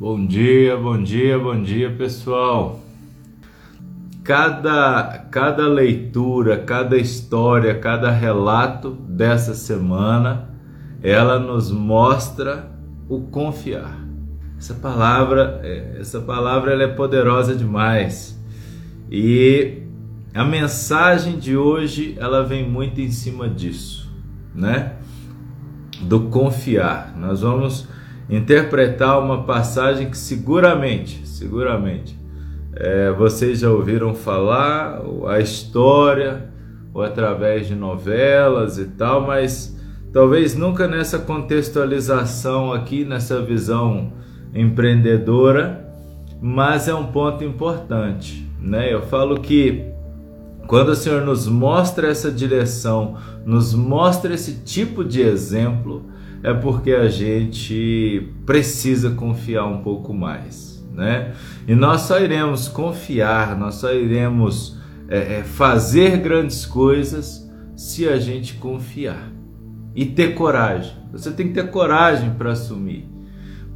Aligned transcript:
Bom 0.00 0.26
dia, 0.26 0.78
bom 0.78 1.02
dia, 1.02 1.38
bom 1.38 1.62
dia, 1.62 1.90
pessoal. 1.90 2.80
Cada, 4.24 5.26
cada 5.30 5.68
leitura, 5.68 6.56
cada 6.56 6.96
história, 6.96 7.78
cada 7.78 8.10
relato 8.10 8.92
dessa 8.92 9.52
semana, 9.52 10.48
ela 11.02 11.38
nos 11.38 11.70
mostra 11.70 12.70
o 13.10 13.20
confiar. 13.24 14.02
Essa 14.56 14.72
palavra, 14.72 15.60
é, 15.62 15.98
essa 16.00 16.18
palavra 16.18 16.72
ela 16.72 16.84
é 16.84 16.88
poderosa 16.88 17.54
demais. 17.54 18.42
E 19.10 19.82
a 20.32 20.46
mensagem 20.46 21.38
de 21.38 21.58
hoje, 21.58 22.16
ela 22.18 22.42
vem 22.42 22.66
muito 22.66 23.02
em 23.02 23.10
cima 23.10 23.50
disso, 23.50 24.10
né? 24.54 24.94
Do 26.00 26.20
confiar. 26.30 27.14
Nós 27.18 27.42
vamos 27.42 27.86
interpretar 28.30 29.18
uma 29.18 29.42
passagem 29.42 30.08
que 30.08 30.16
seguramente, 30.16 31.26
seguramente, 31.26 32.16
é, 32.74 33.10
vocês 33.10 33.58
já 33.58 33.70
ouviram 33.70 34.14
falar 34.14 35.02
a 35.26 35.40
história 35.40 36.48
ou 36.94 37.02
através 37.02 37.66
de 37.66 37.74
novelas 37.74 38.78
e 38.78 38.84
tal, 38.84 39.26
mas 39.26 39.76
talvez 40.12 40.54
nunca 40.54 40.86
nessa 40.86 41.18
contextualização 41.18 42.72
aqui, 42.72 43.04
nessa 43.04 43.42
visão 43.42 44.12
empreendedora, 44.54 45.92
mas 46.40 46.86
é 46.86 46.94
um 46.94 47.06
ponto 47.06 47.42
importante, 47.44 48.48
né? 48.60 48.92
Eu 48.92 49.02
falo 49.02 49.40
que 49.40 49.84
quando 50.66 50.90
o 50.90 50.96
Senhor 50.96 51.22
nos 51.22 51.48
mostra 51.48 52.08
essa 52.08 52.30
direção, 52.30 53.16
nos 53.44 53.74
mostra 53.74 54.34
esse 54.34 54.62
tipo 54.62 55.04
de 55.04 55.20
exemplo, 55.20 56.09
é 56.42 56.54
porque 56.54 56.92
a 56.92 57.08
gente 57.08 58.32
precisa 58.46 59.10
confiar 59.10 59.66
um 59.66 59.82
pouco 59.82 60.14
mais, 60.14 60.84
né? 60.92 61.34
E 61.68 61.74
nós 61.74 62.02
só 62.02 62.18
iremos 62.18 62.68
confiar, 62.68 63.56
nós 63.58 63.76
só 63.76 63.92
iremos 63.92 64.78
é, 65.08 65.38
é, 65.38 65.42
fazer 65.42 66.18
grandes 66.18 66.64
coisas 66.64 67.48
se 67.76 68.08
a 68.08 68.18
gente 68.18 68.54
confiar 68.54 69.30
e 69.94 70.06
ter 70.06 70.34
coragem. 70.34 70.92
Você 71.12 71.30
tem 71.30 71.48
que 71.48 71.54
ter 71.54 71.70
coragem 71.70 72.30
para 72.34 72.52
assumir, 72.52 73.08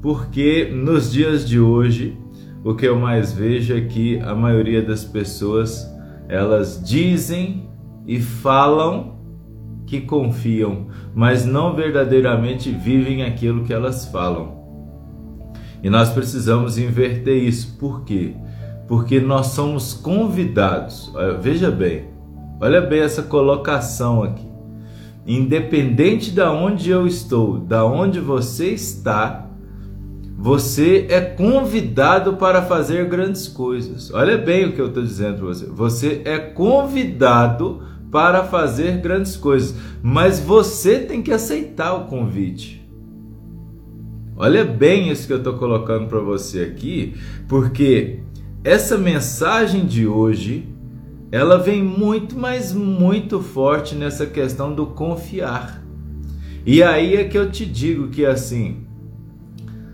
porque 0.01 0.71
nos 0.73 1.13
dias 1.13 1.47
de 1.47 1.61
hoje 1.61 2.17
o 2.65 2.75
que 2.75 2.87
eu 2.87 2.99
mais 2.99 3.33
vejo 3.33 3.77
é 3.77 3.83
que 3.83 4.19
a 4.21 4.35
maioria 4.35 4.81
das 4.81 5.05
pessoas 5.05 5.87
elas 6.29 6.83
dizem 6.83 7.69
e 8.07 8.21
falam 8.21 9.14
que 10.01 10.07
confiam, 10.07 10.87
mas 11.15 11.45
não 11.45 11.75
verdadeiramente 11.75 12.71
vivem 12.71 13.23
aquilo 13.23 13.65
que 13.65 13.73
elas 13.73 14.07
falam. 14.07 14.65
E 15.83 15.91
nós 15.91 16.11
precisamos 16.11 16.79
inverter 16.79 17.37
isso. 17.37 17.77
Por 17.79 18.05
quê? 18.05 18.35
Porque 18.89 19.21
nós 19.21 19.49
somos 19.49 19.95
convidados. 19.95 21.13
Veja 21.41 21.71
bem, 21.71 22.09
olha 22.61 22.81
bem 22.81 23.01
essa 23.01 23.23
colocação 23.23 24.23
aqui. 24.23 24.47
Independente 25.27 26.31
da 26.33 26.53
onde 26.53 26.91
eu 26.91 27.07
estou, 27.07 27.59
da 27.59 27.85
onde 27.85 28.21
você 28.21 28.71
está, 28.71 29.49
você 30.37 31.07
é 31.09 31.21
convidado 31.21 32.35
para 32.35 32.61
fazer 32.63 33.09
grandes 33.09 33.49
coisas. 33.49 34.13
Olha 34.13 34.37
bem 34.37 34.67
o 34.67 34.73
que 34.73 34.81
eu 34.81 34.89
estou 34.89 35.03
dizendo 35.03 35.39
para 35.39 35.47
você. 35.47 35.67
Você 35.67 36.23
é 36.25 36.39
convidado 36.39 37.83
para 38.15 38.45
fazer 38.45 38.99
grandes 38.99 39.37
coisas, 39.37 39.75
mas 40.01 40.39
você 40.39 41.01
tem 41.01 41.21
que 41.21 41.33
aceitar 41.33 41.95
o 41.95 42.05
convite. 42.05 42.89
Olha 44.37 44.65
bem 44.65 45.11
isso 45.11 45.27
que 45.27 45.33
eu 45.33 45.39
estou 45.39 45.55
colocando 45.55 46.07
para 46.07 46.21
você 46.21 46.61
aqui, 46.61 47.17
porque 47.49 48.21
essa 48.63 48.97
mensagem 48.97 49.85
de 49.85 50.07
hoje 50.07 50.69
ela 51.33 51.59
vem 51.59 51.83
muito, 51.83 52.39
mas 52.39 52.73
muito 52.73 53.41
forte 53.41 53.97
nessa 53.97 54.27
questão 54.27 54.73
do 54.73 54.87
confiar. 54.87 55.83
E 56.65 56.85
aí 56.85 57.17
é 57.17 57.25
que 57.25 57.37
eu 57.37 57.51
te 57.51 57.67
digo 57.67 58.11
que 58.11 58.25
assim, 58.25 58.87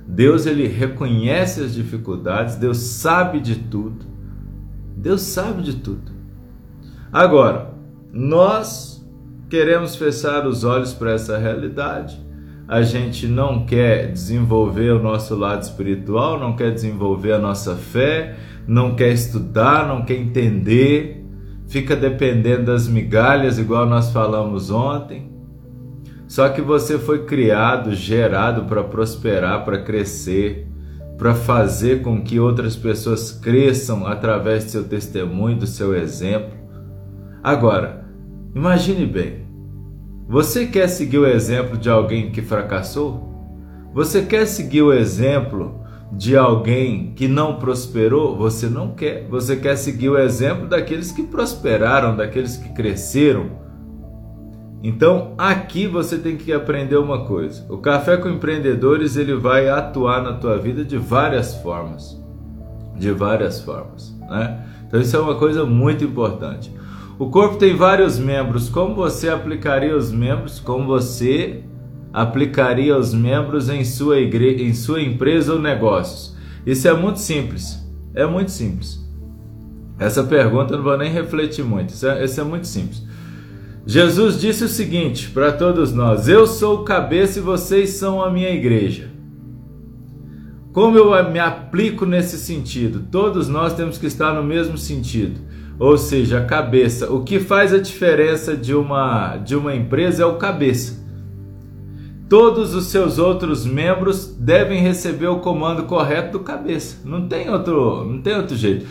Deus 0.07 0.45
ele 0.45 0.67
reconhece 0.67 1.63
as 1.63 1.73
dificuldades, 1.73 2.57
Deus 2.57 2.77
sabe 2.77 3.41
de 3.41 3.57
tudo. 3.57 4.05
Deus 4.95 5.23
sabe 5.23 5.63
de 5.63 5.77
tudo. 5.77 6.13
Agora, 7.11 7.70
nós 8.13 9.07
queremos 9.49 9.97
fechar 9.97 10.47
os 10.47 10.65
olhos 10.65 10.93
para 10.93 11.13
essa 11.13 11.39
realidade. 11.39 12.19
A 12.67 12.83
gente 12.83 13.27
não 13.27 13.67
quer 13.67 14.13
desenvolver 14.13 14.91
o 14.93 15.03
nosso 15.03 15.35
lado 15.35 15.63
espiritual, 15.63 16.39
não 16.39 16.55
quer 16.55 16.73
desenvolver 16.73 17.33
a 17.33 17.39
nossa 17.39 17.75
fé, 17.75 18.37
não 18.67 18.95
quer 18.95 19.13
estudar, 19.13 19.89
não 19.89 20.05
quer 20.05 20.15
entender, 20.15 21.25
fica 21.67 21.97
dependendo 21.97 22.67
das 22.67 22.87
migalhas, 22.87 23.59
igual 23.59 23.87
nós 23.87 24.13
falamos 24.13 24.71
ontem. 24.71 25.31
Só 26.29 26.49
que 26.49 26.61
você 26.61 26.97
foi 26.97 27.25
criado, 27.25 27.93
gerado 27.93 28.67
para 28.67 28.85
prosperar, 28.85 29.65
para 29.65 29.83
crescer, 29.83 30.69
para 31.19 31.35
fazer 31.35 32.03
com 32.03 32.23
que 32.23 32.39
outras 32.39 32.77
pessoas 32.77 33.33
cresçam 33.33 34.07
através 34.07 34.65
do 34.65 34.71
seu 34.71 34.85
testemunho, 34.85 35.59
do 35.59 35.67
seu 35.67 35.93
exemplo. 35.93 36.60
Agora, 37.43 38.05
imagine 38.55 39.07
bem: 39.07 39.47
você 40.29 40.67
quer 40.67 40.89
seguir 40.89 41.19
o 41.19 41.27
exemplo 41.27 41.77
de 41.77 41.89
alguém 41.89 42.31
que 42.31 42.43
fracassou? 42.43 43.29
Você 43.93 44.23
quer 44.23 44.47
seguir 44.47 44.83
o 44.83 44.93
exemplo 44.93 45.81
de 46.13 46.37
alguém 46.37 47.13
que 47.15 47.27
não 47.27 47.57
prosperou? 47.57 48.37
Você 48.37 48.69
não 48.69 48.93
quer. 48.93 49.27
Você 49.29 49.57
quer 49.57 49.77
seguir 49.77 50.09
o 50.09 50.19
exemplo 50.19 50.69
daqueles 50.69 51.11
que 51.11 51.23
prosperaram, 51.23 52.17
daqueles 52.17 52.57
que 52.57 52.69
cresceram. 52.71 53.59
Então, 54.83 55.35
aqui 55.37 55.87
você 55.87 56.17
tem 56.17 56.37
que 56.37 56.53
aprender 56.53 56.97
uma 56.97 57.25
coisa. 57.27 57.67
O 57.69 57.79
café 57.79 58.17
com 58.17 58.29
empreendedores, 58.29 59.17
ele 59.17 59.35
vai 59.35 59.69
atuar 59.69 60.23
na 60.23 60.35
tua 60.35 60.57
vida 60.57 60.85
de 60.85 60.97
várias 60.97 61.55
formas. 61.57 62.19
De 62.97 63.11
várias 63.11 63.61
formas, 63.61 64.17
né? 64.29 64.65
Então 64.87 65.01
isso 65.01 65.17
é 65.17 65.21
uma 65.21 65.37
coisa 65.37 65.65
muito 65.65 66.05
importante. 66.05 66.73
O 67.21 67.29
corpo 67.29 67.59
tem 67.59 67.77
vários 67.77 68.19
membros. 68.19 68.71
Como 68.71 68.95
você 68.95 69.29
aplicaria 69.29 69.95
os 69.95 70.11
membros? 70.11 70.59
Como 70.59 70.87
você 70.87 71.63
aplicaria 72.15 72.97
os 72.97 73.13
membros 73.13 73.69
em 73.69 73.85
sua, 73.85 74.19
igre... 74.19 74.65
em 74.65 74.73
sua 74.73 75.03
empresa 75.03 75.53
ou 75.53 75.61
negócios? 75.61 76.35
Isso 76.65 76.89
é 76.89 76.95
muito 76.95 77.19
simples. 77.19 77.87
É 78.15 78.25
muito 78.25 78.51
simples. 78.51 79.07
Essa 79.99 80.25
pergunta 80.25 80.73
eu 80.73 80.79
não 80.79 80.85
vou 80.85 80.97
nem 80.97 81.13
refletir 81.13 81.63
muito. 81.63 81.91
Isso 81.91 82.07
é, 82.07 82.25
isso 82.25 82.41
é 82.41 82.45
muito 82.45 82.67
simples. 82.67 83.05
Jesus 83.85 84.41
disse 84.41 84.65
o 84.65 84.69
seguinte 84.69 85.29
para 85.29 85.53
todos 85.53 85.93
nós: 85.93 86.27
Eu 86.27 86.47
sou 86.47 86.77
o 86.77 86.85
cabeça 86.85 87.39
e 87.39 87.43
vocês 87.43 87.91
são 87.91 88.23
a 88.23 88.31
minha 88.31 88.49
igreja. 88.49 89.11
Como 90.73 90.97
eu 90.97 91.31
me 91.31 91.39
aplico 91.39 92.07
nesse 92.07 92.39
sentido? 92.39 93.05
Todos 93.11 93.47
nós 93.47 93.75
temos 93.75 93.99
que 93.99 94.07
estar 94.07 94.33
no 94.33 94.43
mesmo 94.43 94.79
sentido 94.79 95.50
ou 95.81 95.97
seja, 95.97 96.41
a 96.41 96.45
cabeça. 96.45 97.11
O 97.11 97.25
que 97.25 97.41
faz 97.41 97.73
a 97.73 97.79
diferença 97.79 98.55
de 98.55 98.75
uma, 98.75 99.39
de 99.39 99.57
uma 99.57 99.75
empresa 99.75 100.23
é 100.23 100.27
o 100.27 100.37
cabeça. 100.37 101.01
Todos 102.29 102.75
os 102.75 102.85
seus 102.87 103.19
outros 103.19 103.65
membros 103.65 104.27
devem 104.27 104.83
receber 104.83 105.29
o 105.29 105.41
comando 105.41 105.85
correto 105.85 106.33
do 106.33 106.45
cabeça. 106.45 106.99
Não 107.03 107.27
tem 107.27 107.49
outro, 107.49 108.05
não 108.05 108.21
tem 108.21 108.37
outro 108.37 108.55
jeito. 108.55 108.87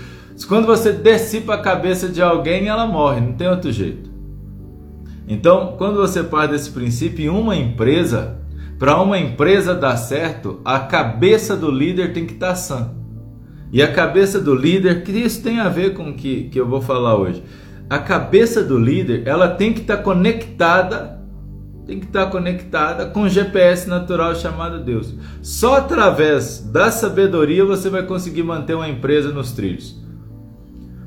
Quando 0.47 0.65
você 0.65 0.91
dissipa 0.91 1.53
a 1.53 1.61
cabeça 1.61 2.09
de 2.09 2.23
alguém, 2.23 2.67
ela 2.67 2.87
morre, 2.87 3.21
não 3.21 3.33
tem 3.33 3.47
outro 3.47 3.71
jeito. 3.71 4.09
Então, 5.27 5.75
quando 5.77 5.97
você 5.97 6.23
parte 6.23 6.51
desse 6.51 6.71
princípio, 6.71 7.25
em 7.25 7.29
uma 7.29 7.55
empresa, 7.55 8.39
para 8.79 8.99
uma 8.99 9.19
empresa 9.19 9.75
dar 9.75 9.95
certo, 9.95 10.59
a 10.65 10.79
cabeça 10.79 11.55
do 11.55 11.69
líder 11.69 12.13
tem 12.13 12.25
que 12.25 12.33
estar 12.33 12.55
sã. 12.55 12.98
E 13.71 13.83
a 13.83 13.91
cabeça 13.91 14.39
do 14.39 14.55
líder, 14.55 15.03
que 15.03 15.11
isso 15.11 15.43
tem 15.43 15.59
a 15.59 15.69
ver 15.69 15.93
com 15.93 16.09
o 16.09 16.13
que, 16.13 16.45
que 16.45 16.59
eu 16.59 16.67
vou 16.67 16.81
falar 16.81 17.15
hoje. 17.15 17.43
A 17.89 17.99
cabeça 17.99 18.63
do 18.63 18.77
líder, 18.77 19.23
ela 19.25 19.47
tem 19.47 19.73
que 19.73 19.81
estar 19.81 19.97
tá 19.97 20.03
conectada, 20.03 21.19
tem 21.85 21.99
que 21.99 22.05
estar 22.05 22.25
tá 22.25 22.31
conectada 22.31 23.05
com 23.07 23.23
o 23.23 23.29
GPS 23.29 23.87
natural 23.87 24.35
chamado 24.35 24.83
Deus. 24.83 25.13
Só 25.41 25.75
através 25.77 26.59
da 26.59 26.91
sabedoria 26.91 27.65
você 27.65 27.89
vai 27.89 28.03
conseguir 28.03 28.43
manter 28.43 28.75
uma 28.75 28.89
empresa 28.89 29.29
nos 29.29 29.51
trilhos. 29.51 29.98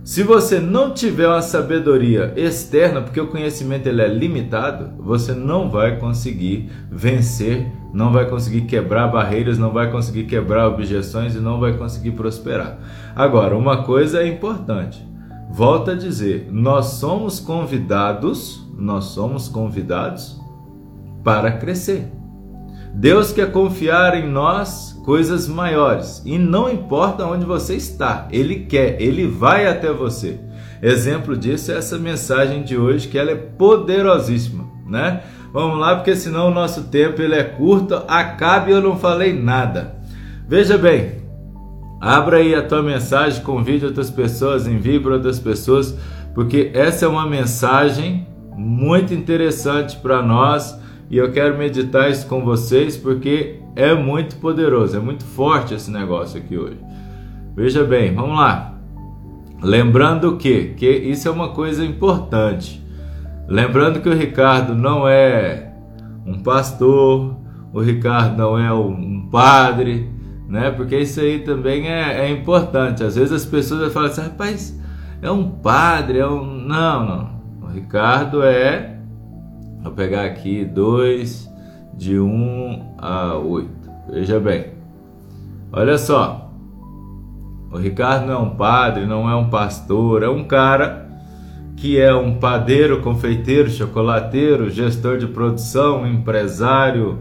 Se 0.04 0.24
você 0.24 0.58
não 0.58 0.92
tiver 0.92 1.28
uma 1.28 1.40
sabedoria 1.40 2.32
externa, 2.36 3.02
porque 3.02 3.20
o 3.20 3.28
conhecimento 3.28 3.86
ele 3.86 4.02
é 4.02 4.08
limitado, 4.08 4.90
você 4.98 5.32
não 5.32 5.70
vai 5.70 5.96
conseguir 5.96 6.68
vencer, 6.90 7.70
não 7.94 8.12
vai 8.12 8.28
conseguir 8.28 8.62
quebrar 8.62 9.06
barreiras, 9.06 9.58
não 9.58 9.72
vai 9.72 9.92
conseguir 9.92 10.24
quebrar 10.24 10.66
objeções 10.66 11.36
e 11.36 11.38
não 11.38 11.60
vai 11.60 11.76
conseguir 11.78 12.10
prosperar. 12.12 12.78
Agora, 13.14 13.56
uma 13.56 13.84
coisa 13.84 14.20
é 14.20 14.26
importante. 14.26 15.06
Volto 15.52 15.92
a 15.92 15.94
dizer, 15.94 16.48
nós 16.50 16.86
somos 16.86 17.38
convidados, 17.38 18.68
nós 18.76 19.04
somos 19.04 19.48
convidados 19.48 20.40
para 21.22 21.52
crescer. 21.52 22.10
Deus 22.92 23.32
quer 23.32 23.52
confiar 23.52 24.16
em 24.18 24.28
nós 24.28 24.91
coisas 25.02 25.48
maiores. 25.48 26.22
E 26.24 26.38
não 26.38 26.70
importa 26.70 27.26
onde 27.26 27.44
você 27.44 27.74
está, 27.74 28.28
Ele 28.30 28.60
quer, 28.60 29.00
Ele 29.00 29.26
vai 29.26 29.66
até 29.66 29.92
você. 29.92 30.38
Exemplo 30.82 31.36
disso 31.36 31.70
é 31.70 31.76
essa 31.76 31.98
mensagem 31.98 32.62
de 32.62 32.76
hoje, 32.76 33.08
que 33.08 33.18
ela 33.18 33.30
é 33.30 33.36
poderosíssima, 33.36 34.64
né? 34.86 35.22
Vamos 35.52 35.78
lá, 35.78 35.96
porque 35.96 36.16
senão 36.16 36.48
o 36.48 36.54
nosso 36.54 36.84
tempo 36.84 37.20
ele 37.20 37.34
é 37.34 37.44
curto, 37.44 38.02
acabe 38.08 38.72
eu 38.72 38.80
não 38.80 38.96
falei 38.96 39.32
nada. 39.32 39.96
Veja 40.48 40.78
bem, 40.78 41.22
abra 42.00 42.38
aí 42.38 42.54
a 42.54 42.62
tua 42.62 42.82
mensagem, 42.82 43.42
convide 43.42 43.84
outras 43.84 44.10
pessoas, 44.10 44.66
envie 44.66 44.98
para 44.98 45.12
outras 45.12 45.38
pessoas, 45.38 45.96
porque 46.34 46.70
essa 46.74 47.04
é 47.04 47.08
uma 47.08 47.26
mensagem 47.26 48.26
muito 48.56 49.12
interessante 49.12 49.96
para 49.98 50.22
nós 50.22 50.78
e 51.10 51.16
eu 51.16 51.30
quero 51.32 51.58
meditar 51.58 52.10
isso 52.10 52.26
com 52.26 52.44
vocês 52.44 52.96
porque 52.96 53.60
é 53.76 53.94
muito 53.94 54.36
poderoso, 54.36 54.96
é 54.96 55.00
muito 55.00 55.24
forte 55.24 55.74
esse 55.74 55.90
negócio 55.90 56.40
aqui 56.40 56.56
hoje. 56.56 56.78
Veja 57.54 57.84
bem, 57.84 58.14
vamos 58.14 58.38
lá. 58.38 58.74
Lembrando 59.62 60.36
que, 60.36 60.74
que 60.76 60.88
isso 60.88 61.28
é 61.28 61.30
uma 61.30 61.50
coisa 61.50 61.84
importante. 61.84 62.82
Lembrando 63.46 64.00
que 64.00 64.08
o 64.08 64.14
Ricardo 64.14 64.74
não 64.74 65.06
é 65.06 65.72
um 66.26 66.42
pastor, 66.42 67.36
o 67.72 67.80
Ricardo 67.80 68.36
não 68.36 68.58
é 68.58 68.72
um 68.72 69.28
padre, 69.30 70.10
né? 70.48 70.70
Porque 70.70 70.98
isso 70.98 71.20
aí 71.20 71.40
também 71.40 71.88
é, 71.88 72.26
é 72.26 72.30
importante. 72.30 73.02
Às 73.02 73.16
vezes 73.16 73.32
as 73.32 73.46
pessoas 73.46 73.92
falam 73.92 74.10
assim, 74.10 74.22
rapaz, 74.22 74.80
é 75.20 75.30
um 75.30 75.48
padre, 75.48 76.18
é 76.18 76.26
um. 76.26 76.44
Não, 76.44 77.06
não. 77.06 77.30
O 77.62 77.66
Ricardo 77.72 78.42
é. 78.42 78.91
Vou 79.82 79.92
pegar 79.92 80.24
aqui 80.24 80.64
dois 80.64 81.50
de 81.94 82.18
1 82.18 82.94
a 82.98 83.36
8. 83.36 83.68
Veja 84.10 84.38
bem. 84.38 84.72
Olha 85.72 85.98
só. 85.98 86.50
O 87.70 87.78
Ricardo 87.78 88.26
não 88.26 88.34
é 88.34 88.38
um 88.38 88.56
padre, 88.56 89.06
não 89.06 89.28
é 89.28 89.34
um 89.34 89.48
pastor, 89.48 90.22
é 90.22 90.28
um 90.28 90.44
cara 90.44 91.08
que 91.76 91.98
é 91.98 92.14
um 92.14 92.38
padeiro, 92.38 93.00
confeiteiro, 93.00 93.70
chocolateiro, 93.70 94.70
gestor 94.70 95.18
de 95.18 95.26
produção, 95.26 96.06
empresário, 96.06 97.20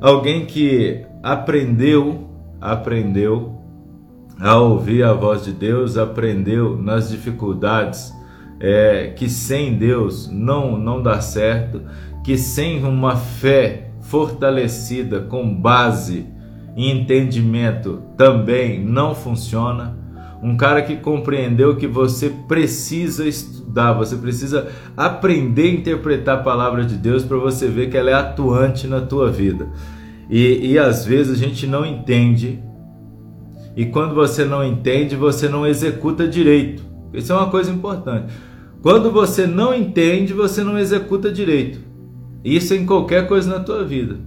alguém 0.00 0.46
que 0.46 1.04
aprendeu, 1.22 2.28
aprendeu 2.60 3.58
a 4.38 4.56
ouvir 4.56 5.02
a 5.02 5.12
voz 5.12 5.44
de 5.44 5.52
Deus, 5.52 5.96
aprendeu 5.96 6.76
nas 6.76 7.10
dificuldades 7.10 8.12
é, 8.62 9.12
que 9.16 9.28
sem 9.28 9.74
Deus 9.74 10.30
não 10.30 10.78
não 10.78 11.02
dá 11.02 11.20
certo, 11.20 11.82
que 12.22 12.38
sem 12.38 12.84
uma 12.84 13.16
fé 13.16 13.90
fortalecida 14.02 15.20
com 15.20 15.52
base 15.52 16.26
e 16.76 16.88
entendimento 16.88 18.02
também 18.16 18.82
não 18.82 19.16
funciona. 19.16 20.00
Um 20.40 20.56
cara 20.56 20.82
que 20.82 20.96
compreendeu 20.96 21.76
que 21.76 21.86
você 21.86 22.30
precisa 22.48 23.26
estudar, 23.26 23.92
você 23.92 24.16
precisa 24.16 24.68
aprender 24.96 25.70
a 25.70 25.74
interpretar 25.74 26.38
a 26.38 26.42
palavra 26.42 26.84
de 26.84 26.96
Deus 26.96 27.24
para 27.24 27.36
você 27.36 27.68
ver 27.68 27.90
que 27.90 27.96
ela 27.96 28.10
é 28.10 28.14
atuante 28.14 28.86
na 28.86 29.00
tua 29.00 29.30
vida. 29.30 29.68
E, 30.30 30.72
e 30.72 30.78
às 30.78 31.04
vezes 31.04 31.32
a 31.32 31.36
gente 31.36 31.66
não 31.66 31.84
entende, 31.84 32.60
e 33.76 33.86
quando 33.86 34.14
você 34.14 34.44
não 34.44 34.64
entende, 34.64 35.14
você 35.14 35.48
não 35.48 35.66
executa 35.66 36.26
direito. 36.26 36.82
Isso 37.12 37.32
é 37.32 37.36
uma 37.36 37.50
coisa 37.50 37.70
importante. 37.70 38.32
Quando 38.82 39.12
você 39.12 39.46
não 39.46 39.72
entende, 39.72 40.32
você 40.32 40.64
não 40.64 40.76
executa 40.76 41.30
direito. 41.30 41.78
Isso 42.44 42.74
em 42.74 42.84
qualquer 42.84 43.28
coisa 43.28 43.48
na 43.48 43.62
tua 43.62 43.84
vida. 43.84 44.18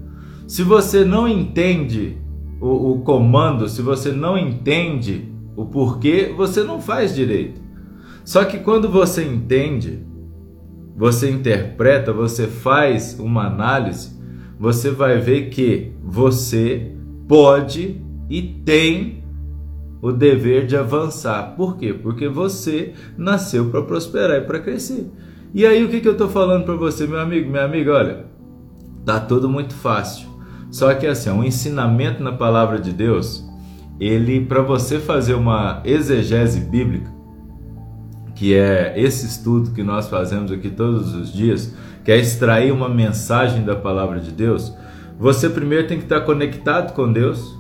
Se 0.48 0.64
você 0.64 1.04
não 1.04 1.28
entende 1.28 2.18
o, 2.62 2.94
o 2.94 3.02
comando, 3.02 3.68
se 3.68 3.82
você 3.82 4.14
não 4.14 4.38
entende 4.38 5.30
o 5.58 5.66
porquê, 5.66 6.34
você 6.36 6.64
não 6.64 6.80
faz 6.80 7.14
direito. 7.14 7.60
Só 8.24 8.46
que 8.46 8.60
quando 8.60 8.90
você 8.90 9.26
entende, 9.26 10.00
você 10.96 11.30
interpreta, 11.30 12.14
você 12.14 12.48
faz 12.48 13.20
uma 13.20 13.48
análise, 13.48 14.18
você 14.58 14.90
vai 14.90 15.20
ver 15.20 15.50
que 15.50 15.92
você 16.02 16.94
pode 17.28 18.02
e 18.30 18.42
tem 18.42 19.25
o 20.02 20.12
dever 20.12 20.66
de 20.66 20.76
avançar. 20.76 21.56
Por 21.56 21.78
quê? 21.78 21.94
Porque 21.94 22.28
você 22.28 22.94
nasceu 23.18 23.70
para 23.70 23.82
prosperar 23.82 24.38
e 24.38 24.46
para 24.46 24.60
crescer. 24.60 25.12
E 25.54 25.66
aí 25.66 25.84
o 25.84 25.90
que, 25.90 26.02
que 26.02 26.08
eu 26.08 26.14
estou 26.14 26.30
falando 26.30 26.66
para 26.66 26.76
você, 26.76 27.08
meu 27.08 27.20
amigo, 27.20 27.50
minha 27.50 27.64
amiga? 27.64 27.94
Olha, 27.94 28.26
tá 29.06 29.20
tudo 29.20 29.48
muito 29.48 29.74
fácil. 29.74 30.28
Só 30.70 30.94
que 30.94 31.08
assim, 31.08 31.30
um 31.30 31.44
ensinamento 31.44 32.22
na 32.22 32.34
palavra 32.34 32.80
de 32.80 32.92
Deus, 32.92 33.46
ele 34.00 34.46
para 34.46 34.62
você 34.62 35.00
fazer 35.00 35.34
uma 35.34 35.82
exegese 35.86 36.60
bíblica, 36.60 37.10
que 38.36 38.54
é 38.54 38.94
esse 38.98 39.26
estudo 39.26 39.72
que 39.72 39.82
nós 39.82 40.10
fazemos 40.10 40.52
aqui 40.52 40.70
todos 40.70 41.16
os 41.16 41.32
dias, 41.32 41.74
que 42.04 42.12
é 42.12 42.18
extrair 42.18 42.72
uma 42.72 42.90
mensagem 42.90 43.64
da 43.64 43.76
palavra 43.76 44.20
de 44.20 44.32
Deus, 44.32 44.76
você 45.18 45.50
primeiro 45.50 45.88
tem 45.88 45.98
que 45.98 46.04
estar 46.04 46.22
conectado 46.22 46.94
com 46.94 47.12
Deus, 47.12 47.58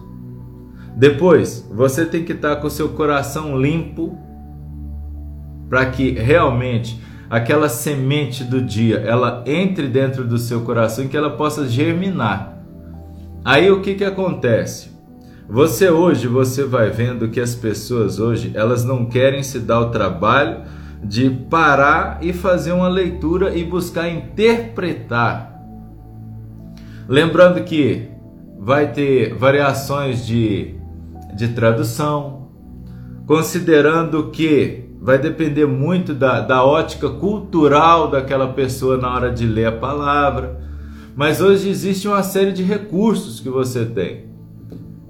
depois, 0.95 1.67
você 1.69 2.05
tem 2.05 2.23
que 2.23 2.31
estar 2.31 2.55
com 2.55 2.67
o 2.67 2.71
seu 2.71 2.89
coração 2.89 3.59
limpo 3.59 4.17
para 5.69 5.85
que 5.87 6.11
realmente 6.11 7.01
aquela 7.29 7.67
semente 7.67 8.45
do 8.45 8.61
dia 8.61 8.99
ela 8.99 9.43
entre 9.45 9.87
dentro 9.87 10.23
do 10.23 10.37
seu 10.37 10.61
coração 10.61 11.03
e 11.03 11.07
que 11.09 11.17
ela 11.17 11.31
possa 11.31 11.67
germinar. 11.67 12.57
Aí 13.43 13.69
o 13.69 13.81
que 13.81 13.95
que 13.95 14.05
acontece? 14.05 14.95
Você 15.49 15.89
hoje 15.89 16.27
você 16.27 16.63
vai 16.63 16.89
vendo 16.91 17.27
que 17.27 17.41
as 17.41 17.53
pessoas 17.53 18.17
hoje 18.17 18.51
elas 18.53 18.85
não 18.85 19.05
querem 19.05 19.43
se 19.43 19.59
dar 19.59 19.81
o 19.81 19.89
trabalho 19.89 20.61
de 21.03 21.29
parar 21.29 22.19
e 22.21 22.31
fazer 22.31 22.71
uma 22.71 22.87
leitura 22.87 23.53
e 23.53 23.65
buscar 23.65 24.09
interpretar. 24.09 25.61
Lembrando 27.07 27.63
que 27.63 28.09
vai 28.57 28.91
ter 28.91 29.35
variações 29.35 30.25
de 30.25 30.75
de 31.35 31.49
tradução, 31.49 32.49
considerando 33.25 34.29
que 34.31 34.85
vai 35.01 35.19
depender 35.19 35.65
muito 35.65 36.13
da, 36.13 36.41
da 36.41 36.63
ótica 36.63 37.09
cultural 37.09 38.09
daquela 38.09 38.47
pessoa 38.53 38.97
na 38.97 39.13
hora 39.13 39.31
de 39.31 39.45
ler 39.45 39.65
a 39.67 39.71
palavra. 39.71 40.59
Mas 41.15 41.39
hoje 41.39 41.69
existe 41.69 42.07
uma 42.07 42.23
série 42.23 42.51
de 42.51 42.63
recursos 42.63 43.39
que 43.39 43.49
você 43.49 43.85
tem. 43.85 44.25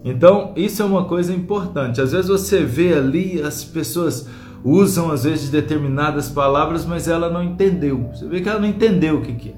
Então, 0.04 0.54
isso 0.56 0.84
é 0.84 0.86
uma 0.86 1.06
coisa 1.06 1.34
importante. 1.34 2.00
Às 2.02 2.12
vezes 2.12 2.28
você 2.28 2.64
vê 2.64 2.94
ali 2.94 3.42
as 3.42 3.64
pessoas 3.64 4.28
usam 4.64 5.12
às 5.12 5.24
vezes 5.24 5.50
determinadas 5.50 6.30
palavras, 6.30 6.86
mas 6.86 7.08
ela 7.08 7.30
não 7.30 7.44
entendeu. 7.44 8.10
Você 8.14 8.28
vê 8.28 8.42
que 8.42 8.50
ela 8.50 8.60
não 8.60 8.68
entendeu 8.68 9.18
o 9.18 9.22
que, 9.22 9.34
que 9.34 9.50
é. 9.50 9.56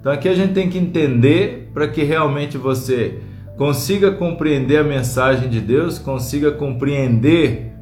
Então 0.00 0.12
aqui 0.12 0.28
a 0.28 0.34
gente 0.34 0.54
tem 0.54 0.70
que 0.70 0.78
entender 0.78 1.70
para 1.72 1.86
que 1.86 2.02
realmente 2.02 2.56
você 2.56 3.18
consiga 3.58 4.12
compreender 4.12 4.78
a 4.78 4.84
mensagem 4.84 5.50
de 5.50 5.60
Deus, 5.60 5.98
consiga 5.98 6.52
compreender 6.52 7.72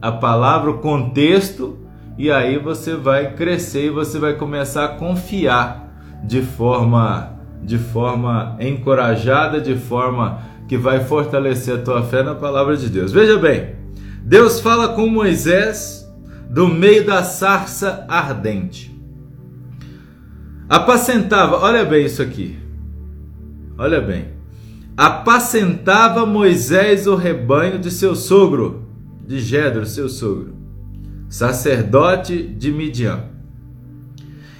a 0.00 0.12
palavra, 0.12 0.70
o 0.70 0.78
contexto, 0.78 1.76
e 2.16 2.30
aí 2.30 2.58
você 2.58 2.94
vai 2.94 3.34
crescer 3.34 3.86
e 3.86 3.90
você 3.90 4.20
vai 4.20 4.34
começar 4.34 4.84
a 4.84 4.88
confiar 4.88 5.92
de 6.24 6.40
forma 6.40 7.34
de 7.62 7.78
forma 7.78 8.56
encorajada, 8.60 9.60
de 9.60 9.74
forma 9.74 10.40
que 10.68 10.76
vai 10.76 11.00
fortalecer 11.00 11.74
a 11.74 11.82
tua 11.82 12.02
fé 12.02 12.22
na 12.22 12.34
palavra 12.34 12.76
de 12.76 12.88
Deus. 12.88 13.10
Veja 13.10 13.36
bem, 13.38 13.74
Deus 14.22 14.60
fala 14.60 14.88
com 14.88 15.08
Moisés 15.08 16.08
do 16.48 16.68
meio 16.68 17.04
da 17.04 17.24
sarça 17.24 18.06
ardente. 18.08 18.94
Apacentava, 20.68 21.56
olha 21.56 21.84
bem 21.84 22.04
isso 22.04 22.22
aqui. 22.22 22.56
Olha 23.76 24.00
bem 24.00 24.35
apacentava 24.96 26.24
Moisés 26.24 27.06
o 27.06 27.14
rebanho 27.14 27.78
de 27.78 27.90
seu 27.90 28.16
sogro, 28.16 28.84
de 29.26 29.40
Jedro, 29.40 29.84
seu 29.84 30.08
sogro, 30.08 30.54
sacerdote 31.28 32.42
de 32.42 32.72
Midian. 32.72 33.24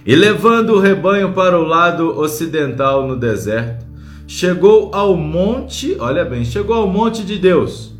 E 0.04 0.14
levando 0.14 0.74
o 0.74 0.78
rebanho 0.78 1.32
para 1.32 1.58
o 1.58 1.64
lado 1.64 2.18
ocidental 2.18 3.08
no 3.08 3.16
deserto, 3.16 3.86
chegou 4.26 4.90
ao 4.94 5.16
monte, 5.16 5.96
olha 5.98 6.24
bem, 6.24 6.44
chegou 6.44 6.76
ao 6.76 6.86
monte 6.86 7.24
de 7.24 7.38
Deus, 7.38 7.94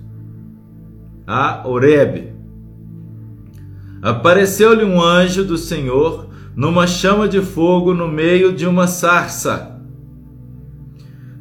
a 1.26 1.66
Oreb. 1.66 2.32
Apareceu-lhe 4.02 4.84
um 4.84 5.02
anjo 5.02 5.42
do 5.42 5.56
Senhor 5.56 6.28
numa 6.54 6.86
chama 6.86 7.26
de 7.26 7.40
fogo 7.40 7.92
no 7.92 8.06
meio 8.06 8.52
de 8.52 8.66
uma 8.66 8.86
sarça. 8.86 9.75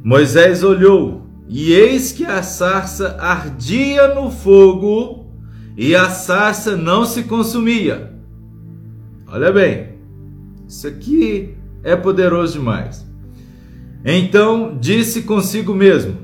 Moisés 0.06 0.62
olhou, 0.62 1.26
e 1.48 1.72
eis 1.72 2.12
que 2.12 2.24
a 2.24 2.40
sarça 2.40 3.16
ardia 3.18 4.14
no 4.14 4.30
fogo, 4.30 5.26
e 5.76 5.96
a 5.96 6.08
sarça 6.10 6.76
não 6.76 7.04
se 7.04 7.24
consumia. 7.24 8.12
Olha 9.26 9.50
bem, 9.50 9.94
isso 10.68 10.86
aqui 10.86 11.56
é 11.82 11.96
poderoso 11.96 12.52
demais. 12.52 13.04
Então 14.04 14.78
disse 14.80 15.22
consigo 15.22 15.74
mesmo: 15.74 16.18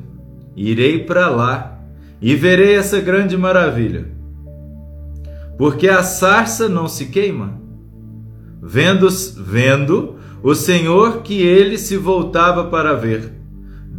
irei 0.54 1.00
para 1.00 1.28
lá 1.28 1.80
e 2.20 2.36
verei 2.36 2.76
essa 2.76 3.00
grande 3.00 3.36
maravilha. 3.36 4.06
Porque 5.58 5.88
a 5.88 6.04
sarça 6.04 6.68
não 6.68 6.86
se 6.86 7.06
queima. 7.06 7.60
Vendo, 8.62 9.08
vendo 9.38 10.18
o 10.40 10.54
Senhor 10.54 11.22
que 11.22 11.42
ele 11.42 11.76
se 11.76 11.96
voltava 11.96 12.66
para 12.66 12.94
ver, 12.94 13.41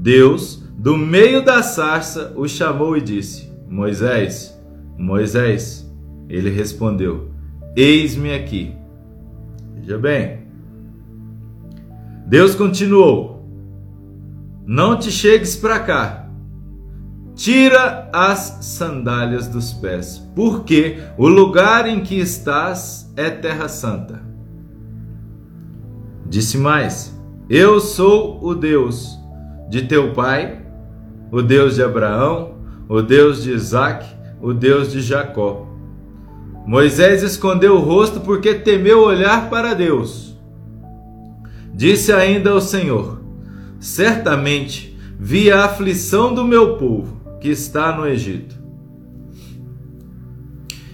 Deus, 0.04 0.62
do 0.78 0.98
meio 0.98 1.44
da 1.44 1.64
sarça, 1.64 2.34
o 2.36 2.48
chamou 2.48 2.96
e 2.96 3.02
disse: 3.02 3.52
Moisés, 3.68 4.56
Moisés. 4.98 5.82
Ele 6.30 6.50
respondeu: 6.50 7.32
Eis-me 7.76 8.34
aqui. 8.34 8.76
Veja 9.76 9.98
bem. 9.98 10.48
Deus 12.28 12.54
continuou: 12.54 13.48
Não 14.66 14.98
te 14.98 15.10
chegues 15.10 15.56
para 15.56 15.80
cá 15.80 16.24
Tira 17.36 18.10
as 18.14 18.60
sandálias 18.62 19.48
dos 19.48 19.74
pés, 19.74 20.22
porque 20.36 21.00
o 21.18 21.28
lugar 21.28 21.88
em 21.88 22.02
que 22.02 22.20
estás 22.20 23.12
é 23.18 23.30
terra 23.30 23.68
santa. 23.68 24.22
Disse 26.28 26.60
mais: 26.60 27.20
Eu 27.50 27.80
sou 27.80 28.40
o 28.44 28.54
Deus 28.54 29.18
de 29.74 29.82
teu 29.82 30.14
pai, 30.14 30.62
o 31.32 31.42
Deus 31.42 31.74
de 31.74 31.82
Abraão, 31.82 32.58
o 32.88 33.02
Deus 33.02 33.42
de 33.42 33.54
Isaque, 33.54 34.06
o 34.40 34.54
Deus 34.54 34.92
de 34.92 35.02
Jacó. 35.02 35.68
Moisés 36.64 37.24
escondeu 37.24 37.78
o 37.78 37.80
rosto 37.80 38.20
porque 38.20 38.54
temeu 38.54 39.02
olhar 39.02 39.50
para 39.50 39.74
Deus. 39.74 40.38
Disse 41.74 42.14
ainda 42.14 42.54
o 42.54 42.62
Senhor: 42.62 43.20
Certamente 43.80 44.96
vi 45.18 45.52
a 45.52 45.66
aflição 45.66 46.36
do 46.36 46.46
meu 46.46 46.78
povo 46.78 47.40
que 47.42 47.50
está 47.50 47.98
no 47.98 48.06
Egito. 48.06 48.54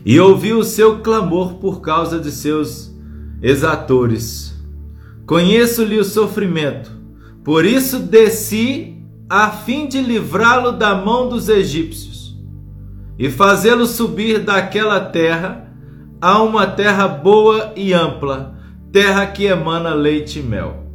E 0.05 0.17
ouvi 0.21 0.53
o 0.53 0.63
seu 0.63 1.01
clamor 1.01 1.55
por 1.55 1.81
causa 1.81 2.17
de 2.17 2.31
seus 2.31 2.95
exatores. 3.41 4.57
Conheço-lhe 5.25 5.99
o 5.99 6.05
sofrimento, 6.05 6.98
por 7.43 7.65
isso 7.65 7.99
desci 7.99 8.97
a 9.29 9.51
fim 9.51 9.87
de 9.87 10.01
livrá-lo 10.01 10.71
da 10.71 10.95
mão 10.95 11.29
dos 11.29 11.47
egípcios 11.47 12.37
e 13.17 13.29
fazê-lo 13.29 13.85
subir 13.85 14.39
daquela 14.39 14.99
terra 14.99 15.67
a 16.21 16.41
uma 16.41 16.67
terra 16.67 17.07
boa 17.07 17.73
e 17.75 17.93
ampla, 17.93 18.57
terra 18.91 19.25
que 19.27 19.45
emana 19.45 19.93
leite 19.93 20.39
e 20.39 20.43
mel. 20.43 20.85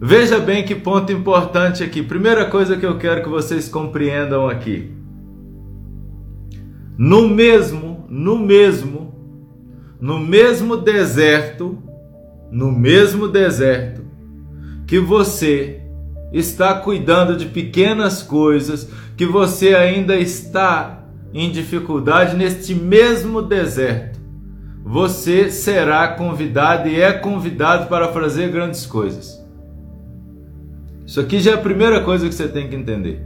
Veja 0.00 0.38
bem 0.38 0.64
que 0.64 0.74
ponto 0.74 1.12
importante 1.12 1.82
aqui. 1.82 2.02
Primeira 2.02 2.44
coisa 2.46 2.76
que 2.76 2.84
eu 2.84 2.98
quero 2.98 3.22
que 3.22 3.28
vocês 3.28 3.68
compreendam 3.68 4.48
aqui. 4.48 4.92
No 6.96 7.28
mesmo, 7.28 8.06
no 8.08 8.38
mesmo, 8.38 9.14
no 10.00 10.18
mesmo 10.18 10.76
deserto, 10.76 11.78
no 12.50 12.70
mesmo 12.70 13.28
deserto 13.28 13.93
que 14.86 14.98
você 14.98 15.80
está 16.32 16.74
cuidando 16.74 17.36
de 17.36 17.46
pequenas 17.46 18.22
coisas, 18.22 18.88
que 19.16 19.24
você 19.24 19.74
ainda 19.74 20.16
está 20.16 21.04
em 21.32 21.50
dificuldade 21.50 22.36
neste 22.36 22.74
mesmo 22.74 23.42
deserto, 23.42 24.20
você 24.84 25.50
será 25.50 26.08
convidado 26.08 26.88
e 26.88 27.00
é 27.00 27.12
convidado 27.12 27.86
para 27.86 28.12
fazer 28.12 28.50
grandes 28.50 28.84
coisas. 28.84 29.42
Isso 31.06 31.20
aqui 31.20 31.40
já 31.40 31.52
é 31.52 31.54
a 31.54 31.58
primeira 31.58 32.02
coisa 32.02 32.28
que 32.28 32.34
você 32.34 32.48
tem 32.48 32.68
que 32.68 32.76
entender. 32.76 33.24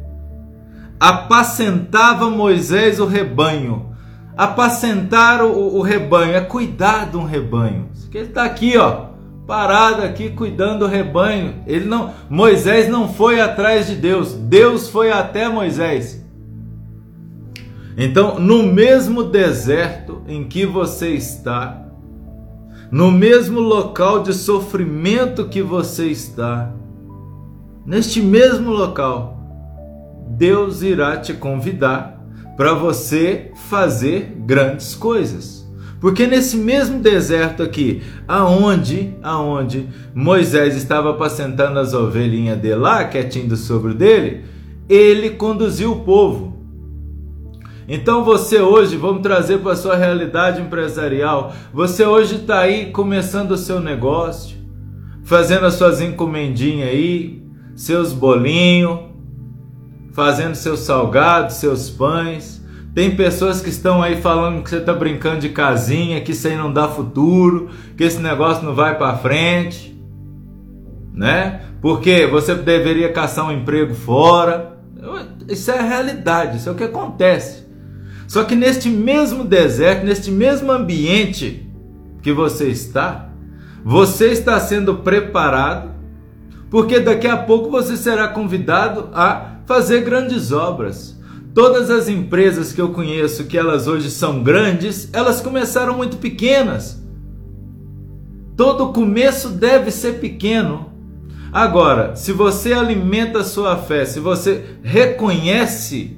Apacentava 1.00 2.28
Moisés 2.30 2.98
o 2.98 3.06
rebanho. 3.06 3.94
Apacentar 4.36 5.42
o, 5.42 5.76
o 5.76 5.82
rebanho 5.82 6.34
é 6.34 6.40
cuidar 6.40 7.10
de 7.10 7.16
um 7.16 7.24
rebanho. 7.24 7.88
Ele 8.12 8.24
está 8.24 8.44
aqui, 8.44 8.76
ó, 8.76 9.07
parado 9.48 10.02
aqui 10.02 10.28
cuidando 10.28 10.80
do 10.80 10.86
rebanho. 10.86 11.54
Ele 11.66 11.86
não, 11.86 12.12
Moisés 12.28 12.86
não 12.86 13.08
foi 13.08 13.40
atrás 13.40 13.86
de 13.86 13.96
Deus. 13.96 14.34
Deus 14.34 14.90
foi 14.90 15.10
até 15.10 15.48
Moisés. 15.48 16.22
Então, 17.96 18.38
no 18.38 18.62
mesmo 18.62 19.24
deserto 19.24 20.22
em 20.28 20.44
que 20.44 20.66
você 20.66 21.14
está, 21.14 21.82
no 22.92 23.10
mesmo 23.10 23.58
local 23.58 24.22
de 24.22 24.34
sofrimento 24.34 25.48
que 25.48 25.62
você 25.62 26.08
está, 26.08 26.70
neste 27.86 28.20
mesmo 28.20 28.70
local, 28.70 29.40
Deus 30.28 30.82
irá 30.82 31.16
te 31.16 31.32
convidar 31.32 32.22
para 32.54 32.74
você 32.74 33.50
fazer 33.70 34.36
grandes 34.40 34.94
coisas. 34.94 35.67
Porque 36.00 36.26
nesse 36.26 36.56
mesmo 36.56 37.00
deserto 37.00 37.62
aqui, 37.62 38.02
aonde, 38.26 39.14
aonde 39.22 39.88
Moisés 40.14 40.76
estava 40.76 41.10
apacentando 41.10 41.78
as 41.78 41.92
ovelhinhas 41.92 42.58
dele 42.58 42.76
lá, 42.76 43.04
quietinho 43.04 43.56
sobre 43.56 43.94
dele, 43.94 44.44
ele 44.88 45.30
conduziu 45.30 45.92
o 45.92 46.00
povo. 46.00 46.56
Então 47.88 48.22
você 48.22 48.60
hoje, 48.60 48.96
vamos 48.96 49.22
trazer 49.22 49.58
para 49.58 49.72
a 49.72 49.76
sua 49.76 49.96
realidade 49.96 50.60
empresarial, 50.60 51.52
você 51.72 52.04
hoje 52.04 52.36
está 52.36 52.60
aí 52.60 52.90
começando 52.90 53.52
o 53.52 53.56
seu 53.56 53.80
negócio, 53.80 54.56
fazendo 55.24 55.66
as 55.66 55.74
suas 55.74 56.00
encomendinhas 56.00 56.90
aí, 56.90 57.42
seus 57.74 58.12
bolinhos, 58.12 59.00
fazendo 60.12 60.54
seus 60.54 60.80
salgados, 60.80 61.56
seus 61.56 61.88
pães. 61.88 62.57
Tem 62.98 63.14
pessoas 63.14 63.60
que 63.60 63.68
estão 63.68 64.02
aí 64.02 64.20
falando 64.20 64.60
que 64.60 64.70
você 64.70 64.78
está 64.78 64.92
brincando 64.92 65.38
de 65.38 65.50
casinha, 65.50 66.20
que 66.20 66.32
isso 66.32 66.48
aí 66.48 66.56
não 66.56 66.72
dá 66.72 66.88
futuro, 66.88 67.70
que 67.96 68.02
esse 68.02 68.18
negócio 68.18 68.64
não 68.64 68.74
vai 68.74 68.98
para 68.98 69.16
frente, 69.16 69.96
né? 71.14 71.60
Porque 71.80 72.26
você 72.26 72.56
deveria 72.56 73.12
caçar 73.12 73.46
um 73.46 73.52
emprego 73.52 73.94
fora. 73.94 74.80
Isso 75.46 75.70
é 75.70 75.78
a 75.78 75.82
realidade, 75.82 76.56
isso 76.56 76.68
é 76.68 76.72
o 76.72 76.74
que 76.74 76.82
acontece. 76.82 77.64
Só 78.26 78.42
que 78.42 78.56
neste 78.56 78.88
mesmo 78.90 79.44
deserto, 79.44 80.04
neste 80.04 80.32
mesmo 80.32 80.72
ambiente 80.72 81.70
que 82.20 82.32
você 82.32 82.66
está, 82.66 83.30
você 83.84 84.32
está 84.32 84.58
sendo 84.58 84.96
preparado 84.96 85.92
porque 86.68 86.98
daqui 86.98 87.28
a 87.28 87.36
pouco 87.36 87.70
você 87.70 87.96
será 87.96 88.26
convidado 88.26 89.08
a 89.14 89.60
fazer 89.66 90.00
grandes 90.00 90.50
obras. 90.50 91.16
Todas 91.58 91.90
as 91.90 92.08
empresas 92.08 92.72
que 92.72 92.80
eu 92.80 92.90
conheço 92.90 93.46
que 93.46 93.58
elas 93.58 93.88
hoje 93.88 94.12
são 94.12 94.44
grandes, 94.44 95.12
elas 95.12 95.40
começaram 95.40 95.96
muito 95.96 96.18
pequenas. 96.18 97.04
Todo 98.56 98.92
começo 98.92 99.48
deve 99.48 99.90
ser 99.90 100.20
pequeno. 100.20 100.92
Agora, 101.52 102.14
se 102.14 102.30
você 102.30 102.72
alimenta 102.72 103.40
a 103.40 103.44
sua 103.44 103.76
fé, 103.76 104.04
se 104.04 104.20
você 104.20 104.66
reconhece 104.84 106.16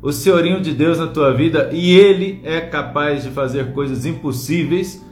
o 0.00 0.12
Senhorinho 0.12 0.60
de 0.60 0.72
Deus 0.72 0.96
na 0.96 1.08
tua 1.08 1.34
vida 1.34 1.70
e 1.72 1.96
Ele 1.96 2.40
é 2.44 2.60
capaz 2.60 3.24
de 3.24 3.30
fazer 3.30 3.72
coisas 3.72 4.06
impossíveis, 4.06 5.04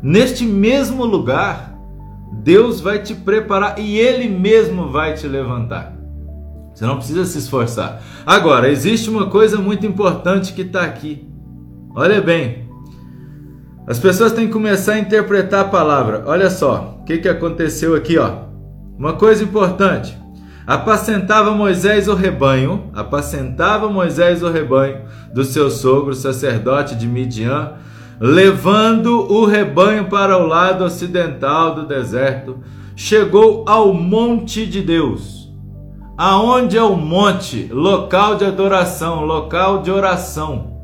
neste 0.00 0.44
mesmo 0.44 1.04
lugar, 1.04 1.76
Deus 2.44 2.80
vai 2.80 3.02
te 3.02 3.12
preparar 3.12 3.76
e 3.80 3.98
Ele 3.98 4.28
mesmo 4.28 4.88
vai 4.88 5.14
te 5.14 5.26
levantar. 5.26 6.00
Você 6.82 6.86
não 6.88 6.96
precisa 6.96 7.24
se 7.24 7.38
esforçar. 7.38 8.02
Agora, 8.26 8.68
existe 8.68 9.08
uma 9.08 9.26
coisa 9.26 9.56
muito 9.58 9.86
importante 9.86 10.52
que 10.52 10.62
está 10.62 10.82
aqui. 10.82 11.24
Olha 11.94 12.20
bem. 12.20 12.68
As 13.86 14.00
pessoas 14.00 14.32
têm 14.32 14.48
que 14.48 14.52
começar 14.52 14.94
a 14.94 14.98
interpretar 14.98 15.60
a 15.60 15.68
palavra. 15.68 16.24
Olha 16.26 16.50
só, 16.50 16.98
o 17.00 17.04
que, 17.04 17.18
que 17.18 17.28
aconteceu 17.28 17.94
aqui, 17.94 18.18
ó. 18.18 18.46
Uma 18.98 19.12
coisa 19.12 19.44
importante. 19.44 20.18
Apacentava 20.66 21.52
Moisés 21.52 22.08
o 22.08 22.16
rebanho, 22.16 22.90
apacentava 22.92 23.88
Moisés 23.88 24.42
o 24.42 24.50
rebanho 24.50 25.02
do 25.32 25.44
seu 25.44 25.70
sogro, 25.70 26.16
sacerdote 26.16 26.96
de 26.96 27.06
Midian, 27.06 27.74
levando 28.18 29.32
o 29.32 29.44
rebanho 29.44 30.06
para 30.06 30.36
o 30.36 30.48
lado 30.48 30.82
ocidental 30.82 31.76
do 31.76 31.86
deserto, 31.86 32.58
chegou 32.96 33.64
ao 33.68 33.94
monte 33.94 34.66
de 34.66 34.82
Deus. 34.82 35.41
Aonde 36.16 36.76
é 36.76 36.82
o 36.82 36.94
monte? 36.94 37.68
Local 37.72 38.36
de 38.36 38.44
adoração, 38.44 39.24
local 39.24 39.82
de 39.82 39.90
oração. 39.90 40.78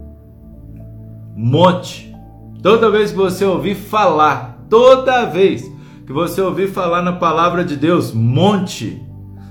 Monte. 1.37 2.15
Toda 2.63 2.91
vez 2.91 3.11
que 3.11 3.17
você 3.17 3.45
ouvir 3.45 3.75
falar, 3.75 4.65
toda 4.71 5.27
vez 5.27 5.63
que 6.07 6.13
você 6.13 6.41
ouvir 6.41 6.69
falar 6.69 7.03
na 7.03 7.13
palavra 7.13 7.63
de 7.65 7.77
Deus, 7.77 8.13
monte, 8.13 9.03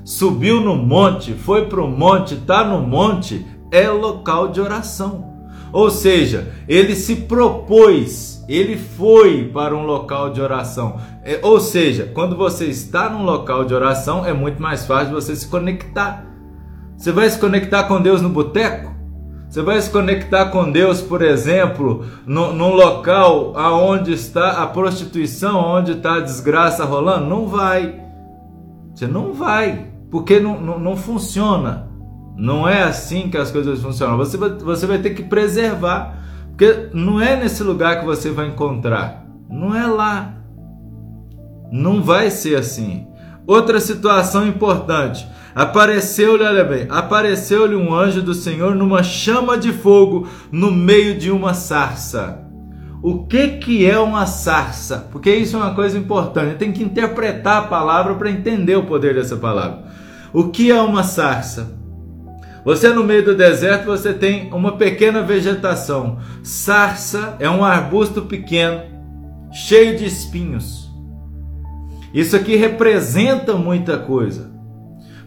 subiu 0.03 0.59
no 0.59 0.75
monte, 0.75 1.33
foi 1.33 1.67
para 1.67 1.81
o 1.81 1.87
monte, 1.87 2.33
está 2.33 2.65
no 2.65 2.81
monte, 2.81 3.45
é 3.71 3.87
local 3.87 4.47
de 4.47 4.59
oração. 4.59 5.25
Ou 5.71 5.91
seja, 5.91 6.51
ele 6.67 6.95
se 6.95 7.15
propôs 7.15 8.36
ele 8.47 8.77
foi 8.77 9.49
para 9.53 9.75
um 9.75 9.85
local 9.85 10.29
de 10.29 10.41
oração. 10.41 10.99
É, 11.23 11.39
ou 11.43 11.59
seja, 11.59 12.09
quando 12.13 12.35
você 12.35 12.65
está 12.65 13.09
num 13.09 13.23
local 13.23 13.65
de 13.65 13.73
oração, 13.73 14.25
é 14.25 14.33
muito 14.33 14.61
mais 14.61 14.85
fácil 14.85 15.13
você 15.13 15.35
se 15.35 15.47
conectar. 15.47 16.25
Você 16.97 17.11
vai 17.11 17.29
se 17.29 17.39
conectar 17.39 17.83
com 17.83 18.01
Deus 18.01 18.21
no 18.21 18.29
boteco? 18.29 18.95
Você 19.49 19.61
vai 19.61 19.79
se 19.81 19.89
conectar 19.89 20.47
com 20.47 20.69
Deus, 20.69 21.01
por 21.01 21.21
exemplo, 21.21 22.05
no, 22.25 22.53
num 22.53 22.73
local 22.73 23.53
aonde 23.55 24.11
está 24.11 24.63
a 24.63 24.67
prostituição, 24.67 25.57
onde 25.59 25.93
está 25.93 26.15
a 26.15 26.19
desgraça 26.19 26.83
rolando? 26.83 27.27
Não 27.27 27.47
vai. 27.47 28.01
Você 28.93 29.07
não 29.07 29.33
vai, 29.33 29.87
porque 30.11 30.39
não, 30.39 30.59
não, 30.59 30.79
não 30.79 30.95
funciona. 30.97 31.87
Não 32.35 32.67
é 32.67 32.83
assim 32.83 33.29
que 33.29 33.37
as 33.37 33.49
coisas 33.49 33.81
funcionam. 33.81 34.17
Você 34.17 34.37
você 34.37 34.85
vai 34.85 34.99
ter 34.99 35.11
que 35.11 35.23
preservar, 35.23 36.17
porque 36.57 36.89
não 36.91 37.21
é 37.21 37.35
nesse 37.35 37.61
lugar 37.61 37.99
que 37.99 38.05
você 38.07 38.31
vai 38.31 38.47
encontrar. 38.47 39.27
Não 39.47 39.75
é 39.75 39.85
lá. 39.85 40.33
Não 41.71 42.01
vai 42.01 42.31
ser 42.31 42.57
assim. 42.57 43.05
Outra 43.45 43.79
situação 43.79 44.47
importante. 44.47 45.27
Apareceu-lhe, 45.53 46.43
olha 46.43 46.63
bem, 46.63 46.87
apareceu-lhe 46.89 47.75
um 47.75 47.93
anjo 47.93 48.23
do 48.23 48.33
Senhor 48.33 48.73
numa 48.73 49.03
chama 49.03 49.55
de 49.55 49.71
fogo 49.71 50.27
no 50.51 50.71
meio 50.71 51.19
de 51.19 51.29
uma 51.29 51.53
sarça. 51.53 52.43
O 53.03 53.27
que 53.27 53.49
que 53.59 53.85
é 53.85 53.99
uma 53.99 54.25
sarça? 54.25 55.07
Porque 55.11 55.29
isso 55.31 55.57
é 55.57 55.59
uma 55.59 55.75
coisa 55.75 55.95
importante. 55.95 56.57
Tem 56.57 56.71
que 56.71 56.83
interpretar 56.83 57.57
a 57.57 57.67
palavra 57.67 58.15
para 58.15 58.31
entender 58.31 58.75
o 58.75 58.87
poder 58.87 59.13
dessa 59.13 59.37
palavra. 59.37 59.83
O 60.33 60.49
que 60.49 60.71
é 60.71 60.81
uma 60.81 61.03
sarça? 61.03 61.76
Você 62.67 62.89
no 62.89 63.01
meio 63.01 63.23
do 63.23 63.33
deserto, 63.33 63.85
você 63.85 64.11
tem 64.11 64.51
uma 64.51 64.73
pequena 64.73 65.23
vegetação. 65.23 66.19
Sarça 66.43 67.37
é 67.39 67.49
um 67.49 67.63
arbusto 67.63 68.23
pequeno, 68.23 68.81
cheio 69.53 69.97
de 69.97 70.03
espinhos. 70.03 70.91
Isso 72.13 72.35
aqui 72.35 72.57
representa 72.57 73.53
muita 73.53 73.97
coisa. 73.97 74.51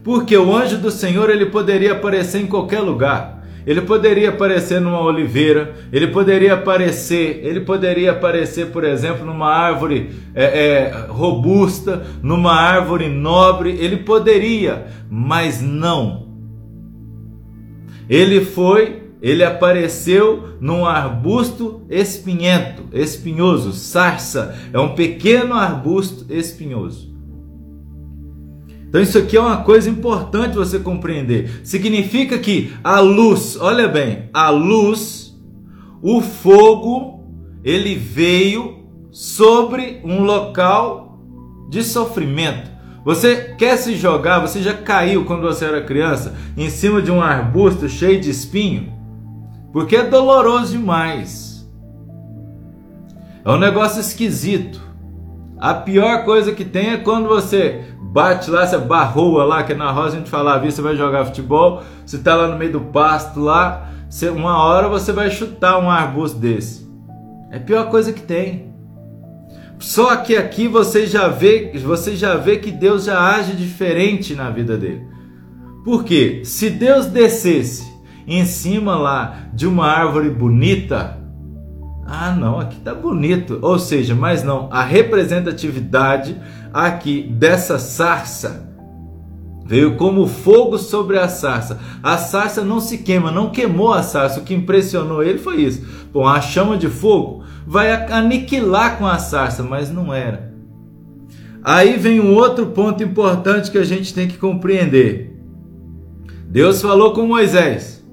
Porque 0.04 0.36
o 0.36 0.54
anjo 0.54 0.76
do 0.76 0.90
Senhor 0.90 1.30
ele 1.30 1.46
poderia 1.46 1.92
aparecer 1.92 2.42
em 2.42 2.46
qualquer 2.46 2.80
lugar. 2.80 3.42
Ele 3.66 3.80
poderia 3.80 4.28
aparecer 4.28 4.78
numa 4.78 5.00
oliveira, 5.00 5.72
ele 5.90 6.08
poderia 6.08 6.52
aparecer, 6.52 7.40
ele 7.42 7.60
poderia 7.60 8.10
aparecer, 8.10 8.66
por 8.66 8.84
exemplo, 8.84 9.24
numa 9.24 9.48
árvore 9.48 10.10
é, 10.34 10.44
é, 10.44 11.06
robusta, 11.08 12.02
numa 12.22 12.52
árvore 12.52 13.08
nobre, 13.08 13.78
ele 13.80 13.96
poderia, 13.96 14.88
mas 15.08 15.62
não. 15.62 16.29
Ele 18.10 18.44
foi, 18.44 19.04
ele 19.22 19.44
apareceu 19.44 20.56
num 20.60 20.84
arbusto 20.84 21.82
espinhento, 21.88 22.82
espinhoso, 22.92 23.72
sarça, 23.72 24.58
é 24.72 24.80
um 24.80 24.96
pequeno 24.96 25.54
arbusto 25.54 26.26
espinhoso. 26.28 27.08
Então 28.88 29.00
isso 29.00 29.16
aqui 29.16 29.36
é 29.36 29.40
uma 29.40 29.58
coisa 29.58 29.88
importante 29.88 30.56
você 30.56 30.80
compreender. 30.80 31.60
Significa 31.62 32.36
que 32.36 32.72
a 32.82 32.98
luz, 32.98 33.56
olha 33.60 33.86
bem, 33.86 34.28
a 34.34 34.50
luz, 34.50 35.40
o 36.02 36.20
fogo, 36.20 37.22
ele 37.62 37.94
veio 37.94 38.80
sobre 39.12 40.00
um 40.02 40.24
local 40.24 41.20
de 41.68 41.84
sofrimento. 41.84 42.68
Você 43.04 43.54
quer 43.56 43.76
se 43.76 43.96
jogar, 43.96 44.40
você 44.40 44.62
já 44.62 44.74
caiu 44.74 45.24
quando 45.24 45.42
você 45.42 45.64
era 45.64 45.80
criança 45.80 46.34
em 46.56 46.68
cima 46.68 47.00
de 47.00 47.10
um 47.10 47.22
arbusto 47.22 47.88
cheio 47.88 48.20
de 48.20 48.30
espinho? 48.30 48.92
Porque 49.72 49.96
é 49.96 50.04
doloroso 50.04 50.72
demais. 50.72 51.68
É 53.44 53.50
um 53.50 53.58
negócio 53.58 54.00
esquisito. 54.00 54.80
A 55.58 55.74
pior 55.74 56.24
coisa 56.24 56.52
que 56.52 56.64
tem 56.64 56.90
é 56.90 56.96
quando 56.98 57.28
você 57.28 57.84
bate 58.00 58.50
lá, 58.50 58.66
você 58.66 58.78
barroa 58.78 59.44
lá, 59.44 59.62
que 59.62 59.74
na 59.74 59.90
roça 59.90 60.16
a 60.16 60.18
gente 60.18 60.30
falava 60.30 60.66
isso, 60.66 60.76
você 60.76 60.82
vai 60.82 60.96
jogar 60.96 61.24
futebol, 61.24 61.82
você 62.04 62.18
tá 62.18 62.34
lá 62.34 62.48
no 62.48 62.58
meio 62.58 62.72
do 62.72 62.80
pasto 62.80 63.40
lá, 63.40 63.90
você, 64.08 64.28
uma 64.28 64.62
hora 64.64 64.88
você 64.88 65.12
vai 65.12 65.30
chutar 65.30 65.78
um 65.78 65.90
arbusto 65.90 66.38
desse. 66.38 66.90
É 67.50 67.56
a 67.56 67.60
pior 67.60 67.88
coisa 67.90 68.12
que 68.12 68.22
tem. 68.22 68.69
Só 69.80 70.14
que 70.16 70.36
aqui 70.36 70.68
você 70.68 71.06
já 71.06 71.26
vê, 71.26 71.72
você 71.82 72.14
já 72.14 72.36
vê 72.36 72.58
que 72.58 72.70
Deus 72.70 73.04
já 73.04 73.18
age 73.18 73.56
diferente 73.56 74.34
na 74.34 74.50
vida 74.50 74.76
dele. 74.76 75.06
Por 75.82 76.04
quê? 76.04 76.42
Se 76.44 76.68
Deus 76.68 77.06
descesse 77.06 77.90
em 78.26 78.44
cima 78.44 78.94
lá 78.94 79.48
de 79.54 79.66
uma 79.66 79.86
árvore 79.86 80.28
bonita, 80.28 81.18
ah, 82.06 82.30
não, 82.32 82.60
aqui 82.60 82.78
tá 82.80 82.94
bonito. 82.94 83.58
Ou 83.62 83.78
seja, 83.78 84.14
mas 84.14 84.44
não, 84.44 84.68
a 84.70 84.82
representatividade 84.82 86.36
aqui 86.74 87.22
dessa 87.22 87.78
sarça 87.78 88.68
veio 89.64 89.96
como 89.96 90.26
fogo 90.26 90.76
sobre 90.76 91.18
a 91.18 91.28
sarça. 91.28 91.80
A 92.02 92.18
sarça 92.18 92.62
não 92.62 92.80
se 92.80 92.98
queima, 92.98 93.30
não 93.30 93.50
queimou 93.50 93.94
a 93.94 94.02
sarça. 94.02 94.40
O 94.40 94.42
que 94.42 94.52
impressionou 94.52 95.22
ele 95.22 95.38
foi 95.38 95.62
isso. 95.62 95.86
Bom, 96.12 96.26
a 96.26 96.40
chama 96.40 96.76
de 96.76 96.88
fogo 96.88 97.39
vai 97.70 97.92
aniquilar 98.10 98.98
com 98.98 99.06
a 99.06 99.16
sarça, 99.16 99.62
mas 99.62 99.92
não 99.92 100.12
era. 100.12 100.52
Aí 101.62 101.96
vem 101.96 102.18
um 102.18 102.34
outro 102.34 102.66
ponto 102.66 103.00
importante 103.00 103.70
que 103.70 103.78
a 103.78 103.84
gente 103.84 104.12
tem 104.12 104.26
que 104.26 104.36
compreender. 104.36 105.40
Deus 106.46 106.82
falou 106.82 107.12
com 107.12 107.28
Moisés, 107.28 108.04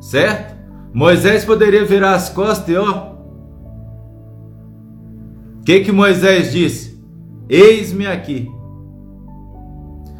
certo? 0.00 0.54
Moisés 0.94 1.44
poderia 1.44 1.84
virar 1.84 2.14
as 2.14 2.28
costas 2.28 2.68
e 2.68 2.76
ó. 2.76 3.14
O 5.58 5.64
que 5.64 5.80
que 5.80 5.90
Moisés 5.90 6.52
disse? 6.52 7.02
Eis-me 7.48 8.06
aqui. 8.06 8.48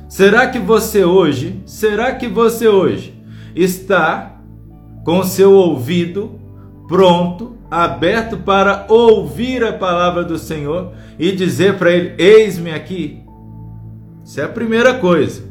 Será 0.08 0.48
que 0.48 0.58
você 0.58 1.04
hoje, 1.04 1.62
será 1.64 2.12
que 2.16 2.26
você 2.26 2.66
hoje 2.66 3.14
está 3.54 4.40
com 5.04 5.22
seu 5.22 5.52
ouvido 5.52 6.40
pronto, 6.88 7.55
aberto 7.70 8.38
para 8.38 8.86
ouvir 8.88 9.64
a 9.64 9.72
palavra 9.72 10.24
do 10.24 10.38
Senhor 10.38 10.92
e 11.18 11.32
dizer 11.32 11.78
para 11.78 11.92
ele: 11.92 12.14
Eis-me 12.18 12.70
aqui? 12.72 13.22
Isso 14.24 14.40
é 14.40 14.44
a 14.44 14.48
primeira 14.48 14.94
coisa. 14.94 15.44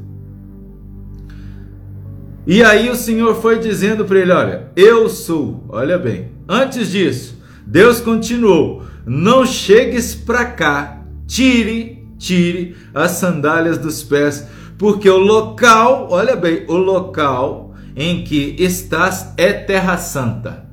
E 2.48 2.64
aí 2.64 2.90
o 2.90 2.96
Senhor 2.96 3.36
foi 3.42 3.60
dizendo 3.60 4.06
para 4.06 4.20
ele: 4.20 4.32
Olha, 4.32 4.68
eu 4.76 5.10
sou. 5.10 5.64
Olha 5.70 5.98
bem. 5.98 6.32
Antes 6.48 6.92
disso, 6.92 7.42
Deus 7.66 8.00
continuou: 8.00 8.84
Não 9.06 9.46
chegues 9.46 10.14
para 10.14 10.46
cá, 10.46 11.02
tire, 11.26 12.08
tire 12.18 12.76
as 12.94 13.12
sandálias 13.12 13.78
dos 13.78 14.04
pés, 14.04 14.48
porque 14.78 15.10
o 15.10 15.18
local, 15.18 16.08
olha 16.12 16.36
bem, 16.36 16.66
o 16.68 16.76
local 16.76 17.74
em 17.96 18.24
que 18.24 18.56
estás 18.60 19.34
é 19.38 19.54
terra 19.54 19.98
santa. 19.98 20.65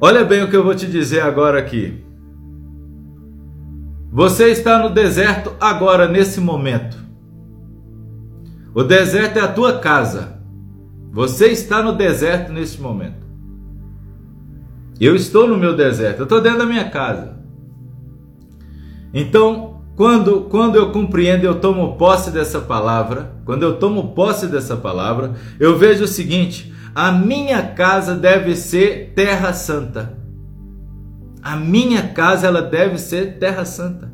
Olha 0.00 0.24
bem 0.24 0.42
o 0.42 0.48
que 0.48 0.56
eu 0.56 0.62
vou 0.62 0.74
te 0.76 0.86
dizer 0.86 1.20
agora 1.20 1.58
aqui. 1.58 2.04
Você 4.12 4.48
está 4.50 4.78
no 4.78 4.90
deserto 4.90 5.52
agora, 5.60 6.06
nesse 6.06 6.40
momento. 6.40 6.96
O 8.72 8.84
deserto 8.84 9.38
é 9.38 9.40
a 9.40 9.52
tua 9.52 9.80
casa. 9.80 10.40
Você 11.12 11.48
está 11.48 11.82
no 11.82 11.96
deserto 11.96 12.52
neste 12.52 12.80
momento. 12.80 13.26
Eu 15.00 15.16
estou 15.16 15.48
no 15.48 15.56
meu 15.56 15.76
deserto, 15.76 16.20
eu 16.20 16.24
estou 16.24 16.40
dentro 16.40 16.60
da 16.60 16.66
minha 16.66 16.88
casa. 16.90 17.36
Então, 19.12 19.82
quando, 19.96 20.42
quando 20.42 20.76
eu 20.76 20.92
compreendo, 20.92 21.44
eu 21.44 21.60
tomo 21.60 21.96
posse 21.96 22.30
dessa 22.30 22.60
palavra, 22.60 23.32
quando 23.44 23.64
eu 23.64 23.78
tomo 23.78 24.14
posse 24.14 24.46
dessa 24.46 24.76
palavra, 24.76 25.34
eu 25.58 25.76
vejo 25.76 26.04
o 26.04 26.08
seguinte: 26.08 26.72
a 27.00 27.12
minha 27.12 27.62
casa 27.62 28.16
deve 28.16 28.56
ser 28.56 29.12
terra 29.14 29.52
santa. 29.52 30.18
A 31.40 31.54
minha 31.54 32.08
casa 32.08 32.48
ela 32.48 32.60
deve 32.60 32.98
ser 32.98 33.38
terra 33.38 33.64
santa. 33.64 34.12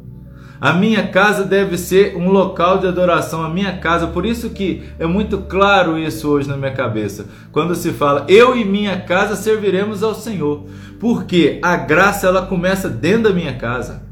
A 0.61 0.75
minha 0.75 1.09
casa 1.09 1.44
deve 1.44 1.79
ser 1.79 2.14
um 2.14 2.29
local 2.29 2.77
de 2.77 2.87
adoração, 2.87 3.42
a 3.42 3.49
minha 3.49 3.79
casa. 3.79 4.09
Por 4.09 4.27
isso 4.27 4.51
que 4.51 4.83
é 4.99 5.07
muito 5.07 5.38
claro 5.38 5.97
isso 5.99 6.29
hoje 6.29 6.47
na 6.47 6.59
minha 6.59 6.75
cabeça. 6.75 7.25
Quando 7.51 7.75
se 7.75 7.90
fala, 7.90 8.27
eu 8.29 8.55
e 8.55 8.66
minha 8.66 9.01
casa 9.01 9.35
serviremos 9.35 10.03
ao 10.03 10.14
Senhor. 10.14 10.66
Porque 11.01 11.59
a 11.62 11.77
graça 11.77 12.27
ela 12.27 12.44
começa 12.44 12.90
dentro 12.90 13.31
da 13.31 13.31
minha 13.31 13.55
casa. 13.55 14.03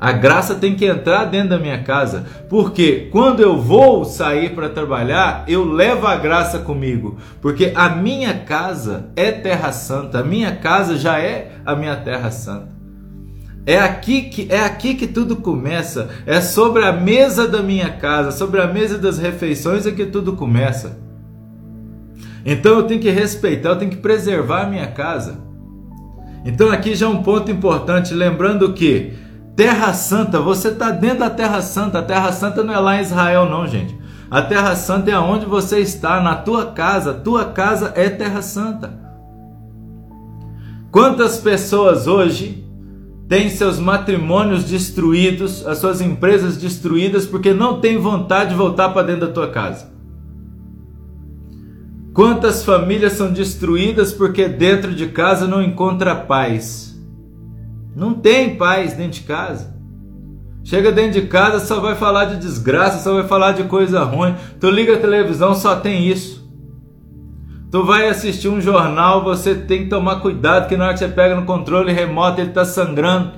A 0.00 0.12
graça 0.12 0.54
tem 0.54 0.76
que 0.76 0.86
entrar 0.86 1.24
dentro 1.24 1.50
da 1.50 1.58
minha 1.58 1.82
casa, 1.82 2.24
porque 2.48 3.08
quando 3.10 3.40
eu 3.40 3.60
vou 3.60 4.04
sair 4.04 4.54
para 4.54 4.68
trabalhar, 4.68 5.44
eu 5.48 5.64
levo 5.64 6.06
a 6.06 6.14
graça 6.14 6.60
comigo, 6.60 7.18
porque 7.40 7.72
a 7.74 7.88
minha 7.88 8.34
casa 8.34 9.10
é 9.16 9.32
terra 9.32 9.72
santa, 9.72 10.20
a 10.20 10.24
minha 10.24 10.54
casa 10.54 10.96
já 10.96 11.18
é 11.18 11.50
a 11.66 11.74
minha 11.74 11.96
terra 11.96 12.30
santa. 12.30 12.78
É 13.66 13.78
aqui 13.78 14.22
que 14.22 14.46
é 14.50 14.60
aqui 14.60 14.94
que 14.94 15.06
tudo 15.06 15.36
começa. 15.36 16.08
É 16.24 16.40
sobre 16.40 16.84
a 16.84 16.92
mesa 16.92 17.46
da 17.46 17.62
minha 17.62 17.90
casa, 17.90 18.30
sobre 18.30 18.62
a 18.62 18.66
mesa 18.66 18.96
das 18.96 19.18
refeições 19.18 19.84
é 19.84 19.90
que 19.90 20.06
tudo 20.06 20.32
começa. 20.34 20.98
Então 22.46 22.76
eu 22.76 22.84
tenho 22.84 22.98
que 23.00 23.10
respeitar, 23.10 23.70
eu 23.70 23.76
tenho 23.76 23.90
que 23.90 23.98
preservar 23.98 24.62
a 24.62 24.70
minha 24.70 24.86
casa. 24.86 25.40
Então 26.46 26.70
aqui 26.70 26.94
já 26.94 27.04
é 27.04 27.08
um 27.10 27.22
ponto 27.22 27.50
importante, 27.50 28.14
lembrando 28.14 28.72
que 28.72 29.12
Terra 29.58 29.92
Santa, 29.92 30.40
você 30.40 30.68
está 30.68 30.92
dentro 30.92 31.18
da 31.18 31.30
Terra 31.30 31.60
Santa. 31.60 31.98
A 31.98 32.02
Terra 32.02 32.30
Santa 32.30 32.62
não 32.62 32.72
é 32.72 32.78
lá 32.78 32.96
em 32.96 33.02
Israel, 33.02 33.50
não, 33.50 33.66
gente. 33.66 33.92
A 34.30 34.40
Terra 34.40 34.76
Santa 34.76 35.10
é 35.10 35.18
onde 35.18 35.46
você 35.46 35.80
está, 35.80 36.22
na 36.22 36.36
tua 36.36 36.66
casa. 36.66 37.12
Tua 37.12 37.46
casa 37.46 37.92
é 37.96 38.08
Terra 38.08 38.40
Santa. 38.40 38.96
Quantas 40.92 41.38
pessoas 41.38 42.06
hoje 42.06 42.64
têm 43.28 43.50
seus 43.50 43.80
matrimônios 43.80 44.62
destruídos, 44.62 45.66
as 45.66 45.78
suas 45.78 46.00
empresas 46.00 46.56
destruídas 46.56 47.26
porque 47.26 47.52
não 47.52 47.80
têm 47.80 47.98
vontade 47.98 48.50
de 48.50 48.56
voltar 48.56 48.90
para 48.90 49.08
dentro 49.08 49.26
da 49.26 49.32
tua 49.32 49.50
casa? 49.50 49.90
Quantas 52.14 52.64
famílias 52.64 53.14
são 53.14 53.32
destruídas 53.32 54.12
porque 54.12 54.48
dentro 54.48 54.94
de 54.94 55.08
casa 55.08 55.48
não 55.48 55.60
encontra 55.60 56.14
paz? 56.14 56.87
Não 57.94 58.14
tem 58.14 58.56
paz 58.56 58.94
dentro 58.94 59.20
de 59.20 59.22
casa. 59.22 59.76
Chega 60.64 60.92
dentro 60.92 61.20
de 61.20 61.26
casa, 61.28 61.64
só 61.64 61.80
vai 61.80 61.94
falar 61.94 62.26
de 62.26 62.36
desgraça, 62.36 63.02
só 63.02 63.14
vai 63.14 63.26
falar 63.26 63.52
de 63.52 63.64
coisa 63.64 64.04
ruim. 64.04 64.34
Tu 64.60 64.70
liga 64.70 64.94
a 64.94 65.00
televisão, 65.00 65.54
só 65.54 65.76
tem 65.76 66.06
isso. 66.06 66.46
Tu 67.70 67.84
vai 67.84 68.08
assistir 68.08 68.48
um 68.48 68.60
jornal, 68.60 69.24
você 69.24 69.54
tem 69.54 69.84
que 69.84 69.90
tomar 69.90 70.20
cuidado 70.20 70.68
que 70.68 70.76
na 70.76 70.84
hora 70.84 70.92
que 70.92 71.00
você 71.00 71.08
pega 71.08 71.34
no 71.34 71.44
controle 71.44 71.92
remoto 71.92 72.40
ele 72.40 72.50
está 72.50 72.64
sangrando. 72.64 73.32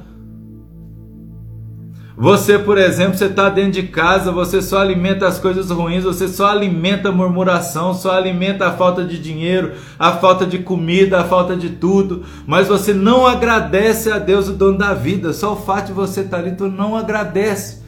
Você, 2.21 2.59
por 2.59 2.77
exemplo, 2.77 3.17
você 3.17 3.25
está 3.25 3.49
dentro 3.49 3.73
de 3.73 3.85
casa, 3.85 4.31
você 4.31 4.61
só 4.61 4.81
alimenta 4.81 5.27
as 5.27 5.39
coisas 5.39 5.71
ruins, 5.71 6.05
você 6.05 6.29
só 6.29 6.49
alimenta 6.49 7.09
a 7.09 7.13
murmuração, 7.13 7.95
só 7.95 8.13
alimenta 8.13 8.67
a 8.67 8.73
falta 8.73 9.03
de 9.03 9.19
dinheiro, 9.19 9.73
a 9.99 10.13
falta 10.13 10.45
de 10.45 10.59
comida, 10.59 11.19
a 11.19 11.25
falta 11.25 11.57
de 11.57 11.71
tudo, 11.71 12.23
mas 12.47 12.69
você 12.69 12.93
não 12.93 13.27
agradece 13.27 14.13
a 14.13 14.19
Deus, 14.19 14.51
o 14.51 14.53
dono 14.53 14.77
da 14.77 14.93
vida. 14.93 15.33
Só 15.33 15.55
o 15.55 15.57
fato 15.57 15.87
de 15.87 15.93
você 15.95 16.21
estar 16.21 16.37
tá 16.37 16.43
ali, 16.43 16.55
tu 16.55 16.69
não 16.69 16.95
agradece. 16.95 17.83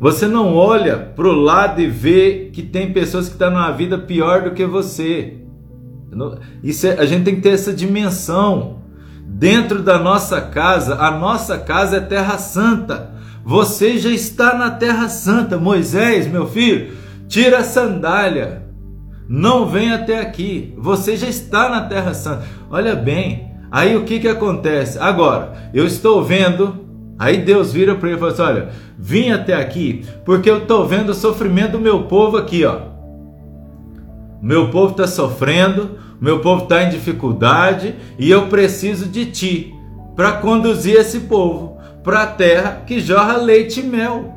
Você 0.00 0.26
não 0.26 0.54
olha 0.54 0.96
para 0.96 1.28
o 1.28 1.32
lado 1.32 1.82
e 1.82 1.86
vê 1.86 2.48
que 2.54 2.62
tem 2.62 2.90
pessoas 2.90 3.26
que 3.26 3.34
estão 3.34 3.50
tá 3.50 3.54
numa 3.54 3.70
vida 3.70 3.98
pior 3.98 4.44
do 4.44 4.52
que 4.52 4.64
você. 4.64 5.40
Isso 6.62 6.86
é, 6.86 6.98
a 6.98 7.04
gente 7.04 7.24
tem 7.24 7.34
que 7.34 7.42
ter 7.42 7.50
essa 7.50 7.70
dimensão 7.70 8.82
dentro 9.34 9.82
da 9.82 9.98
nossa 9.98 10.40
casa, 10.40 10.94
a 10.94 11.10
nossa 11.10 11.58
casa 11.58 11.96
é 11.96 12.00
terra 12.00 12.38
santa. 12.38 13.12
Você 13.44 13.98
já 13.98 14.10
está 14.10 14.54
na 14.54 14.70
terra 14.70 15.08
santa. 15.08 15.58
Moisés, 15.58 16.26
meu 16.26 16.46
filho, 16.46 16.96
tira 17.28 17.58
a 17.58 17.64
sandália. 17.64 18.62
Não 19.28 19.66
vem 19.66 19.92
até 19.92 20.20
aqui. 20.20 20.72
Você 20.78 21.16
já 21.16 21.26
está 21.26 21.68
na 21.68 21.82
terra 21.82 22.14
santa. 22.14 22.44
Olha 22.70 22.94
bem. 22.94 23.52
Aí 23.70 23.96
o 23.96 24.04
que 24.04 24.20
que 24.20 24.28
acontece? 24.28 24.98
Agora, 24.98 25.52
eu 25.74 25.84
estou 25.84 26.22
vendo 26.22 26.84
Aí 27.18 27.38
Deus 27.38 27.72
vira 27.72 27.94
para 27.94 28.08
ele 28.08 28.16
e 28.16 28.20
fala 28.20 28.32
assim: 28.32 28.42
Olha, 28.42 28.68
vim 28.98 29.30
até 29.30 29.54
aqui 29.54 30.04
porque 30.24 30.50
eu 30.50 30.58
estou 30.58 30.86
vendo 30.86 31.10
o 31.10 31.14
sofrimento 31.14 31.72
do 31.72 31.80
meu 31.80 32.04
povo 32.04 32.36
aqui, 32.36 32.64
ó. 32.64 32.93
Meu 34.44 34.68
povo 34.68 34.90
está 34.90 35.06
sofrendo, 35.06 35.92
meu 36.20 36.40
povo 36.40 36.64
está 36.64 36.82
em 36.82 36.90
dificuldade 36.90 37.94
e 38.18 38.30
eu 38.30 38.46
preciso 38.48 39.06
de 39.06 39.24
ti 39.24 39.74
para 40.14 40.32
conduzir 40.32 40.96
esse 40.96 41.20
povo 41.20 41.78
para 42.02 42.24
a 42.24 42.26
terra 42.26 42.82
que 42.86 43.00
jorra 43.00 43.38
leite 43.38 43.80
e 43.80 43.82
mel. 43.82 44.34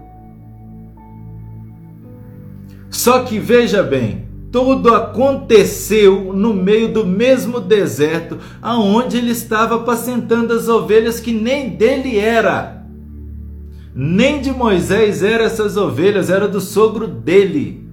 Só 2.90 3.26
que 3.26 3.38
veja 3.38 3.84
bem, 3.84 4.30
tudo 4.50 4.96
aconteceu 4.96 6.32
no 6.34 6.54
meio 6.54 6.88
do 6.88 7.06
mesmo 7.06 7.60
deserto, 7.60 8.38
aonde 8.62 9.18
ele 9.18 9.32
estava 9.32 9.76
apacentando 9.76 10.54
as 10.54 10.70
ovelhas 10.70 11.20
que 11.20 11.34
nem 11.34 11.72
dele 11.72 12.18
era. 12.18 12.82
Nem 13.94 14.40
de 14.40 14.54
Moisés 14.54 15.22
eram 15.22 15.44
essas 15.44 15.76
ovelhas, 15.76 16.30
era 16.30 16.48
do 16.48 16.62
sogro 16.62 17.08
dele. 17.08 17.87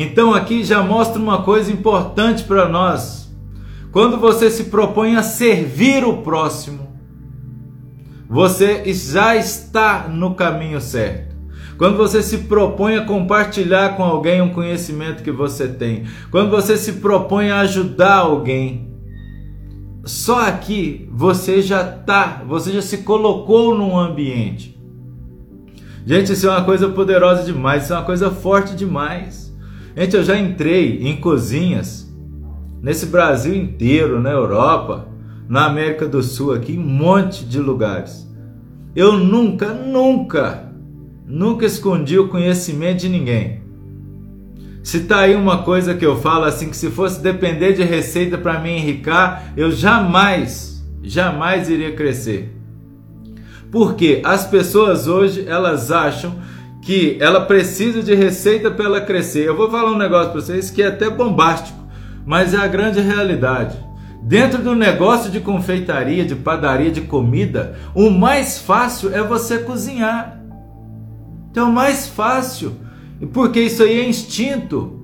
Então 0.00 0.32
aqui 0.32 0.62
já 0.62 0.80
mostra 0.80 1.20
uma 1.20 1.42
coisa 1.42 1.72
importante 1.72 2.44
para 2.44 2.68
nós. 2.68 3.36
Quando 3.90 4.16
você 4.16 4.48
se 4.48 4.64
propõe 4.64 5.16
a 5.16 5.24
servir 5.24 6.04
o 6.04 6.18
próximo, 6.18 6.96
você 8.30 8.84
já 8.94 9.34
está 9.34 10.06
no 10.06 10.36
caminho 10.36 10.80
certo. 10.80 11.34
Quando 11.76 11.96
você 11.96 12.22
se 12.22 12.38
propõe 12.38 12.96
a 12.96 13.04
compartilhar 13.04 13.96
com 13.96 14.04
alguém 14.04 14.40
um 14.40 14.50
conhecimento 14.50 15.24
que 15.24 15.32
você 15.32 15.66
tem, 15.66 16.04
quando 16.30 16.48
você 16.48 16.76
se 16.76 16.92
propõe 16.94 17.50
a 17.50 17.60
ajudar 17.62 18.18
alguém, 18.18 18.94
só 20.04 20.46
aqui 20.46 21.10
você 21.10 21.60
já 21.60 21.82
está, 21.82 22.44
você 22.46 22.70
já 22.70 22.82
se 22.82 22.98
colocou 22.98 23.76
num 23.76 23.98
ambiente. 23.98 24.80
Gente, 26.06 26.34
isso 26.34 26.46
é 26.46 26.50
uma 26.50 26.64
coisa 26.64 26.88
poderosa 26.88 27.42
demais, 27.42 27.82
isso 27.82 27.92
é 27.92 27.96
uma 27.96 28.04
coisa 28.04 28.30
forte 28.30 28.76
demais. 28.76 29.47
Gente, 29.98 30.14
eu 30.14 30.22
já 30.22 30.38
entrei 30.38 31.00
em 31.02 31.16
cozinhas 31.16 32.08
nesse 32.80 33.06
Brasil 33.06 33.52
inteiro, 33.52 34.20
na 34.20 34.30
Europa, 34.30 35.08
na 35.48 35.66
América 35.66 36.06
do 36.06 36.22
Sul, 36.22 36.52
aqui, 36.52 36.74
em 36.74 36.78
um 36.78 36.86
monte 36.86 37.44
de 37.44 37.58
lugares. 37.58 38.24
Eu 38.94 39.14
nunca, 39.14 39.74
nunca, 39.74 40.72
nunca 41.26 41.66
escondi 41.66 42.16
o 42.16 42.28
conhecimento 42.28 43.00
de 43.00 43.08
ninguém. 43.08 43.60
Se 44.84 45.00
tá 45.00 45.22
aí 45.22 45.34
uma 45.34 45.64
coisa 45.64 45.96
que 45.96 46.06
eu 46.06 46.16
falo 46.16 46.44
assim, 46.44 46.70
que 46.70 46.76
se 46.76 46.90
fosse 46.90 47.20
depender 47.20 47.72
de 47.72 47.82
receita 47.82 48.38
para 48.38 48.60
me 48.60 48.70
enricar, 48.70 49.52
eu 49.56 49.72
jamais, 49.72 50.80
jamais 51.02 51.68
iria 51.68 51.96
crescer. 51.96 52.56
Porque 53.68 54.22
as 54.24 54.46
pessoas 54.46 55.08
hoje, 55.08 55.44
elas 55.48 55.90
acham 55.90 56.36
que 56.82 57.18
ela 57.20 57.40
precisa 57.42 58.02
de 58.02 58.14
receita 58.14 58.70
para 58.70 58.84
ela 58.84 59.00
crescer. 59.00 59.46
Eu 59.46 59.56
vou 59.56 59.70
falar 59.70 59.92
um 59.92 59.98
negócio 59.98 60.32
para 60.32 60.40
vocês 60.40 60.70
que 60.70 60.82
é 60.82 60.86
até 60.86 61.10
bombástico, 61.10 61.78
mas 62.24 62.54
é 62.54 62.58
a 62.58 62.66
grande 62.66 63.00
realidade. 63.00 63.76
Dentro 64.22 64.62
do 64.62 64.74
negócio 64.74 65.30
de 65.30 65.40
confeitaria, 65.40 66.24
de 66.24 66.34
padaria, 66.34 66.90
de 66.90 67.02
comida, 67.02 67.76
o 67.94 68.10
mais 68.10 68.58
fácil 68.58 69.14
é 69.14 69.22
você 69.22 69.58
cozinhar. 69.58 70.40
Então, 71.50 71.70
o 71.70 71.72
mais 71.72 72.06
fácil, 72.06 72.76
porque 73.32 73.60
isso 73.60 73.82
aí 73.82 74.00
é 74.00 74.08
instinto. 74.08 74.98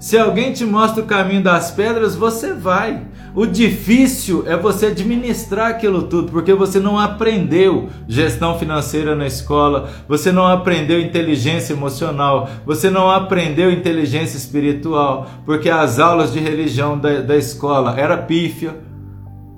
Se 0.00 0.18
alguém 0.18 0.52
te 0.52 0.64
mostra 0.64 1.02
o 1.02 1.06
caminho 1.06 1.42
das 1.42 1.70
pedras, 1.70 2.14
você 2.14 2.52
vai. 2.52 3.06
O 3.36 3.44
difícil 3.44 4.44
é 4.46 4.56
você 4.56 4.86
administrar 4.86 5.68
aquilo 5.68 6.04
tudo, 6.04 6.32
porque 6.32 6.54
você 6.54 6.80
não 6.80 6.98
aprendeu 6.98 7.90
gestão 8.08 8.58
financeira 8.58 9.14
na 9.14 9.26
escola, 9.26 9.90
você 10.08 10.32
não 10.32 10.46
aprendeu 10.46 10.98
inteligência 10.98 11.74
emocional, 11.74 12.48
você 12.64 12.88
não 12.88 13.10
aprendeu 13.10 13.70
inteligência 13.70 14.38
espiritual, 14.38 15.28
porque 15.44 15.68
as 15.68 15.98
aulas 15.98 16.32
de 16.32 16.40
religião 16.40 16.98
da, 16.98 17.20
da 17.20 17.36
escola 17.36 17.94
era 18.00 18.16
pífia. 18.16 18.74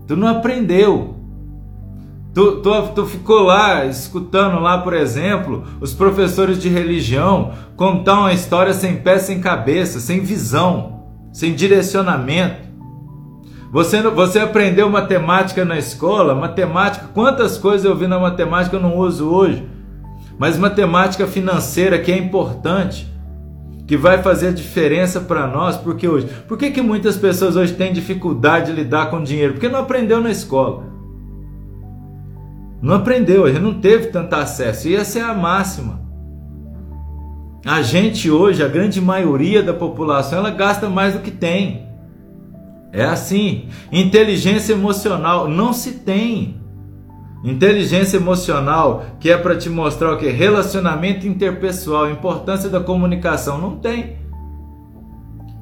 Tu 0.08 0.16
não 0.16 0.26
aprendeu. 0.26 1.14
Tu, 2.34 2.56
tu, 2.56 2.82
tu 2.96 3.06
ficou 3.06 3.42
lá 3.42 3.84
escutando 3.84 4.58
lá, 4.58 4.78
por 4.78 4.92
exemplo, 4.92 5.62
os 5.80 5.94
professores 5.94 6.60
de 6.60 6.68
religião 6.68 7.52
contar 7.76 8.18
uma 8.18 8.32
história 8.32 8.74
sem 8.74 8.96
pé, 8.96 9.20
sem 9.20 9.40
cabeça, 9.40 10.00
sem 10.00 10.18
visão, 10.18 11.04
sem 11.32 11.54
direcionamento. 11.54 12.67
Você, 13.70 14.00
você 14.02 14.38
aprendeu 14.38 14.88
matemática 14.88 15.64
na 15.64 15.76
escola? 15.76 16.34
Matemática, 16.34 17.08
quantas 17.12 17.58
coisas 17.58 17.84
eu 17.84 17.94
vi 17.94 18.06
na 18.06 18.18
matemática 18.18 18.76
eu 18.76 18.80
não 18.80 18.96
uso 18.96 19.28
hoje? 19.28 19.68
Mas 20.38 20.56
matemática 20.56 21.26
financeira 21.26 21.98
que 21.98 22.10
é 22.10 22.16
importante, 22.16 23.12
que 23.86 23.96
vai 23.96 24.22
fazer 24.22 24.48
a 24.48 24.52
diferença 24.52 25.20
para 25.20 25.46
nós, 25.46 25.76
porque 25.76 26.08
hoje, 26.08 26.28
por 26.46 26.56
que, 26.56 26.70
que 26.70 26.80
muitas 26.80 27.16
pessoas 27.16 27.56
hoje 27.56 27.74
têm 27.74 27.92
dificuldade 27.92 28.66
de 28.66 28.72
lidar 28.72 29.10
com 29.10 29.22
dinheiro? 29.22 29.54
Porque 29.54 29.68
não 29.68 29.80
aprendeu 29.80 30.20
na 30.20 30.30
escola. 30.30 30.84
Não 32.80 32.94
aprendeu, 32.94 33.48
gente 33.48 33.60
não 33.60 33.80
teve 33.80 34.06
tanto 34.06 34.34
acesso. 34.34 34.88
E 34.88 34.94
essa 34.94 35.18
é 35.18 35.22
a 35.22 35.34
máxima. 35.34 36.00
A 37.66 37.82
gente 37.82 38.30
hoje, 38.30 38.62
a 38.62 38.68
grande 38.68 39.00
maioria 39.00 39.62
da 39.62 39.74
população, 39.74 40.38
ela 40.38 40.50
gasta 40.50 40.88
mais 40.88 41.14
do 41.14 41.20
que 41.20 41.30
tem. 41.30 41.87
É 42.92 43.04
assim. 43.04 43.68
Inteligência 43.92 44.72
emocional 44.72 45.48
não 45.48 45.72
se 45.72 45.92
tem. 45.92 46.58
Inteligência 47.44 48.16
emocional, 48.16 49.04
que 49.20 49.30
é 49.30 49.36
para 49.36 49.56
te 49.56 49.68
mostrar 49.68 50.12
o 50.12 50.18
que? 50.18 50.28
Relacionamento 50.28 51.26
interpessoal, 51.26 52.10
importância 52.10 52.68
da 52.68 52.80
comunicação, 52.80 53.58
não 53.58 53.76
tem. 53.76 54.16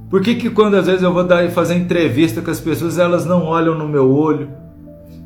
Por 0.09 0.23
que, 0.23 0.37
que 0.37 0.49
quando 0.49 0.77
às 0.77 0.87
vezes 0.87 1.03
eu 1.03 1.13
vou 1.13 1.25
dar, 1.25 1.51
fazer 1.51 1.75
entrevista 1.75 2.41
com 2.41 2.51
as 2.51 2.61
pessoas, 2.61 2.99
elas 2.99 3.27
não 3.27 3.45
olham 3.45 3.77
no 3.77 3.89
meu 3.89 4.11
olho? 4.11 4.49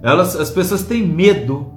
Elas, 0.02 0.34
as 0.34 0.50
pessoas 0.50 0.82
têm 0.82 1.06
medo. 1.06 1.70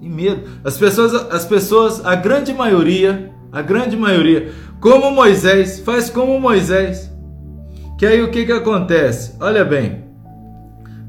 Têm 0.00 0.08
medo. 0.08 0.48
As 0.64 0.76
pessoas, 0.76 1.14
as 1.30 1.44
pessoas, 1.44 2.04
a 2.04 2.14
grande 2.16 2.52
maioria, 2.52 3.30
a 3.52 3.60
grande 3.60 3.96
maioria, 3.96 4.50
como 4.80 5.12
Moisés, 5.12 5.78
faz 5.80 6.08
como 6.08 6.40
Moisés. 6.40 7.11
Que 8.02 8.06
aí 8.06 8.20
o 8.20 8.32
que 8.32 8.44
que 8.44 8.50
acontece? 8.50 9.36
Olha 9.38 9.64
bem, 9.64 10.06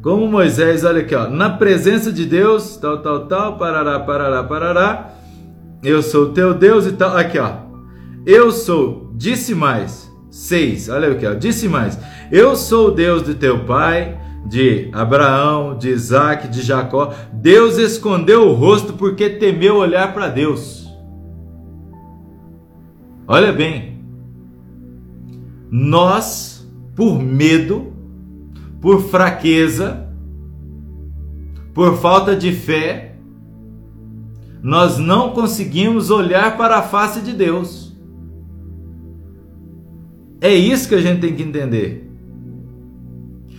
como 0.04 0.28
Moisés, 0.28 0.84
olha 0.84 1.02
aqui, 1.02 1.16
ó, 1.16 1.28
na 1.28 1.50
presença 1.50 2.12
de 2.12 2.24
Deus, 2.24 2.78
tal, 2.78 3.02
tal, 3.02 3.26
tal, 3.26 3.58
parará, 3.58 4.00
parará, 4.00 4.44
parará, 4.44 5.16
eu 5.82 6.04
sou 6.04 6.34
teu 6.34 6.54
Deus 6.54 6.86
e 6.86 6.92
tal, 6.92 7.18
aqui, 7.18 7.40
ó, 7.40 7.52
eu 8.28 8.52
sou, 8.52 9.12
disse 9.16 9.56
mais, 9.56 10.08
seis, 10.30 10.88
olha 10.88 11.12
aqui, 11.12 11.26
ó, 11.26 11.34
disse 11.34 11.68
mais, 11.68 11.98
eu 12.32 12.56
sou 12.56 12.90
o 12.90 12.92
Deus 12.92 13.24
de 13.24 13.34
teu 13.34 13.66
pai, 13.66 14.16
de 14.46 14.92
Abraão, 14.94 15.76
de 15.76 15.90
Isaac, 15.90 16.48
de 16.48 16.62
Jacó. 16.62 17.12
Deus 17.34 17.80
escondeu 17.80 18.48
o 18.48 18.54
rosto 18.54 18.94
porque 18.94 19.32
temeu 19.32 19.78
olhar 19.78 20.14
para 20.14 20.28
Deus. 20.28 20.88
Olha 23.28 23.52
bem, 23.52 24.00
nós, 25.72 26.53
por 26.96 27.22
medo, 27.22 27.94
por 28.82 29.02
fraqueza, 29.02 30.10
por 31.74 31.98
falta 31.98 32.36
de 32.36 32.52
fé, 32.52 33.16
nós 34.62 34.98
não 34.98 35.32
conseguimos 35.32 36.10
olhar 36.10 36.56
para 36.58 36.78
a 36.78 36.84
face 36.84 37.22
de 37.22 37.34
Deus. 37.34 37.94
É 40.40 40.54
isso 40.54 40.88
que 40.88 40.96
a 40.96 41.02
gente 41.02 41.22
tem 41.22 41.36
que 41.36 41.44
entender. 41.44 42.10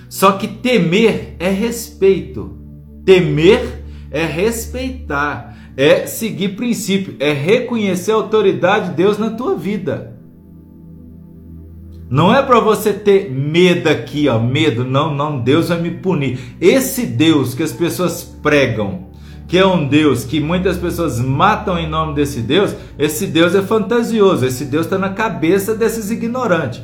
Só 0.09 0.33
que 0.33 0.47
temer 0.47 1.35
é 1.39 1.51
respeito. 1.51 2.57
Temer 3.05 3.83
é 4.11 4.25
respeitar, 4.25 5.73
é 5.77 6.07
seguir 6.07 6.51
princípio, 6.51 7.17
é 7.19 7.33
reconhecer 7.33 8.13
a 8.13 8.17
autoridade 8.17 8.91
de 8.91 8.97
Deus 8.97 9.19
na 9.19 9.31
tua 9.31 9.57
vida. 9.57 10.14
Não 12.15 12.33
é 12.33 12.41
para 12.41 12.61
você 12.61 12.93
ter 12.93 13.29
medo 13.29 13.89
aqui, 13.89 14.29
ó, 14.29 14.39
medo, 14.39 14.85
não, 14.85 15.13
não, 15.13 15.41
Deus 15.41 15.71
vai 15.71 15.81
me 15.81 15.91
punir. 15.91 16.39
Esse 16.61 17.05
Deus 17.07 17.55
que 17.55 17.63
as 17.65 17.73
pessoas 17.73 18.23
pregam, 18.23 19.09
que 19.49 19.59
é 19.59 19.67
um 19.67 19.89
Deus 19.89 20.23
que 20.23 20.39
muitas 20.39 20.77
pessoas 20.77 21.19
matam 21.19 21.77
em 21.77 21.89
nome 21.89 22.15
desse 22.15 22.41
Deus, 22.41 22.73
esse 22.97 23.27
Deus 23.27 23.53
é 23.57 23.63
fantasioso, 23.63 24.47
esse 24.47 24.65
Deus 24.65 24.87
está 24.87 24.97
na 24.97 25.09
cabeça 25.09 25.75
desses 25.75 26.09
ignorantes. 26.13 26.83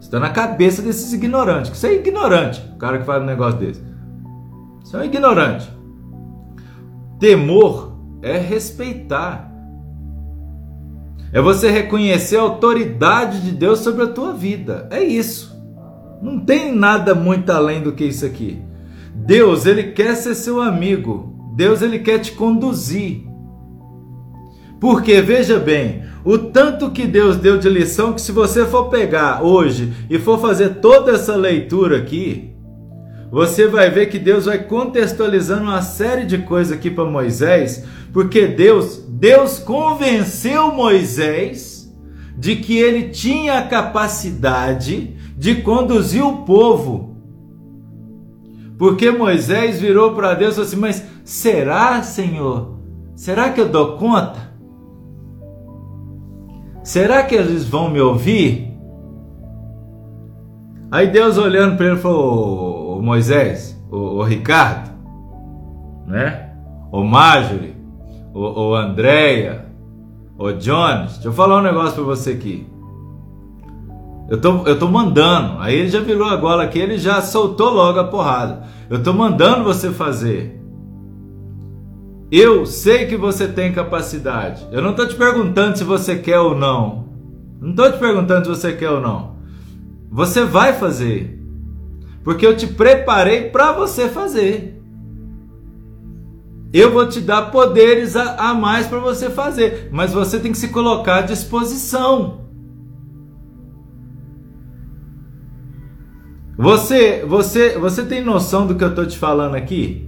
Está 0.00 0.18
na 0.18 0.30
cabeça 0.30 0.80
desses 0.80 1.12
ignorantes. 1.12 1.70
Você 1.76 1.88
é 1.88 1.94
ignorante, 1.96 2.58
o 2.74 2.78
cara 2.78 3.00
que 3.00 3.04
faz 3.04 3.22
um 3.22 3.26
negócio 3.26 3.58
desse. 3.58 3.82
Você 4.82 4.96
é 4.96 5.00
um 5.00 5.04
ignorante. 5.04 5.70
Temor 7.20 7.98
é 8.22 8.38
respeitar. 8.38 9.47
É 11.32 11.40
você 11.40 11.70
reconhecer 11.70 12.36
a 12.36 12.42
autoridade 12.42 13.40
de 13.40 13.50
Deus 13.50 13.80
sobre 13.80 14.04
a 14.04 14.08
tua 14.08 14.32
vida. 14.32 14.88
É 14.90 15.02
isso. 15.02 15.56
Não 16.22 16.40
tem 16.40 16.74
nada 16.74 17.14
muito 17.14 17.50
além 17.50 17.82
do 17.82 17.92
que 17.92 18.04
isso 18.04 18.24
aqui. 18.24 18.58
Deus, 19.14 19.66
ele 19.66 19.92
quer 19.92 20.14
ser 20.14 20.34
seu 20.34 20.60
amigo. 20.60 21.52
Deus, 21.54 21.82
ele 21.82 21.98
quer 21.98 22.18
te 22.18 22.32
conduzir. 22.32 23.26
Porque 24.80 25.20
veja 25.20 25.58
bem, 25.58 26.04
o 26.24 26.38
tanto 26.38 26.90
que 26.90 27.06
Deus 27.06 27.36
deu 27.36 27.58
de 27.58 27.68
lição 27.68 28.12
que 28.12 28.20
se 28.20 28.32
você 28.32 28.64
for 28.64 28.84
pegar 28.88 29.42
hoje 29.42 29.92
e 30.08 30.18
for 30.18 30.40
fazer 30.40 30.76
toda 30.76 31.12
essa 31.12 31.34
leitura 31.34 31.98
aqui, 31.98 32.54
você 33.30 33.66
vai 33.66 33.90
ver 33.90 34.06
que 34.06 34.18
Deus 34.18 34.46
vai 34.46 34.58
contextualizando 34.58 35.62
uma 35.62 35.82
série 35.82 36.24
de 36.24 36.38
coisas 36.38 36.72
aqui 36.72 36.90
para 36.90 37.04
Moisés, 37.04 37.84
porque 38.12 38.46
Deus, 38.46 39.04
Deus 39.06 39.58
convenceu 39.58 40.72
Moisés 40.72 41.94
de 42.36 42.56
que 42.56 42.78
ele 42.78 43.10
tinha 43.10 43.58
a 43.58 43.66
capacidade 43.66 45.14
de 45.36 45.56
conduzir 45.56 46.24
o 46.24 46.38
povo. 46.38 47.16
Porque 48.78 49.10
Moisés 49.10 49.80
virou 49.80 50.14
para 50.14 50.34
Deus 50.34 50.52
e 50.52 50.54
falou 50.54 50.68
assim: 50.68 50.80
Mas 50.80 51.04
será, 51.24 52.02
Senhor? 52.02 52.78
Será 53.14 53.50
que 53.50 53.60
eu 53.60 53.68
dou 53.68 53.96
conta? 53.96 54.48
Será 56.84 57.24
que 57.24 57.34
eles 57.34 57.64
vão 57.64 57.90
me 57.90 58.00
ouvir? 58.00 58.72
Aí 60.90 61.08
Deus 61.08 61.36
olhando 61.36 61.76
para 61.76 61.86
ele 61.86 61.96
falou: 61.96 62.87
o 62.98 63.02
Moisés, 63.02 63.80
o, 63.92 64.24
Ricardo, 64.24 64.90
né? 66.04 66.50
O 66.90 67.04
Marjorie, 67.04 67.76
o, 68.34 68.70
o 68.70 68.74
Andréia, 68.74 69.66
o 70.36 70.50
Jones, 70.50 71.12
deixa 71.12 71.28
eu 71.28 71.32
falar 71.32 71.58
um 71.58 71.62
negócio 71.62 71.94
para 71.94 72.02
você 72.02 72.32
aqui. 72.32 72.66
Eu 74.28 74.40
tô, 74.40 74.66
eu 74.66 74.76
tô 74.76 74.88
mandando. 74.88 75.60
Aí 75.60 75.76
ele 75.76 75.88
já 75.88 76.00
virou 76.00 76.26
a 76.26 76.34
gola 76.34 76.64
aqui, 76.64 76.80
ele 76.80 76.98
já 76.98 77.22
soltou 77.22 77.70
logo 77.70 78.00
a 78.00 78.04
porrada. 78.04 78.64
Eu 78.90 79.00
tô 79.00 79.12
mandando 79.12 79.62
você 79.62 79.90
fazer. 79.90 80.60
Eu 82.32 82.66
sei 82.66 83.06
que 83.06 83.16
você 83.16 83.46
tem 83.46 83.72
capacidade. 83.72 84.66
Eu 84.72 84.82
não 84.82 84.90
estou 84.90 85.06
te 85.06 85.14
perguntando 85.14 85.78
se 85.78 85.84
você 85.84 86.18
quer 86.18 86.40
ou 86.40 86.56
não. 86.56 87.08
Não 87.60 87.70
estou 87.70 87.92
te 87.92 87.98
perguntando 87.98 88.44
se 88.44 88.60
você 88.60 88.72
quer 88.72 88.90
ou 88.90 89.00
não. 89.00 89.36
Você 90.10 90.44
vai 90.44 90.72
fazer. 90.72 91.37
Porque 92.28 92.46
eu 92.46 92.54
te 92.54 92.66
preparei 92.66 93.48
para 93.48 93.72
você 93.72 94.06
fazer. 94.06 94.78
Eu 96.70 96.92
vou 96.92 97.08
te 97.08 97.22
dar 97.22 97.50
poderes 97.50 98.16
a, 98.16 98.50
a 98.50 98.52
mais 98.52 98.86
para 98.86 98.98
você 98.98 99.30
fazer. 99.30 99.88
Mas 99.90 100.12
você 100.12 100.38
tem 100.38 100.52
que 100.52 100.58
se 100.58 100.68
colocar 100.68 101.20
à 101.20 101.22
disposição. 101.22 102.42
Você, 106.58 107.24
você, 107.24 107.78
você 107.78 108.04
tem 108.04 108.22
noção 108.22 108.66
do 108.66 108.74
que 108.74 108.84
eu 108.84 108.90
estou 108.90 109.06
te 109.06 109.16
falando 109.16 109.54
aqui? 109.54 110.06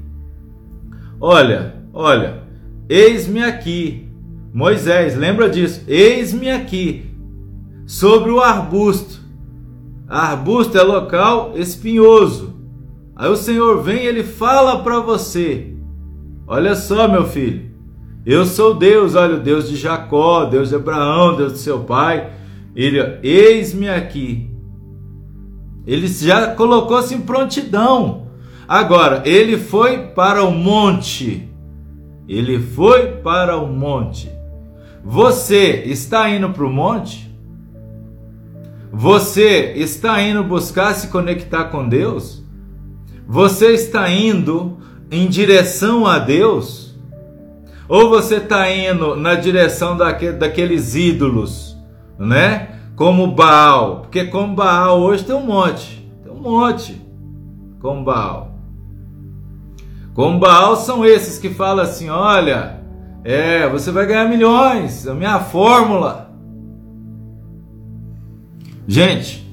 Olha, 1.18 1.80
Olha, 1.90 2.42
eis-me 2.86 3.42
aqui. 3.42 4.12
Moisés, 4.52 5.16
lembra 5.16 5.48
disso? 5.48 5.84
Eis-me 5.88 6.50
aqui. 6.50 7.10
Sobre 7.86 8.30
o 8.30 8.42
arbusto. 8.42 9.19
Arbusto 10.10 10.76
é 10.76 10.82
local 10.82 11.52
espinhoso. 11.54 12.54
Aí 13.14 13.30
o 13.30 13.36
Senhor 13.36 13.82
vem 13.82 14.02
e 14.02 14.06
ele 14.06 14.24
fala 14.24 14.82
para 14.82 14.98
você: 14.98 15.74
Olha 16.46 16.74
só, 16.74 17.06
meu 17.06 17.24
filho. 17.24 17.70
Eu 18.26 18.44
sou 18.44 18.74
Deus, 18.74 19.14
olha, 19.14 19.36
o 19.36 19.40
Deus 19.40 19.68
de 19.68 19.76
Jacó, 19.76 20.44
Deus 20.44 20.68
de 20.68 20.74
Abraão, 20.74 21.36
Deus 21.36 21.54
de 21.54 21.58
seu 21.60 21.80
pai. 21.80 22.32
Ele, 22.76 22.98
eis-me 23.22 23.88
aqui. 23.88 24.50
Ele 25.86 26.06
já 26.06 26.54
colocou-se 26.54 27.14
em 27.14 27.20
prontidão. 27.20 28.26
Agora, 28.68 29.22
ele 29.24 29.56
foi 29.56 30.08
para 30.08 30.44
o 30.44 30.50
monte 30.52 31.50
ele 32.30 32.60
foi 32.60 33.08
para 33.08 33.56
o 33.56 33.66
monte. 33.66 34.30
Você 35.04 35.82
está 35.86 36.30
indo 36.30 36.50
para 36.50 36.64
o 36.64 36.70
monte? 36.70 37.28
Você 38.92 39.72
está 39.76 40.20
indo 40.20 40.42
buscar 40.42 40.94
se 40.94 41.08
conectar 41.08 41.64
com 41.66 41.88
Deus? 41.88 42.42
Você 43.26 43.68
está 43.68 44.10
indo 44.10 44.78
em 45.10 45.28
direção 45.28 46.06
a 46.06 46.18
Deus? 46.18 46.98
Ou 47.88 48.08
você 48.08 48.36
está 48.36 48.70
indo 48.70 49.14
na 49.14 49.34
direção 49.36 49.96
daqueles 49.96 50.94
ídolos, 50.94 51.76
né? 52.18 52.80
Como 52.96 53.32
Baal, 53.32 54.02
porque 54.02 54.24
como 54.24 54.54
Baal 54.54 55.00
hoje 55.00 55.24
tem 55.24 55.34
um 55.34 55.46
monte, 55.46 56.08
tem 56.22 56.32
um 56.32 56.40
monte 56.40 57.00
como 57.80 58.04
Baal. 58.04 58.58
Com 60.14 60.38
Baal 60.38 60.76
são 60.76 61.04
esses 61.04 61.38
que 61.38 61.50
falam 61.50 61.84
assim: 61.84 62.10
olha, 62.10 62.80
é, 63.24 63.68
você 63.68 63.90
vai 63.90 64.06
ganhar 64.06 64.28
milhões, 64.28 65.06
a 65.06 65.14
minha 65.14 65.38
fórmula. 65.38 66.29
Gente, 68.92 69.48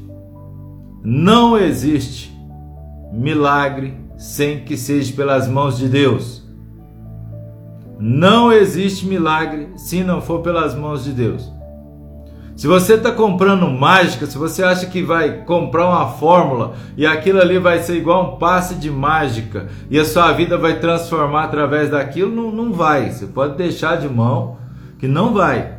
não 1.03 1.55
existe 1.55 2.35
milagre 3.13 3.93
sem 4.17 4.61
que 4.61 4.75
seja 4.75 5.13
pelas 5.13 5.47
mãos 5.47 5.77
de 5.77 5.87
Deus. 5.87 6.43
Não 7.99 8.51
existe 8.51 9.05
milagre 9.05 9.69
se 9.75 10.03
não 10.03 10.21
for 10.21 10.41
pelas 10.41 10.73
mãos 10.73 11.03
de 11.03 11.11
Deus. 11.11 11.53
Se 12.55 12.65
você 12.65 12.95
está 12.95 13.11
comprando 13.11 13.69
mágica, 13.69 14.25
se 14.25 14.39
você 14.39 14.63
acha 14.63 14.87
que 14.87 15.03
vai 15.03 15.43
comprar 15.43 15.87
uma 15.87 16.07
fórmula 16.07 16.73
e 16.97 17.05
aquilo 17.05 17.39
ali 17.39 17.59
vai 17.59 17.77
ser 17.83 17.95
igual 17.95 18.33
um 18.33 18.39
passe 18.39 18.73
de 18.73 18.89
mágica 18.89 19.67
e 19.87 19.99
a 19.99 20.05
sua 20.05 20.31
vida 20.31 20.57
vai 20.57 20.79
transformar 20.79 21.43
através 21.43 21.91
daquilo, 21.91 22.35
não, 22.35 22.51
não 22.51 22.73
vai. 22.73 23.11
Você 23.11 23.27
pode 23.27 23.55
deixar 23.55 23.97
de 23.97 24.09
mão 24.09 24.57
que 24.97 25.07
não 25.07 25.31
vai. 25.31 25.75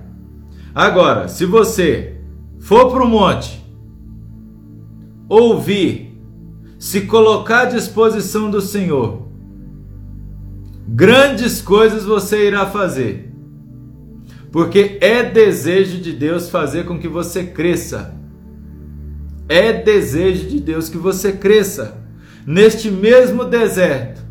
Agora, 0.72 1.26
se 1.26 1.44
você 1.44 2.17
for 2.60 2.90
para 2.90 3.02
o 3.02 3.08
monte, 3.08 3.64
ouvir, 5.28 6.18
se 6.78 7.02
colocar 7.02 7.62
à 7.62 7.64
disposição 7.66 8.50
do 8.50 8.60
Senhor, 8.60 9.28
grandes 10.86 11.60
coisas 11.60 12.04
você 12.04 12.46
irá 12.46 12.66
fazer. 12.66 13.32
Porque 14.50 14.98
é 15.00 15.22
desejo 15.22 15.98
de 15.98 16.12
Deus 16.12 16.48
fazer 16.48 16.86
com 16.86 16.98
que 16.98 17.08
você 17.08 17.44
cresça. 17.44 18.14
É 19.48 19.72
desejo 19.72 20.48
de 20.48 20.60
Deus 20.60 20.88
que 20.88 20.96
você 20.96 21.32
cresça. 21.32 22.02
Neste 22.46 22.90
mesmo 22.90 23.44
deserto 23.44 24.22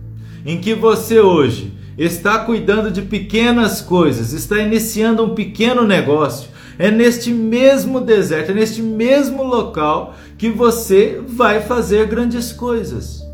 em 0.45 0.59
que 0.59 0.73
você 0.73 1.19
hoje 1.19 1.77
está 1.97 2.39
cuidando 2.39 2.89
de 2.89 3.01
pequenas 3.01 3.81
coisas, 3.81 4.33
está 4.33 4.59
iniciando 4.59 5.23
um 5.23 5.35
pequeno 5.35 5.85
negócio, 5.85 6.49
é 6.77 6.91
neste 6.91 7.31
mesmo 7.31 7.99
deserto, 7.99 8.51
é 8.51 8.53
neste 8.53 8.81
mesmo 8.81 9.43
local 9.43 10.15
que 10.37 10.49
você 10.49 11.21
vai 11.27 11.61
fazer 11.61 12.07
grandes 12.07 12.51
coisas. 12.51 13.25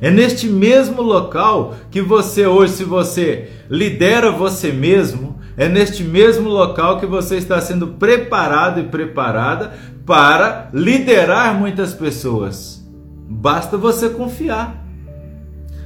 É 0.00 0.10
neste 0.10 0.48
mesmo 0.48 1.02
local 1.02 1.74
que 1.90 2.00
você 2.00 2.46
hoje, 2.46 2.72
se 2.72 2.84
você 2.84 3.50
lidera 3.68 4.30
você 4.30 4.72
mesmo, 4.72 5.38
é 5.56 5.68
neste 5.68 6.02
mesmo 6.02 6.48
local 6.48 6.98
que 6.98 7.06
você 7.06 7.36
está 7.36 7.60
sendo 7.60 7.88
preparado 7.88 8.80
e 8.80 8.84
preparada 8.84 9.74
para 10.06 10.70
liderar 10.72 11.54
muitas 11.58 11.92
pessoas. 11.92 12.82
Basta 13.28 13.76
você 13.76 14.08
confiar. 14.08 14.82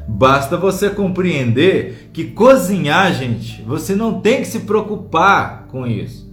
Basta 0.07 0.57
você 0.57 0.91
compreender 0.91 2.11
que 2.13 2.25
cozinhar, 2.25 3.13
gente, 3.15 3.63
você 3.63 3.97
não 3.97 4.21
tem 4.21 4.43
que 4.43 4.47
se 4.47 4.61
preocupar 4.61 5.67
com 5.69 5.87
isso. 5.87 6.24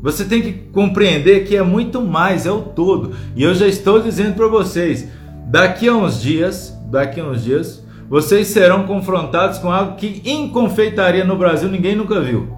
Você 0.00 0.24
tem 0.24 0.40
que 0.40 0.52
compreender 0.72 1.44
que 1.46 1.56
é 1.56 1.62
muito 1.62 2.00
mais, 2.00 2.46
é 2.46 2.50
o 2.50 2.62
todo. 2.62 3.12
E 3.34 3.42
eu 3.42 3.54
já 3.54 3.66
estou 3.66 4.00
dizendo 4.00 4.34
para 4.34 4.46
vocês, 4.46 5.08
daqui 5.46 5.88
a 5.88 5.94
uns 5.94 6.20
dias, 6.20 6.76
daqui 6.88 7.20
a 7.20 7.24
uns 7.24 7.42
dias, 7.42 7.84
vocês 8.08 8.46
serão 8.46 8.84
confrontados 8.84 9.58
com 9.58 9.70
algo 9.70 9.96
que 9.96 10.22
em 10.24 10.48
confeitaria 10.48 11.24
no 11.24 11.36
Brasil 11.36 11.68
ninguém 11.68 11.96
nunca 11.96 12.20
viu. 12.20 12.48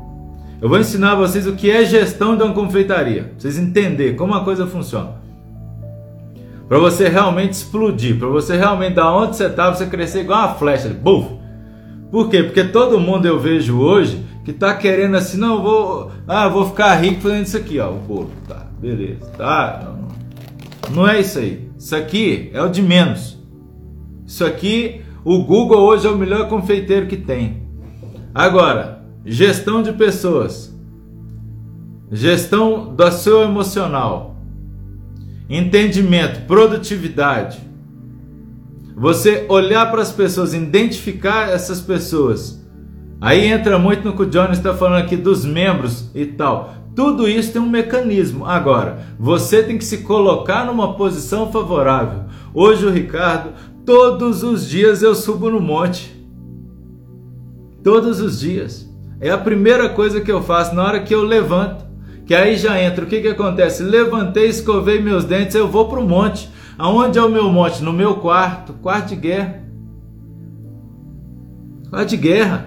Eu 0.60 0.68
vou 0.68 0.78
ensinar 0.78 1.14
vocês 1.14 1.46
o 1.46 1.54
que 1.54 1.70
é 1.70 1.84
gestão 1.84 2.36
de 2.36 2.42
uma 2.42 2.52
confeitaria, 2.52 3.22
pra 3.22 3.32
vocês 3.38 3.58
entenderem 3.58 4.14
como 4.14 4.34
a 4.34 4.44
coisa 4.44 4.66
funciona. 4.66 5.18
Para 6.68 6.78
você 6.78 7.08
realmente 7.08 7.54
explodir, 7.54 8.18
para 8.18 8.28
você 8.28 8.56
realmente 8.56 8.94
da 8.94 9.10
onde 9.10 9.36
você 9.36 9.46
está, 9.46 9.70
você 9.70 9.86
crescer 9.86 10.20
igual 10.20 10.46
uma 10.46 10.54
flecha, 10.54 10.90
buf. 10.90 11.40
Por 12.10 12.28
quê? 12.28 12.42
Porque 12.42 12.62
todo 12.64 13.00
mundo 13.00 13.26
eu 13.26 13.40
vejo 13.40 13.80
hoje 13.80 14.24
que 14.50 14.56
está 14.56 14.74
querendo 14.74 15.16
assim, 15.16 15.38
não, 15.38 15.62
vou, 15.62 16.10
ah, 16.26 16.48
vou 16.48 16.68
ficar 16.68 16.94
rico 16.96 17.20
fazendo 17.20 17.44
isso 17.44 17.56
aqui, 17.56 17.78
ó, 17.78 17.90
o 17.90 17.98
bolo, 17.98 18.30
tá, 18.48 18.66
beleza, 18.80 19.26
tá, 19.36 19.94
não, 20.90 20.94
não 20.94 21.08
é 21.08 21.20
isso 21.20 21.38
aí. 21.38 21.70
Isso 21.78 21.94
aqui 21.94 22.50
é 22.52 22.60
o 22.62 22.68
de 22.68 22.82
menos. 22.82 23.38
Isso 24.26 24.44
aqui, 24.44 25.02
o 25.24 25.42
Google 25.44 25.80
hoje 25.80 26.06
é 26.06 26.10
o 26.10 26.16
melhor 26.16 26.48
confeiteiro 26.48 27.06
que 27.06 27.16
tem. 27.16 27.62
Agora, 28.34 29.02
gestão 29.24 29.82
de 29.82 29.92
pessoas, 29.92 30.74
gestão 32.10 32.94
do 32.94 33.10
seu 33.12 33.42
emocional, 33.42 34.36
entendimento, 35.48 36.46
produtividade. 36.46 37.60
Você 38.96 39.46
olhar 39.48 39.90
para 39.90 40.02
as 40.02 40.12
pessoas, 40.12 40.52
identificar 40.52 41.48
essas 41.48 41.80
pessoas. 41.80 42.59
Aí 43.20 43.46
entra 43.46 43.78
muito 43.78 44.04
no 44.04 44.14
que 44.14 44.22
o 44.22 44.26
Johnny 44.26 44.52
está 44.52 44.74
falando 44.74 45.02
aqui 45.02 45.16
dos 45.16 45.44
membros 45.44 46.10
e 46.14 46.24
tal. 46.24 46.74
Tudo 46.96 47.28
isso 47.28 47.52
tem 47.52 47.62
um 47.62 47.68
mecanismo. 47.68 48.46
Agora, 48.46 48.98
você 49.18 49.62
tem 49.62 49.78
que 49.78 49.84
se 49.84 49.98
colocar 49.98 50.64
numa 50.64 50.94
posição 50.94 51.52
favorável. 51.52 52.24
Hoje 52.52 52.84
o 52.84 52.90
Ricardo 52.90 53.52
Todos 53.84 54.44
os 54.44 54.68
dias 54.68 55.02
eu 55.02 55.14
subo 55.16 55.50
no 55.50 55.60
monte. 55.60 56.14
Todos 57.82 58.20
os 58.20 58.38
dias. 58.38 58.88
É 59.20 59.30
a 59.30 59.38
primeira 59.38 59.88
coisa 59.88 60.20
que 60.20 60.30
eu 60.30 60.42
faço 60.42 60.74
na 60.74 60.84
hora 60.84 61.02
que 61.02 61.14
eu 61.14 61.22
levanto. 61.22 61.84
Que 62.24 62.34
aí 62.34 62.56
já 62.56 62.80
entra. 62.80 63.04
O 63.04 63.08
que, 63.08 63.20
que 63.20 63.28
acontece? 63.28 63.82
Levantei, 63.82 64.46
escovei 64.46 65.02
meus 65.02 65.24
dentes, 65.24 65.56
eu 65.56 65.66
vou 65.66 65.88
para 65.88 65.98
o 65.98 66.08
monte. 66.08 66.48
Aonde 66.78 67.18
é 67.18 67.22
o 67.22 67.28
meu 67.28 67.50
monte? 67.50 67.82
No 67.82 67.92
meu 67.92 68.16
quarto. 68.18 68.74
Quarto 68.74 69.08
de 69.08 69.16
guerra. 69.16 69.64
Quarto 71.90 72.10
de 72.10 72.16
guerra. 72.16 72.66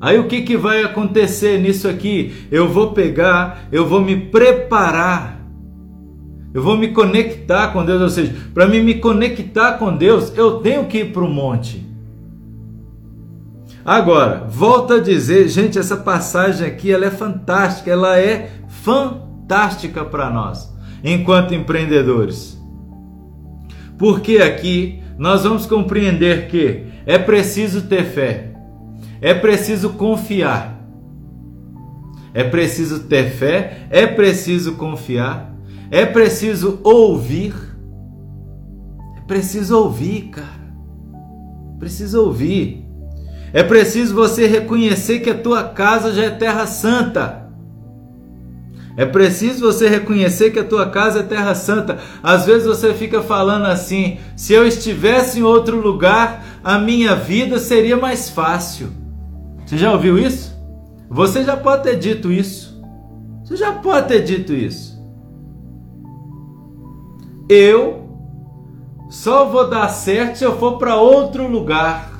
Aí 0.00 0.18
o 0.18 0.26
que, 0.26 0.42
que 0.42 0.56
vai 0.56 0.82
acontecer 0.82 1.58
nisso 1.58 1.88
aqui? 1.88 2.46
Eu 2.50 2.68
vou 2.68 2.92
pegar, 2.92 3.66
eu 3.72 3.86
vou 3.86 4.00
me 4.00 4.16
preparar 4.16 5.36
eu 6.56 6.62
vou 6.62 6.74
me 6.74 6.88
conectar 6.88 7.68
com 7.68 7.84
Deus, 7.84 8.00
ou 8.00 8.08
seja, 8.08 8.34
para 8.54 8.66
mim 8.66 8.80
me 8.80 8.94
conectar 8.94 9.72
com 9.72 9.94
Deus, 9.94 10.32
eu 10.38 10.52
tenho 10.60 10.86
que 10.86 11.00
ir 11.00 11.12
para 11.12 11.22
o 11.22 11.28
monte. 11.28 11.86
Agora, 13.84 14.46
volta 14.48 14.94
a 14.94 15.00
dizer, 15.02 15.50
gente, 15.50 15.78
essa 15.78 15.98
passagem 15.98 16.66
aqui 16.66 16.90
ela 16.90 17.04
é 17.04 17.10
fantástica, 17.10 17.90
ela 17.90 18.18
é 18.18 18.50
fantástica 18.68 20.02
para 20.02 20.30
nós, 20.30 20.74
enquanto 21.04 21.54
empreendedores. 21.54 22.58
Porque 23.98 24.38
aqui 24.38 25.02
nós 25.18 25.44
vamos 25.44 25.66
compreender 25.66 26.48
que 26.48 26.84
é 27.04 27.18
preciso 27.18 27.82
ter 27.82 28.04
fé, 28.06 28.54
é 29.20 29.34
preciso 29.34 29.90
confiar, 29.90 30.80
é 32.34 32.44
preciso 32.44 33.00
ter 33.00 33.30
fé, 33.30 33.86
é 33.90 34.06
preciso 34.06 34.74
confiar 34.74 35.56
é 35.90 36.04
preciso 36.04 36.80
ouvir. 36.82 37.54
É 39.16 39.20
preciso 39.26 39.78
ouvir, 39.78 40.30
cara. 40.30 40.66
Precisa 41.78 42.20
ouvir. 42.20 42.84
É 43.52 43.62
preciso 43.62 44.14
você 44.14 44.46
reconhecer 44.46 45.20
que 45.20 45.30
a 45.30 45.38
tua 45.38 45.64
casa 45.64 46.12
já 46.12 46.24
é 46.24 46.30
terra 46.30 46.66
santa. 46.66 47.46
É 48.96 49.04
preciso 49.04 49.60
você 49.60 49.88
reconhecer 49.88 50.50
que 50.50 50.58
a 50.58 50.64
tua 50.64 50.88
casa 50.88 51.20
é 51.20 51.22
terra 51.22 51.54
santa. 51.54 51.98
Às 52.22 52.46
vezes 52.46 52.66
você 52.66 52.92
fica 52.92 53.22
falando 53.22 53.66
assim: 53.66 54.18
se 54.34 54.52
eu 54.52 54.66
estivesse 54.66 55.38
em 55.38 55.42
outro 55.42 55.80
lugar, 55.80 56.44
a 56.64 56.78
minha 56.78 57.14
vida 57.14 57.58
seria 57.58 57.96
mais 57.96 58.28
fácil. 58.28 58.88
Você 59.66 59.76
já 59.76 59.92
ouviu 59.92 60.18
isso? 60.18 60.56
Você 61.10 61.44
já 61.44 61.56
pode 61.56 61.82
ter 61.82 61.98
dito 61.98 62.32
isso. 62.32 62.80
Você 63.44 63.56
já 63.56 63.72
pode 63.72 64.08
ter 64.08 64.22
dito 64.22 64.54
isso 64.54 64.96
eu 67.48 68.08
só 69.08 69.44
vou 69.46 69.68
dar 69.70 69.88
certo 69.88 70.36
se 70.36 70.44
eu 70.44 70.58
for 70.58 70.78
para 70.78 70.96
outro 70.96 71.46
lugar. 71.46 72.10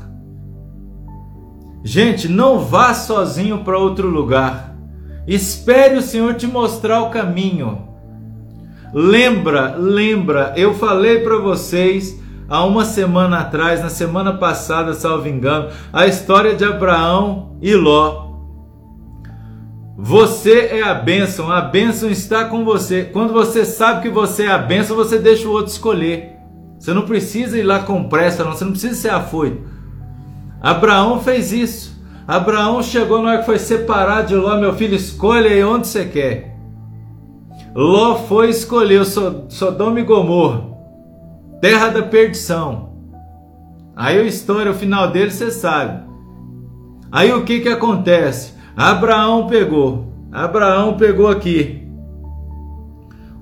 Gente, 1.82 2.28
não 2.28 2.60
vá 2.60 2.94
sozinho 2.94 3.64
para 3.64 3.78
outro 3.78 4.08
lugar. 4.08 4.76
Espere 5.26 5.96
o 5.96 6.02
Senhor 6.02 6.34
te 6.34 6.46
mostrar 6.46 7.02
o 7.02 7.10
caminho. 7.10 7.88
Lembra, 8.92 9.74
lembra, 9.76 10.52
eu 10.56 10.74
falei 10.74 11.20
para 11.20 11.38
vocês 11.38 12.20
há 12.48 12.64
uma 12.64 12.84
semana 12.84 13.40
atrás, 13.40 13.82
na 13.82 13.88
semana 13.88 14.34
passada, 14.34 14.94
salvo 14.94 15.28
engano, 15.28 15.70
a 15.92 16.06
história 16.06 16.54
de 16.54 16.64
Abraão 16.64 17.56
e 17.60 17.74
Ló. 17.74 18.26
Você 19.98 20.68
é 20.72 20.82
a 20.82 20.94
bênção, 20.94 21.50
a 21.50 21.62
bênção 21.62 22.10
está 22.10 22.44
com 22.44 22.64
você. 22.64 23.04
Quando 23.04 23.32
você 23.32 23.64
sabe 23.64 24.02
que 24.02 24.10
você 24.10 24.44
é 24.44 24.50
a 24.50 24.58
bênção, 24.58 24.94
você 24.94 25.18
deixa 25.18 25.48
o 25.48 25.52
outro 25.52 25.72
escolher. 25.72 26.36
Você 26.78 26.92
não 26.92 27.02
precisa 27.02 27.58
ir 27.58 27.62
lá 27.62 27.78
com 27.78 28.04
pressa, 28.04 28.44
não. 28.44 28.52
você 28.52 28.64
não 28.64 28.72
precisa 28.72 28.94
ser 28.94 29.08
afoito. 29.08 29.62
Abraão 30.60 31.20
fez 31.20 31.50
isso. 31.50 31.96
Abraão 32.28 32.82
chegou 32.82 33.22
na 33.22 33.30
hora 33.30 33.38
que 33.38 33.46
foi 33.46 33.58
separado 33.58 34.28
de 34.28 34.34
Ló, 34.34 34.56
meu 34.56 34.74
filho, 34.74 34.94
escolha 34.94 35.48
aí 35.48 35.64
onde 35.64 35.86
você 35.86 36.04
quer. 36.04 36.56
Ló 37.74 38.16
foi 38.16 38.50
escolher 38.50 39.04
Sodoma 39.04 40.00
e 40.00 40.02
Gomorra, 40.02 40.64
terra 41.66 41.88
da 41.88 42.02
perdição. 42.02 42.90
Aí 43.96 44.16
a 44.20 44.22
história, 44.22 44.70
o 44.70 44.74
final 44.74 45.10
dele 45.10 45.32
você 45.32 45.50
sabe. 45.50 46.06
Aí 47.10 47.32
o 47.32 47.42
que 47.44 47.58
que 47.58 47.68
acontece? 47.68 48.54
Abraão 48.76 49.48
pegou. 49.48 50.06
Abraão 50.30 50.96
pegou 50.96 51.26
aqui. 51.26 51.82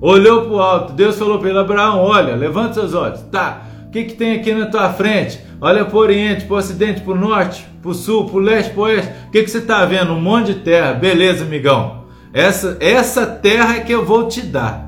Olhou 0.01 0.45
para 0.45 0.51
o 0.51 0.59
alto. 0.59 0.93
Deus 0.93 1.19
falou 1.19 1.37
para 1.37 1.49
ele: 1.49 1.59
Abraão, 1.59 1.99
olha, 1.99 2.35
levanta 2.35 2.73
seus 2.73 2.95
olhos. 2.95 3.21
Tá. 3.31 3.61
O 3.87 3.91
que, 3.91 4.05
que 4.05 4.15
tem 4.15 4.37
aqui 4.37 4.55
na 4.55 4.65
tua 4.65 4.91
frente? 4.91 5.39
Olha 5.61 5.85
para 5.85 5.95
o 5.95 5.99
oriente, 5.99 6.45
para 6.45 6.55
o 6.55 6.57
ocidente, 6.57 7.01
para 7.01 7.13
o 7.13 7.15
norte, 7.15 7.63
para 7.79 7.91
o 7.91 7.93
sul, 7.93 8.25
para 8.25 8.37
o 8.37 8.39
leste, 8.39 8.73
para 8.73 8.81
o 8.81 8.85
oeste. 8.85 9.13
O 9.27 9.31
que, 9.31 9.43
que 9.43 9.51
você 9.51 9.59
está 9.59 9.85
vendo? 9.85 10.13
Um 10.13 10.21
monte 10.21 10.51
de 10.51 10.61
terra. 10.61 10.93
Beleza, 10.93 11.45
amigão. 11.45 12.05
Essa, 12.33 12.75
essa 12.79 13.27
terra 13.27 13.75
é 13.75 13.81
que 13.81 13.93
eu 13.93 14.03
vou 14.03 14.27
te 14.27 14.41
dar. 14.41 14.84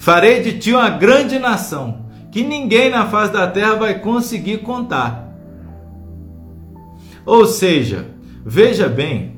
Farei 0.00 0.40
de 0.40 0.58
ti 0.58 0.72
uma 0.72 0.88
grande 0.88 1.38
nação, 1.38 2.06
que 2.32 2.42
ninguém 2.42 2.88
na 2.88 3.04
face 3.04 3.30
da 3.30 3.46
terra 3.46 3.74
vai 3.74 3.98
conseguir 3.98 4.62
contar. 4.62 5.30
Ou 7.26 7.44
seja, 7.44 8.06
veja 8.42 8.88
bem, 8.88 9.36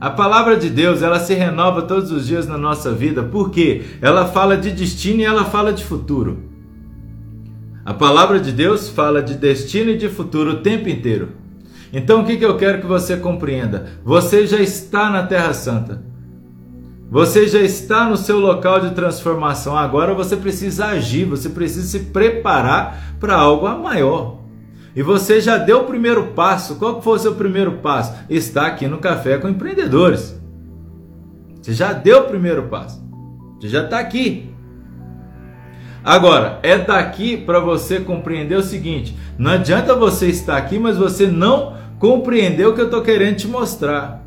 a 0.00 0.10
palavra 0.10 0.56
de 0.56 0.68
Deus, 0.68 1.00
ela 1.00 1.20
se 1.20 1.32
renova 1.32 1.82
todos 1.82 2.10
os 2.10 2.26
dias 2.26 2.48
na 2.48 2.58
nossa 2.58 2.90
vida, 2.90 3.22
porque 3.22 3.84
ela 4.02 4.26
fala 4.26 4.56
de 4.56 4.72
destino 4.72 5.20
e 5.20 5.24
ela 5.24 5.44
fala 5.44 5.72
de 5.72 5.84
futuro. 5.84 6.42
A 7.84 7.94
palavra 7.94 8.40
de 8.40 8.50
Deus 8.50 8.88
fala 8.88 9.22
de 9.22 9.34
destino 9.34 9.92
e 9.92 9.96
de 9.96 10.08
futuro 10.08 10.54
o 10.54 10.60
tempo 10.60 10.88
inteiro. 10.88 11.28
Então 11.92 12.22
o 12.22 12.26
que, 12.26 12.36
que 12.36 12.44
eu 12.44 12.56
quero 12.56 12.80
que 12.80 12.86
você 12.88 13.16
compreenda? 13.16 13.86
Você 14.04 14.44
já 14.44 14.58
está 14.58 15.08
na 15.08 15.22
Terra 15.22 15.54
Santa. 15.54 16.02
Você 17.10 17.46
já 17.46 17.60
está 17.60 18.08
no 18.08 18.16
seu 18.16 18.40
local 18.40 18.80
de 18.80 18.94
transformação. 18.94 19.76
Agora 19.76 20.14
você 20.14 20.36
precisa 20.36 20.86
agir, 20.86 21.24
você 21.24 21.48
precisa 21.48 21.86
se 21.86 22.06
preparar 22.06 23.16
para 23.20 23.36
algo 23.36 23.68
maior. 23.80 24.38
E 24.96 25.02
você 25.02 25.40
já 25.40 25.56
deu 25.56 25.80
o 25.80 25.84
primeiro 25.84 26.28
passo. 26.28 26.76
Qual 26.76 27.02
foi 27.02 27.16
o 27.16 27.20
seu 27.20 27.34
primeiro 27.34 27.72
passo? 27.78 28.14
Está 28.28 28.66
aqui 28.66 28.86
no 28.86 28.98
Café 28.98 29.38
com 29.38 29.48
Empreendedores. 29.48 30.40
Você 31.60 31.72
já 31.72 31.92
deu 31.92 32.20
o 32.20 32.24
primeiro 32.24 32.64
passo. 32.64 33.02
Você 33.58 33.68
já 33.68 33.84
está 33.84 33.98
aqui. 33.98 34.54
Agora, 36.04 36.58
é 36.62 36.76
daqui 36.76 37.36
para 37.36 37.58
você 37.58 38.00
compreender 38.00 38.56
o 38.56 38.62
seguinte: 38.62 39.16
não 39.38 39.52
adianta 39.52 39.94
você 39.94 40.28
estar 40.28 40.56
aqui, 40.56 40.78
mas 40.78 40.96
você 40.96 41.26
não 41.26 41.74
compreender 41.98 42.66
o 42.66 42.74
que 42.74 42.80
eu 42.80 42.86
estou 42.86 43.02
querendo 43.02 43.36
te 43.36 43.48
mostrar. 43.48 44.23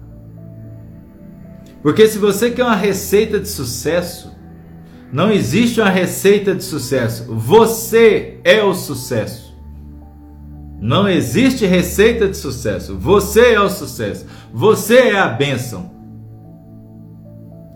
Porque 1.82 2.08
se 2.08 2.18
você 2.18 2.52
quer 2.52 2.64
uma 2.64 2.76
receita 2.76 3.40
de 3.40 3.48
sucesso, 3.48 4.36
não 5.12 5.32
existe 5.32 5.80
uma 5.80 5.90
receita 5.90 6.54
de 6.54 6.64
sucesso. 6.64 7.26
Você 7.34 8.40
é 8.44 8.64
o 8.64 8.74
sucesso. 8.74 9.56
Não 10.80 11.08
existe 11.08 11.66
receita 11.66 12.28
de 12.28 12.38
sucesso. 12.38 12.98
Você 12.98 13.54
é 13.54 13.62
o 13.62 13.70
sucesso. 13.70 14.26
Você 14.54 14.98
é 14.98 15.20
a 15.20 15.28
bênção. 15.28 15.92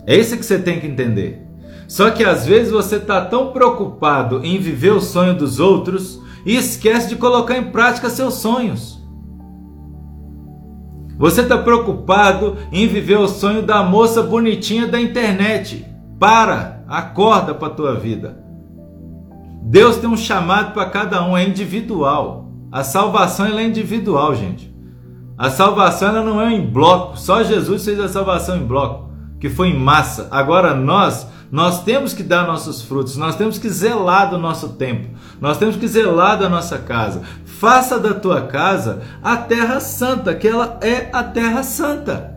É 0.06 0.16
isso 0.16 0.38
que 0.38 0.46
você 0.46 0.60
tem 0.60 0.80
que 0.80 0.88
entender. 0.88 1.48
Só 1.88 2.10
que 2.10 2.24
às 2.24 2.46
vezes 2.46 2.72
você 2.72 2.98
está 2.98 3.26
tão 3.26 3.52
preocupado 3.52 4.46
em 4.46 4.60
viver 4.60 4.92
o 4.92 5.02
sonho 5.02 5.36
dos 5.36 5.60
outros 5.60 6.22
e 6.46 6.56
esquece 6.56 7.10
de 7.10 7.16
colocar 7.16 7.58
em 7.58 7.72
prática 7.72 8.10
seus 8.10 8.36
sonhos. 8.36 9.01
Você 11.22 11.42
está 11.42 11.56
preocupado 11.56 12.58
em 12.72 12.88
viver 12.88 13.20
o 13.20 13.28
sonho 13.28 13.62
da 13.62 13.84
moça 13.84 14.24
bonitinha 14.24 14.88
da 14.88 15.00
internet. 15.00 15.86
Para, 16.20 16.84
acorda 16.88 17.54
para 17.54 17.68
a 17.68 17.76
tua 17.76 17.94
vida. 17.94 18.44
Deus 19.62 19.98
tem 19.98 20.10
um 20.10 20.18
chamado 20.18 20.74
para 20.74 20.90
cada 20.90 21.24
um, 21.24 21.38
é 21.38 21.48
individual. 21.48 22.50
A 22.72 22.84
salvação 22.84 23.46
é 23.46 23.64
individual, 23.64 24.34
gente. 24.34 24.76
A 25.38 25.52
salvação 25.52 26.10
ela 26.10 26.24
não 26.24 26.42
é 26.42 26.52
em 26.52 26.66
bloco. 26.66 27.16
Só 27.16 27.44
Jesus 27.44 27.86
fez 27.86 28.00
a 28.00 28.10
salvação 28.10 28.58
em 28.58 28.66
bloco, 28.66 29.12
que 29.40 29.48
foi 29.48 29.68
em 29.68 29.78
massa. 29.78 30.28
Agora 30.32 30.74
nós 30.74 31.28
nós 31.52 31.84
temos 31.84 32.14
que 32.14 32.24
dar 32.24 32.48
nossos 32.48 32.82
frutos, 32.82 33.18
nós 33.18 33.36
temos 33.36 33.58
que 33.60 33.70
zelar 33.70 34.30
do 34.30 34.38
nosso 34.38 34.70
tempo, 34.70 35.10
nós 35.40 35.58
temos 35.58 35.76
que 35.76 35.88
zelar 35.88 36.40
da 36.40 36.48
nossa 36.48 36.78
casa. 36.78 37.22
Faça 37.44 38.00
da 38.00 38.14
tua 38.14 38.44
casa 38.44 39.02
a 39.22 39.36
terra 39.36 39.80
santa, 39.82 40.34
que 40.34 40.48
ela 40.48 40.80
é 40.82 41.10
a 41.12 41.24
terra 41.24 41.62
santa. 41.62 42.34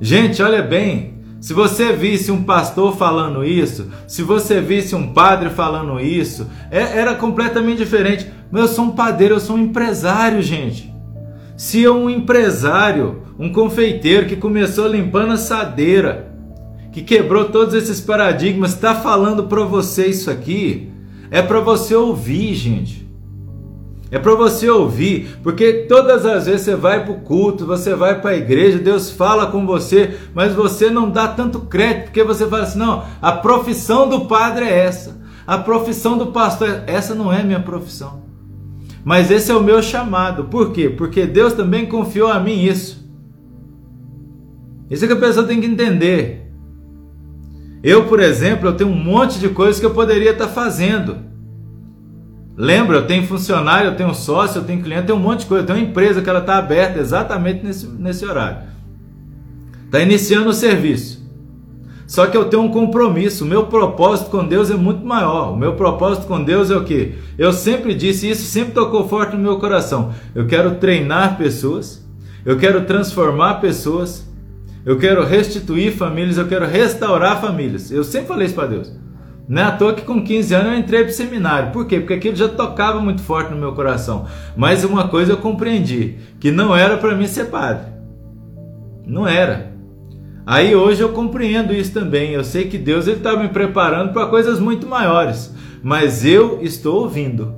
Gente, 0.00 0.42
olha 0.42 0.60
bem, 0.60 1.16
se 1.40 1.54
você 1.54 1.92
visse 1.92 2.32
um 2.32 2.42
pastor 2.42 2.96
falando 2.96 3.44
isso, 3.44 3.90
se 4.08 4.22
você 4.22 4.60
visse 4.60 4.96
um 4.96 5.12
padre 5.12 5.48
falando 5.48 6.00
isso, 6.00 6.50
é, 6.70 6.98
era 6.98 7.14
completamente 7.14 7.78
diferente. 7.78 8.28
Mas 8.50 8.62
eu 8.62 8.68
sou 8.68 8.84
um 8.86 8.90
padeiro, 8.90 9.34
eu 9.34 9.40
sou 9.40 9.56
um 9.56 9.60
empresário, 9.60 10.42
gente. 10.42 10.92
Se 11.56 11.80
eu 11.80 11.96
um 11.96 12.10
empresário, 12.10 13.22
um 13.38 13.52
confeiteiro 13.52 14.26
que 14.26 14.36
começou 14.36 14.88
limpando 14.88 15.32
assadeira, 15.32 16.35
que 16.96 17.02
quebrou 17.02 17.44
todos 17.50 17.74
esses 17.74 18.00
paradigmas, 18.00 18.72
está 18.72 18.94
falando 18.94 19.44
para 19.48 19.62
você 19.64 20.06
isso 20.06 20.30
aqui, 20.30 20.88
é 21.30 21.42
para 21.42 21.60
você 21.60 21.94
ouvir, 21.94 22.54
gente. 22.54 23.06
É 24.10 24.18
para 24.18 24.34
você 24.34 24.70
ouvir, 24.70 25.36
porque 25.42 25.84
todas 25.86 26.24
as 26.24 26.46
vezes 26.46 26.62
você 26.62 26.74
vai 26.74 27.04
para 27.04 27.12
o 27.12 27.20
culto, 27.20 27.66
você 27.66 27.94
vai 27.94 28.18
para 28.18 28.30
a 28.30 28.36
igreja, 28.38 28.78
Deus 28.78 29.10
fala 29.10 29.48
com 29.48 29.66
você, 29.66 30.16
mas 30.32 30.54
você 30.54 30.88
não 30.88 31.10
dá 31.10 31.28
tanto 31.28 31.60
crédito, 31.60 32.04
porque 32.04 32.24
você 32.24 32.46
fala 32.46 32.62
assim: 32.62 32.78
não, 32.78 33.04
a 33.20 33.32
profissão 33.32 34.08
do 34.08 34.24
padre 34.24 34.64
é 34.64 34.86
essa, 34.86 35.20
a 35.46 35.58
profissão 35.58 36.16
do 36.16 36.28
pastor, 36.28 36.66
é... 36.66 36.84
essa 36.86 37.14
não 37.14 37.30
é 37.30 37.42
minha 37.42 37.60
profissão. 37.60 38.22
Mas 39.04 39.30
esse 39.30 39.52
é 39.52 39.54
o 39.54 39.62
meu 39.62 39.82
chamado, 39.82 40.44
por 40.44 40.72
quê? 40.72 40.88
Porque 40.88 41.26
Deus 41.26 41.52
também 41.52 41.84
confiou 41.84 42.28
a 42.28 42.40
mim 42.40 42.64
isso. 42.64 43.06
Isso 44.90 45.04
é 45.04 45.08
que 45.08 45.12
a 45.12 45.20
pessoa 45.20 45.46
tem 45.46 45.60
que 45.60 45.66
entender. 45.66 46.45
Eu, 47.82 48.06
por 48.06 48.20
exemplo, 48.20 48.68
eu 48.68 48.74
tenho 48.74 48.90
um 48.90 48.96
monte 48.96 49.38
de 49.38 49.48
coisas 49.48 49.78
que 49.78 49.86
eu 49.86 49.94
poderia 49.94 50.32
estar 50.32 50.48
fazendo. 50.48 51.18
Lembra, 52.56 52.96
eu 52.96 53.06
tenho 53.06 53.26
funcionário, 53.26 53.90
eu 53.90 53.96
tenho 53.96 54.14
sócio, 54.14 54.60
eu 54.60 54.64
tenho 54.64 54.82
cliente, 54.82 55.02
eu 55.02 55.06
tenho 55.06 55.18
um 55.18 55.22
monte 55.22 55.40
de 55.40 55.46
coisa. 55.46 55.62
Eu 55.62 55.66
tenho 55.66 55.78
uma 55.78 55.88
empresa 55.90 56.22
que 56.22 56.30
ela 56.30 56.40
está 56.40 56.56
aberta 56.56 56.98
exatamente 56.98 57.64
nesse, 57.64 57.86
nesse 57.86 58.24
horário. 58.24 58.58
Está 59.84 60.00
iniciando 60.00 60.48
o 60.48 60.54
serviço. 60.54 61.24
Só 62.06 62.26
que 62.26 62.36
eu 62.36 62.44
tenho 62.44 62.62
um 62.62 62.70
compromisso. 62.70 63.44
O 63.44 63.46
meu 63.46 63.66
propósito 63.66 64.30
com 64.30 64.46
Deus 64.46 64.70
é 64.70 64.74
muito 64.74 65.04
maior. 65.04 65.52
O 65.52 65.56
meu 65.56 65.74
propósito 65.74 66.26
com 66.26 66.42
Deus 66.42 66.70
é 66.70 66.76
o 66.76 66.84
que? 66.84 67.14
Eu 67.36 67.52
sempre 67.52 67.94
disse 67.94 68.30
isso, 68.30 68.42
sempre 68.42 68.72
tocou 68.72 69.08
forte 69.08 69.36
no 69.36 69.42
meu 69.42 69.58
coração. 69.58 70.12
Eu 70.34 70.46
quero 70.46 70.76
treinar 70.76 71.36
pessoas, 71.36 72.06
eu 72.44 72.56
quero 72.56 72.84
transformar 72.84 73.54
pessoas, 73.54 74.25
eu 74.86 74.96
quero 75.00 75.24
restituir 75.24 75.96
famílias, 75.96 76.38
eu 76.38 76.46
quero 76.46 76.64
restaurar 76.64 77.40
famílias. 77.40 77.90
Eu 77.90 78.04
sempre 78.04 78.28
falei 78.28 78.46
isso 78.46 78.54
para 78.54 78.68
Deus. 78.68 78.92
Não 79.48 79.60
é 79.60 79.64
à 79.64 79.72
toa 79.72 79.94
que 79.94 80.02
com 80.02 80.22
15 80.22 80.54
anos 80.54 80.72
eu 80.72 80.78
entrei 80.78 81.02
para 81.02 81.12
seminário. 81.12 81.72
Por 81.72 81.88
quê? 81.88 81.98
Porque 81.98 82.14
aquilo 82.14 82.36
já 82.36 82.48
tocava 82.48 83.00
muito 83.00 83.20
forte 83.20 83.50
no 83.50 83.58
meu 83.58 83.74
coração. 83.74 84.26
Mas 84.56 84.84
uma 84.84 85.08
coisa 85.08 85.32
eu 85.32 85.38
compreendi, 85.38 86.18
que 86.38 86.52
não 86.52 86.74
era 86.74 86.96
para 86.98 87.16
mim 87.16 87.26
ser 87.26 87.46
padre. 87.46 87.86
Não 89.04 89.26
era. 89.26 89.72
Aí 90.46 90.76
hoje 90.76 91.00
eu 91.00 91.08
compreendo 91.08 91.74
isso 91.74 91.92
também. 91.92 92.30
Eu 92.30 92.44
sei 92.44 92.68
que 92.68 92.78
Deus 92.78 93.08
está 93.08 93.36
me 93.36 93.48
preparando 93.48 94.12
para 94.12 94.28
coisas 94.28 94.60
muito 94.60 94.86
maiores. 94.86 95.52
Mas 95.82 96.24
eu 96.24 96.60
estou 96.62 97.02
ouvindo. 97.02 97.56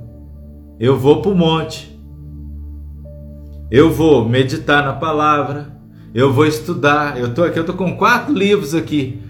Eu 0.79 0.97
vou 0.97 1.21
para 1.21 1.31
o 1.31 1.35
monte. 1.35 1.95
Eu 3.69 3.91
vou 3.91 4.27
meditar 4.27 4.83
na 4.83 4.93
palavra 4.93 5.78
eu 6.13 6.33
vou 6.33 6.45
estudar. 6.45 7.19
Eu 7.19 7.33
tô 7.33 7.43
aqui, 7.43 7.59
eu 7.59 7.65
tô 7.65 7.73
com 7.73 7.95
quatro 7.95 8.33
livros 8.33 8.73
aqui. 8.73 9.21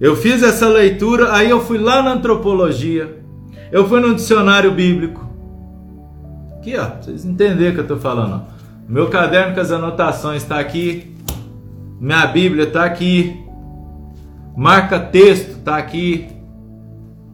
Eu 0.00 0.14
fiz 0.16 0.42
essa 0.42 0.68
leitura, 0.68 1.32
aí 1.32 1.48
eu 1.48 1.60
fui 1.60 1.78
lá 1.78 2.02
na 2.02 2.12
antropologia. 2.12 3.22
Eu 3.72 3.88
fui 3.88 4.00
no 4.00 4.14
dicionário 4.14 4.72
bíblico. 4.72 5.26
Aqui, 6.58 6.76
ó, 6.76 6.86
pra 6.86 7.02
vocês 7.02 7.24
entenderem 7.24 7.70
o 7.70 7.74
que 7.74 7.80
eu 7.80 7.86
tô 7.86 7.96
falando. 7.96 8.34
Ó. 8.34 8.56
Meu 8.88 9.08
caderno 9.08 9.54
com 9.54 9.60
as 9.60 9.72
anotações 9.72 10.42
está 10.42 10.58
aqui. 10.58 11.14
Minha 12.00 12.26
Bíblia 12.26 12.64
está 12.64 12.84
aqui. 12.84 13.42
Marca 14.56 14.98
texto 14.98 15.58
está 15.58 15.76
aqui. 15.76 16.28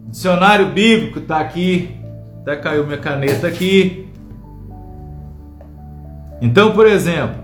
Dicionário 0.09 0.67
bíblico 0.67 1.19
está 1.19 1.41
aqui. 1.41 1.97
Até 2.41 2.57
caiu 2.57 2.87
minha 2.87 2.99
caneta 2.99 3.47
aqui. 3.47 4.09
Então, 6.41 6.73
por 6.73 6.87
exemplo, 6.87 7.42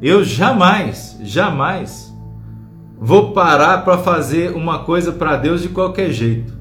eu 0.00 0.22
jamais, 0.24 1.18
jamais 1.22 2.14
vou 2.98 3.32
parar 3.32 3.84
para 3.84 3.98
fazer 3.98 4.54
uma 4.54 4.80
coisa 4.80 5.12
para 5.12 5.36
Deus 5.36 5.62
de 5.62 5.68
qualquer 5.68 6.10
jeito. 6.10 6.54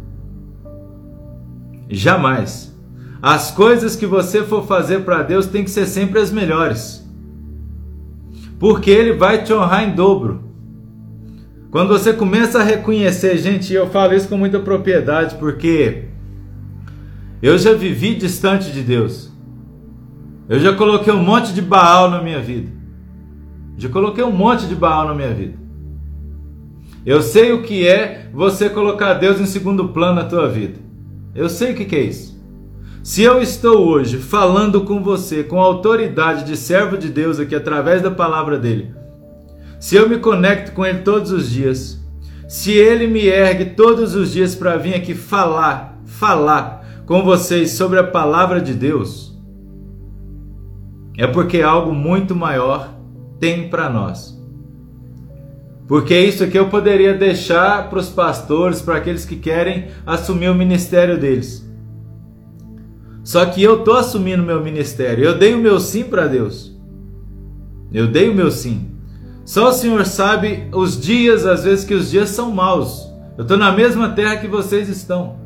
Jamais. 1.89 2.73
As 3.21 3.51
coisas 3.51 3.95
que 3.95 4.05
você 4.05 4.43
for 4.43 4.65
fazer 4.65 5.01
para 5.01 5.23
Deus 5.23 5.47
tem 5.47 5.63
que 5.63 5.69
ser 5.69 5.85
sempre 5.85 6.19
as 6.19 6.31
melhores. 6.31 7.03
Porque 8.59 8.89
ele 8.89 9.13
vai 9.13 9.43
te 9.43 9.53
honrar 9.53 9.83
em 9.83 9.95
dobro. 9.95 10.43
Quando 11.71 11.89
você 11.89 12.13
começa 12.13 12.59
a 12.59 12.63
reconhecer, 12.63 13.37
gente, 13.37 13.73
eu 13.73 13.89
falo 13.89 14.13
isso 14.13 14.29
com 14.29 14.37
muita 14.37 14.59
propriedade, 14.59 15.35
porque 15.35 16.05
eu 17.41 17.57
já 17.57 17.73
vivi 17.73 18.15
distante 18.15 18.71
de 18.71 18.81
Deus. 18.81 19.31
Eu 20.47 20.59
já 20.59 20.73
coloquei 20.73 21.11
um 21.11 21.23
monte 21.23 21.53
de 21.53 21.61
Baal 21.61 22.09
na 22.09 22.21
minha 22.21 22.39
vida. 22.39 22.74
Já 23.77 23.89
coloquei 23.89 24.23
um 24.23 24.31
monte 24.31 24.65
de 24.67 24.75
Baal 24.75 25.07
na 25.07 25.13
minha 25.13 25.33
vida. 25.33 25.57
Eu 27.05 27.21
sei 27.21 27.51
o 27.51 27.61
que 27.61 27.87
é 27.87 28.29
você 28.33 28.69
colocar 28.69 29.13
Deus 29.15 29.39
em 29.39 29.45
segundo 29.45 29.89
plano 29.89 30.15
na 30.15 30.23
tua 30.25 30.47
vida. 30.47 30.79
Eu 31.35 31.49
sei 31.49 31.73
o 31.73 31.75
que 31.75 31.95
é 31.95 32.01
isso. 32.01 32.35
Se 33.03 33.21
eu 33.21 33.39
estou 33.39 33.87
hoje 33.87 34.17
falando 34.17 34.81
com 34.81 35.03
você 35.03 35.43
com 35.43 35.61
autoridade 35.61 36.43
de 36.43 36.57
servo 36.57 36.97
de 36.97 37.09
Deus 37.09 37.39
aqui 37.39 37.53
através 37.53 38.01
da 38.01 38.09
palavra 38.09 38.57
dele, 38.57 38.95
se 39.79 39.95
eu 39.95 40.09
me 40.09 40.17
conecto 40.17 40.71
com 40.71 40.83
ele 40.83 41.01
todos 41.01 41.31
os 41.31 41.47
dias, 41.47 42.03
se 42.47 42.71
ele 42.71 43.05
me 43.05 43.27
ergue 43.27 43.65
todos 43.65 44.15
os 44.15 44.31
dias 44.31 44.55
para 44.55 44.77
vir 44.77 44.95
aqui 44.95 45.13
falar, 45.13 46.01
falar 46.05 47.03
com 47.05 47.23
vocês 47.23 47.73
sobre 47.73 47.99
a 47.99 48.03
palavra 48.03 48.59
de 48.59 48.73
Deus, 48.73 49.39
é 51.15 51.27
porque 51.27 51.57
é 51.57 51.63
algo 51.63 51.93
muito 51.93 52.33
maior 52.33 52.94
tem 53.39 53.69
para 53.69 53.89
nós. 53.89 54.35
Porque 55.87 56.17
isso 56.17 56.43
aqui 56.43 56.57
eu 56.57 56.69
poderia 56.69 57.13
deixar 57.13 57.89
para 57.89 57.99
os 57.99 58.09
pastores, 58.09 58.81
para 58.81 58.97
aqueles 58.97 59.23
que 59.23 59.35
querem 59.35 59.87
assumir 60.05 60.49
o 60.49 60.55
ministério 60.55 61.19
deles. 61.19 61.63
Só 63.23 63.45
que 63.45 63.61
eu 63.61 63.83
tô 63.83 63.93
assumindo 63.93 64.43
meu 64.43 64.63
ministério. 64.63 65.23
Eu 65.23 65.37
dei 65.37 65.53
o 65.53 65.59
meu 65.59 65.79
sim 65.79 66.03
para 66.03 66.27
Deus. 66.27 66.75
Eu 67.91 68.07
dei 68.07 68.29
o 68.29 68.35
meu 68.35 68.51
sim. 68.51 68.91
Só 69.43 69.69
o 69.69 69.73
Senhor 69.73 70.05
sabe 70.05 70.67
os 70.71 70.99
dias, 70.99 71.45
às 71.45 71.63
vezes 71.63 71.85
que 71.85 71.93
os 71.93 72.09
dias 72.09 72.29
são 72.29 72.51
maus. 72.51 73.07
Eu 73.37 73.43
estou 73.43 73.57
na 73.57 73.71
mesma 73.71 74.09
terra 74.09 74.37
que 74.37 74.47
vocês 74.47 74.89
estão. 74.89 75.37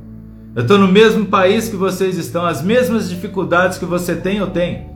Eu 0.56 0.62
estou 0.62 0.78
no 0.78 0.88
mesmo 0.88 1.26
país 1.26 1.70
que 1.70 1.76
vocês 1.76 2.18
estão. 2.18 2.46
As 2.46 2.62
mesmas 2.62 3.10
dificuldades 3.10 3.78
que 3.78 3.86
você 3.86 4.16
tem, 4.16 4.38
eu 4.38 4.48
tenho. 4.48 4.89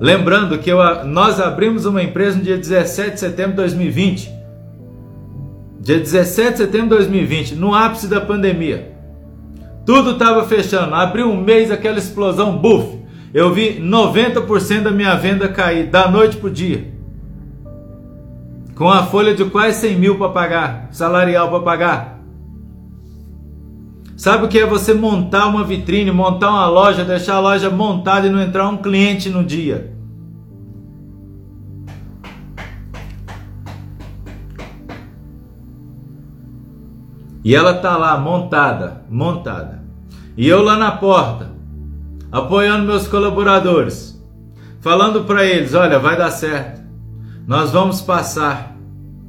Lembrando 0.00 0.58
que 0.58 0.70
eu, 0.70 0.78
nós 1.06 1.40
abrimos 1.40 1.84
uma 1.84 2.02
empresa 2.02 2.38
no 2.38 2.44
dia 2.44 2.56
17 2.56 3.14
de 3.14 3.20
setembro 3.20 3.52
de 3.52 3.56
2020. 3.56 4.32
Dia 5.80 5.98
17 5.98 6.50
de 6.52 6.58
setembro 6.58 6.88
de 6.88 6.96
2020, 6.96 7.54
no 7.56 7.74
ápice 7.74 8.06
da 8.06 8.20
pandemia. 8.20 8.92
Tudo 9.84 10.12
estava 10.12 10.44
fechando. 10.46 10.94
Abriu 10.94 11.28
um 11.28 11.40
mês, 11.40 11.70
aquela 11.70 11.98
explosão, 11.98 12.58
buf. 12.58 12.98
Eu 13.32 13.52
vi 13.52 13.80
90% 13.80 14.82
da 14.82 14.90
minha 14.90 15.14
venda 15.16 15.48
cair 15.48 15.86
da 15.86 16.08
noite 16.10 16.36
para 16.36 16.48
o 16.48 16.52
dia. 16.52 16.92
Com 18.74 18.88
a 18.88 19.04
folha 19.04 19.34
de 19.34 19.44
quase 19.46 19.80
100 19.80 19.96
mil 19.96 20.18
para 20.18 20.28
pagar, 20.28 20.88
salarial 20.92 21.50
para 21.50 21.60
pagar. 21.60 22.17
Sabe 24.18 24.46
o 24.46 24.48
que 24.48 24.58
é 24.58 24.66
você 24.66 24.92
montar 24.92 25.46
uma 25.46 25.62
vitrine, 25.62 26.10
montar 26.10 26.50
uma 26.50 26.66
loja, 26.66 27.04
deixar 27.04 27.36
a 27.36 27.40
loja 27.40 27.70
montada 27.70 28.26
e 28.26 28.30
não 28.30 28.42
entrar 28.42 28.68
um 28.68 28.76
cliente 28.76 29.28
no 29.28 29.44
dia? 29.44 29.96
E 37.44 37.54
ela 37.54 37.74
tá 37.74 37.96
lá 37.96 38.18
montada, 38.18 39.04
montada. 39.08 39.84
E 40.36 40.48
eu 40.48 40.64
lá 40.64 40.76
na 40.76 40.90
porta, 40.90 41.52
apoiando 42.32 42.86
meus 42.86 43.06
colaboradores, 43.06 44.20
falando 44.80 45.22
para 45.26 45.44
eles, 45.44 45.74
olha, 45.74 46.00
vai 46.00 46.18
dar 46.18 46.32
certo. 46.32 46.82
Nós 47.46 47.70
vamos 47.70 48.00
passar. 48.00 48.76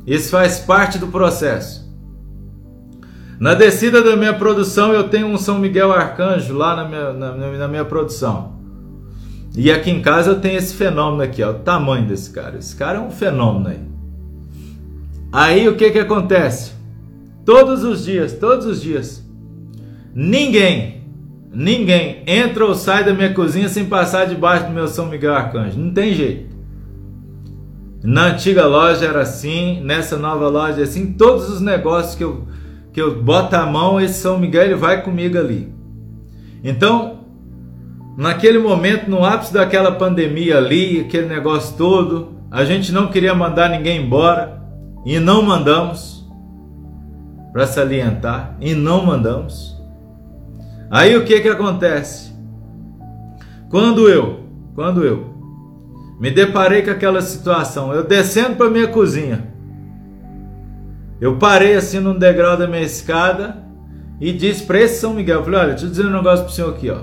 Isso 0.07 0.31
faz 0.31 0.59
parte 0.59 0.97
do 0.97 1.09
processo. 1.09 1.88
Na 3.39 3.53
descida 3.53 4.03
da 4.03 4.17
minha 4.17 4.33
produção, 4.33 4.91
eu 4.91 5.07
tenho 5.07 5.27
um 5.27 5.37
São 5.37 5.59
Miguel 5.59 5.93
Arcanjo 5.93 6.53
lá 6.53 6.75
na 6.75 6.85
minha, 6.85 7.13
na, 7.13 7.31
na 7.35 7.67
minha 7.69 7.85
produção. 7.85 8.59
E 9.55 9.71
aqui 9.71 9.89
em 9.89 10.01
casa 10.01 10.31
eu 10.31 10.41
tenho 10.41 10.57
esse 10.57 10.75
fenômeno 10.75 11.23
aqui, 11.23 11.41
ó, 11.41 11.51
o 11.51 11.55
tamanho 11.55 12.05
desse 12.05 12.31
cara. 12.31 12.57
Esse 12.57 12.75
cara 12.75 12.97
é 12.97 13.01
um 13.01 13.09
fenômeno 13.09 13.69
aí. 13.69 13.79
Aí 15.31 15.69
o 15.69 15.77
que 15.77 15.89
que 15.89 15.99
acontece? 15.99 16.73
Todos 17.45 17.83
os 17.85 18.03
dias, 18.03 18.33
todos 18.33 18.65
os 18.65 18.81
dias, 18.81 19.25
ninguém, 20.13 21.05
ninguém 21.51 22.23
entra 22.27 22.65
ou 22.65 22.75
sai 22.75 23.05
da 23.05 23.13
minha 23.13 23.33
cozinha 23.33 23.69
sem 23.69 23.85
passar 23.85 24.27
debaixo 24.27 24.65
do 24.67 24.73
meu 24.73 24.87
São 24.89 25.05
Miguel 25.05 25.33
Arcanjo. 25.33 25.79
Não 25.79 25.93
tem 25.93 26.13
jeito. 26.13 26.57
Na 28.03 28.27
antiga 28.27 28.65
loja 28.65 29.05
era 29.05 29.21
assim, 29.21 29.81
nessa 29.81 30.17
nova 30.17 30.49
loja 30.49 30.81
é 30.81 30.83
assim, 30.83 31.13
todos 31.13 31.49
os 31.49 31.61
negócios 31.61 32.15
que 32.15 32.23
eu 32.23 32.45
que 32.99 33.03
eu 33.03 33.23
boto 33.23 33.55
a 33.55 33.65
mão, 33.65 34.01
esse 34.01 34.19
São 34.19 34.37
Miguel 34.37 34.63
ele 34.63 34.75
vai 34.75 35.01
comigo 35.01 35.37
ali. 35.37 35.73
Então, 36.61 37.19
naquele 38.17 38.59
momento, 38.59 39.09
no 39.09 39.23
ápice 39.23 39.53
daquela 39.53 39.93
pandemia 39.93 40.57
ali, 40.57 40.99
aquele 40.99 41.27
negócio 41.27 41.77
todo, 41.77 42.33
a 42.51 42.65
gente 42.65 42.91
não 42.91 43.07
queria 43.07 43.33
mandar 43.33 43.69
ninguém 43.69 44.03
embora 44.03 44.61
e 45.05 45.17
não 45.17 45.41
mandamos 45.41 46.29
para 47.53 47.65
salientar 47.65 48.57
e 48.59 48.75
não 48.75 49.05
mandamos. 49.05 49.81
Aí 50.91 51.15
o 51.15 51.23
que 51.23 51.39
que 51.39 51.47
acontece? 51.47 52.33
Quando 53.69 54.09
eu, 54.09 54.41
quando 54.75 55.05
eu 55.05 55.35
me 56.19 56.29
deparei 56.29 56.81
com 56.81 56.91
aquela 56.91 57.21
situação, 57.21 57.93
eu 57.93 58.03
descendo 58.03 58.57
para 58.57 58.69
minha 58.69 58.87
cozinha, 58.87 59.48
eu 61.19 61.37
parei 61.37 61.75
assim 61.75 61.99
num 61.99 62.17
degrau 62.17 62.57
da 62.57 62.67
minha 62.67 62.81
escada 62.81 63.57
e 64.19 64.31
disse 64.31 64.63
para 64.63 64.79
esse 64.79 64.99
São 64.99 65.13
Miguel, 65.13 65.43
falei, 65.43 65.59
olha, 65.59 65.69
deixa 65.69 65.85
eu 65.85 65.89
dizer 65.89 66.05
um 66.05 66.11
negócio 66.11 66.45
pro 66.45 66.53
senhor 66.53 66.69
aqui, 66.69 66.89
ó. 66.89 67.01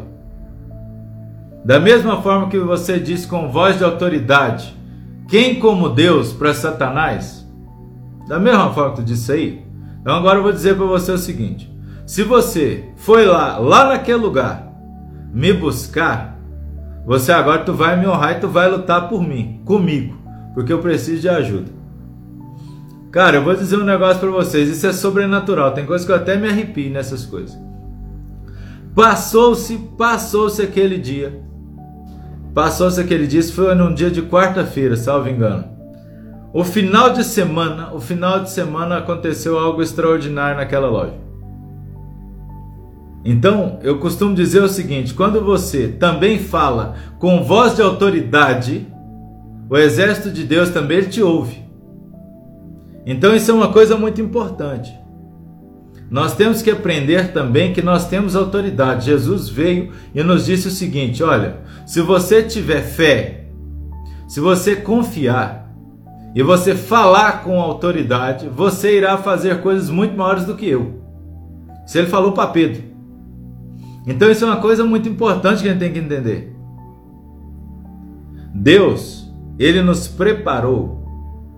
Da 1.64 1.80
mesma 1.80 2.22
forma 2.22 2.48
que 2.48 2.58
você 2.58 2.98
disse 2.98 3.26
com 3.26 3.50
voz 3.50 3.78
de 3.78 3.84
autoridade, 3.84 4.76
quem 5.28 5.58
como 5.58 5.88
Deus 5.88 6.32
para 6.32 6.54
Satanás? 6.54 7.44
Da 8.28 8.38
mesma 8.38 8.72
forma 8.72 8.90
que 8.90 8.96
tu 8.96 9.04
disse 9.04 9.32
aí? 9.32 9.66
Então 10.00 10.14
agora 10.14 10.38
eu 10.38 10.42
vou 10.42 10.52
dizer 10.52 10.76
para 10.76 10.86
você 10.86 11.10
o 11.10 11.18
seguinte: 11.18 11.68
se 12.06 12.22
você 12.22 12.90
foi 12.94 13.26
lá, 13.26 13.58
lá 13.58 13.88
naquele 13.88 14.18
lugar, 14.18 14.72
me 15.32 15.52
buscar, 15.52 16.38
você 17.04 17.32
agora 17.32 17.64
tu 17.64 17.72
vai 17.72 17.98
me 17.98 18.06
honrar 18.06 18.36
e 18.36 18.40
tu 18.40 18.48
vai 18.48 18.70
lutar 18.70 19.08
por 19.08 19.20
mim, 19.20 19.60
comigo, 19.64 20.16
porque 20.54 20.72
eu 20.72 20.78
preciso 20.78 21.22
de 21.22 21.28
ajuda. 21.28 21.75
Cara, 23.10 23.36
eu 23.36 23.44
vou 23.44 23.54
dizer 23.54 23.78
um 23.78 23.84
negócio 23.84 24.20
para 24.20 24.30
vocês, 24.30 24.68
isso 24.68 24.86
é 24.86 24.92
sobrenatural, 24.92 25.72
tem 25.72 25.86
coisas 25.86 26.06
que 26.06 26.12
eu 26.12 26.16
até 26.16 26.36
me 26.36 26.48
arrepio 26.48 26.90
nessas 26.90 27.24
coisas. 27.24 27.58
Passou-se, 28.94 29.76
passou-se 29.96 30.62
aquele 30.62 30.98
dia. 30.98 31.40
Passou-se 32.54 33.00
aquele 33.00 33.26
dia, 33.26 33.40
isso 33.40 33.52
foi 33.52 33.74
num 33.74 33.92
dia 33.92 34.10
de 34.10 34.22
quarta-feira, 34.22 34.96
salvo 34.96 35.28
engano. 35.28 35.64
O 36.52 36.64
final 36.64 37.10
de 37.10 37.22
semana, 37.22 37.92
o 37.92 38.00
final 38.00 38.40
de 38.40 38.50
semana 38.50 38.96
aconteceu 38.96 39.58
algo 39.58 39.82
extraordinário 39.82 40.56
naquela 40.56 40.88
loja. 40.88 41.12
Então, 43.22 43.78
eu 43.82 43.98
costumo 43.98 44.34
dizer 44.34 44.62
o 44.62 44.68
seguinte: 44.68 45.12
quando 45.12 45.44
você 45.44 45.88
também 45.88 46.38
fala 46.38 46.94
com 47.18 47.42
voz 47.42 47.76
de 47.76 47.82
autoridade, 47.82 48.86
o 49.68 49.76
exército 49.76 50.30
de 50.30 50.44
Deus 50.44 50.70
também 50.70 51.02
te 51.02 51.20
ouve. 51.20 51.65
Então 53.06 53.34
isso 53.36 53.52
é 53.52 53.54
uma 53.54 53.72
coisa 53.72 53.96
muito 53.96 54.20
importante. 54.20 54.92
Nós 56.10 56.34
temos 56.34 56.60
que 56.60 56.70
aprender 56.70 57.32
também 57.32 57.72
que 57.72 57.80
nós 57.80 58.08
temos 58.08 58.34
autoridade. 58.34 59.06
Jesus 59.06 59.48
veio 59.48 59.92
e 60.12 60.22
nos 60.24 60.46
disse 60.46 60.66
o 60.66 60.72
seguinte: 60.72 61.22
olha, 61.22 61.60
se 61.86 62.00
você 62.00 62.42
tiver 62.42 62.82
fé, 62.82 63.46
se 64.26 64.40
você 64.40 64.74
confiar 64.74 65.72
e 66.34 66.42
você 66.42 66.74
falar 66.74 67.44
com 67.44 67.60
autoridade, 67.60 68.48
você 68.48 68.98
irá 68.98 69.16
fazer 69.16 69.60
coisas 69.62 69.88
muito 69.88 70.16
maiores 70.16 70.44
do 70.44 70.56
que 70.56 70.68
eu. 70.68 71.00
Se 71.86 71.98
ele 71.98 72.08
falou 72.08 72.32
para 72.32 72.50
Pedro. 72.50 72.82
Então 74.06 74.30
isso 74.30 74.44
é 74.44 74.48
uma 74.48 74.60
coisa 74.60 74.84
muito 74.84 75.08
importante 75.08 75.62
que 75.62 75.68
a 75.68 75.72
gente 75.72 75.80
tem 75.80 75.92
que 75.92 75.98
entender. 75.98 76.56
Deus, 78.52 79.32
ele 79.58 79.82
nos 79.82 80.08
preparou 80.08 81.05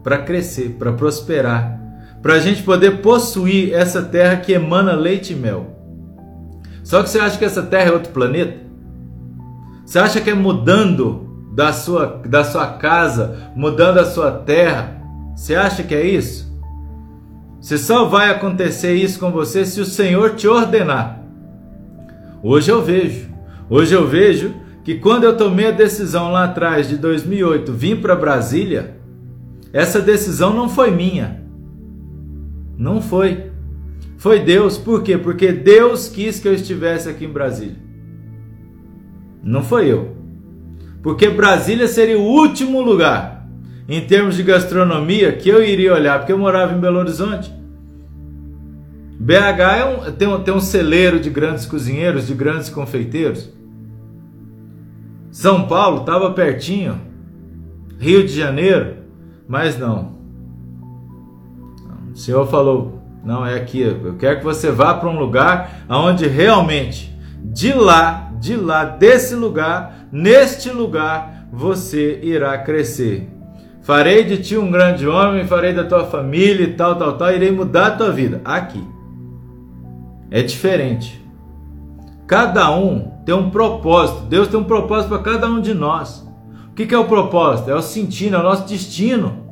para 0.02 0.18
crescer, 0.18 0.76
para 0.78 0.92
prosperar, 0.92 1.80
para 2.22 2.34
a 2.34 2.38
gente 2.38 2.62
poder 2.62 2.98
possuir 2.98 3.72
essa 3.72 4.02
terra 4.02 4.36
que 4.36 4.52
emana 4.52 4.92
leite 4.92 5.32
e 5.32 5.36
mel. 5.36 5.76
Só 6.82 7.02
que 7.02 7.10
você 7.10 7.18
acha 7.18 7.38
que 7.38 7.44
essa 7.44 7.62
terra 7.62 7.90
é 7.90 7.92
outro 7.92 8.12
planeta? 8.12 8.56
Você 9.84 9.98
acha 9.98 10.20
que 10.20 10.30
é 10.30 10.34
mudando 10.34 11.48
da 11.54 11.72
sua, 11.72 12.22
da 12.26 12.44
sua 12.44 12.66
casa, 12.74 13.52
mudando 13.54 13.98
a 13.98 14.04
sua 14.04 14.30
terra? 14.30 15.00
Você 15.34 15.54
acha 15.54 15.82
que 15.82 15.94
é 15.94 16.06
isso? 16.06 16.48
Você 17.60 17.76
só 17.76 18.04
vai 18.04 18.30
acontecer 18.30 18.94
isso 18.94 19.18
com 19.18 19.30
você 19.30 19.64
se 19.64 19.80
o 19.80 19.84
Senhor 19.84 20.34
te 20.34 20.46
ordenar. 20.46 21.22
Hoje 22.42 22.70
eu 22.70 22.82
vejo, 22.82 23.28
hoje 23.68 23.94
eu 23.94 24.06
vejo 24.06 24.54
que 24.84 24.94
quando 24.94 25.24
eu 25.24 25.36
tomei 25.36 25.66
a 25.66 25.72
decisão 25.72 26.30
lá 26.30 26.44
atrás 26.44 26.88
de 26.88 26.96
2008, 26.96 27.72
vim 27.72 27.96
para 27.96 28.14
Brasília, 28.14 28.97
essa 29.72 30.00
decisão 30.00 30.54
não 30.54 30.68
foi 30.68 30.90
minha. 30.90 31.42
Não 32.76 33.00
foi. 33.00 33.50
Foi 34.16 34.40
Deus. 34.40 34.78
Por 34.78 35.02
quê? 35.02 35.18
Porque 35.18 35.52
Deus 35.52 36.08
quis 36.08 36.40
que 36.40 36.48
eu 36.48 36.54
estivesse 36.54 37.08
aqui 37.08 37.24
em 37.24 37.32
Brasília. 37.32 37.76
Não 39.42 39.62
foi 39.62 39.90
eu. 39.90 40.16
Porque 41.02 41.28
Brasília 41.28 41.86
seria 41.86 42.18
o 42.18 42.22
último 42.22 42.80
lugar, 42.80 43.48
em 43.88 44.04
termos 44.04 44.36
de 44.36 44.42
gastronomia, 44.42 45.32
que 45.32 45.48
eu 45.48 45.62
iria 45.62 45.94
olhar, 45.94 46.18
porque 46.18 46.32
eu 46.32 46.38
morava 46.38 46.74
em 46.74 46.80
Belo 46.80 46.98
Horizonte. 46.98 47.52
BH 49.20 49.60
é 49.78 49.84
um, 49.84 50.12
tem, 50.12 50.40
tem 50.40 50.54
um 50.54 50.60
celeiro 50.60 51.20
de 51.20 51.30
grandes 51.30 51.66
cozinheiros, 51.66 52.26
de 52.26 52.34
grandes 52.34 52.68
confeiteiros. 52.68 53.50
São 55.30 55.66
Paulo 55.66 56.00
estava 56.00 56.32
pertinho. 56.32 57.00
Rio 57.98 58.24
de 58.24 58.32
Janeiro 58.32 58.97
mas 59.48 59.78
não. 59.78 60.12
O 62.12 62.16
Senhor 62.16 62.46
falou: 62.46 63.00
não 63.24 63.44
é 63.44 63.54
aqui. 63.56 63.80
Eu 63.80 64.16
quero 64.18 64.38
que 64.38 64.44
você 64.44 64.70
vá 64.70 64.94
para 64.94 65.08
um 65.08 65.18
lugar 65.18 65.84
aonde 65.88 66.28
realmente, 66.28 67.16
de 67.42 67.72
lá, 67.72 68.32
de 68.38 68.56
lá, 68.56 68.84
desse 68.84 69.34
lugar, 69.34 70.06
neste 70.12 70.70
lugar, 70.70 71.48
você 71.52 72.20
irá 72.22 72.58
crescer. 72.58 73.28
Farei 73.82 74.22
de 74.24 74.36
ti 74.36 74.56
um 74.56 74.70
grande 74.70 75.08
homem, 75.08 75.46
farei 75.46 75.72
da 75.72 75.82
tua 75.82 76.04
família 76.04 76.64
e 76.64 76.74
tal, 76.74 76.96
tal, 76.96 77.16
tal, 77.16 77.32
irei 77.32 77.50
mudar 77.50 77.86
a 77.86 77.90
tua 77.92 78.12
vida. 78.12 78.42
Aqui. 78.44 78.84
É 80.30 80.42
diferente. 80.42 81.24
Cada 82.26 82.70
um 82.70 83.12
tem 83.24 83.34
um 83.34 83.48
propósito. 83.48 84.26
Deus 84.26 84.48
tem 84.48 84.60
um 84.60 84.64
propósito 84.64 85.08
para 85.08 85.22
cada 85.22 85.46
um 85.46 85.62
de 85.62 85.72
nós. 85.72 86.27
Que, 86.78 86.86
que 86.86 86.94
é 86.94 86.98
o 86.98 87.06
propósito? 87.06 87.72
É 87.72 87.74
o 87.74 87.82
sentido, 87.82 88.36
é 88.36 88.38
o 88.38 88.42
nosso 88.44 88.64
destino. 88.64 89.48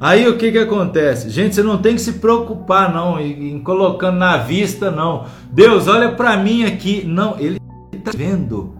Aí 0.00 0.26
o 0.26 0.36
que 0.36 0.50
que 0.50 0.58
acontece? 0.58 1.30
Gente, 1.30 1.54
você 1.54 1.62
não 1.62 1.78
tem 1.78 1.94
que 1.94 2.00
se 2.00 2.14
preocupar 2.14 2.92
não 2.92 3.20
em, 3.20 3.52
em 3.52 3.62
colocando 3.62 4.18
na 4.18 4.38
vista 4.38 4.90
não. 4.90 5.26
Deus, 5.52 5.86
olha 5.86 6.10
para 6.10 6.36
mim 6.36 6.64
aqui. 6.64 7.04
Não, 7.06 7.38
ele 7.38 7.58
está 7.94 8.10
vendo. 8.12 8.74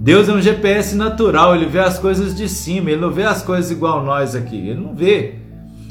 Deus 0.00 0.28
é 0.28 0.32
um 0.32 0.42
GPS 0.42 0.96
natural, 0.96 1.54
ele 1.54 1.66
vê 1.66 1.78
as 1.78 1.96
coisas 1.96 2.34
de 2.34 2.48
cima, 2.48 2.90
ele 2.90 3.00
não 3.00 3.12
vê 3.12 3.22
as 3.22 3.40
coisas 3.40 3.70
igual 3.70 4.04
nós 4.04 4.34
aqui, 4.34 4.56
ele 4.56 4.80
não 4.80 4.96
vê. 4.96 5.36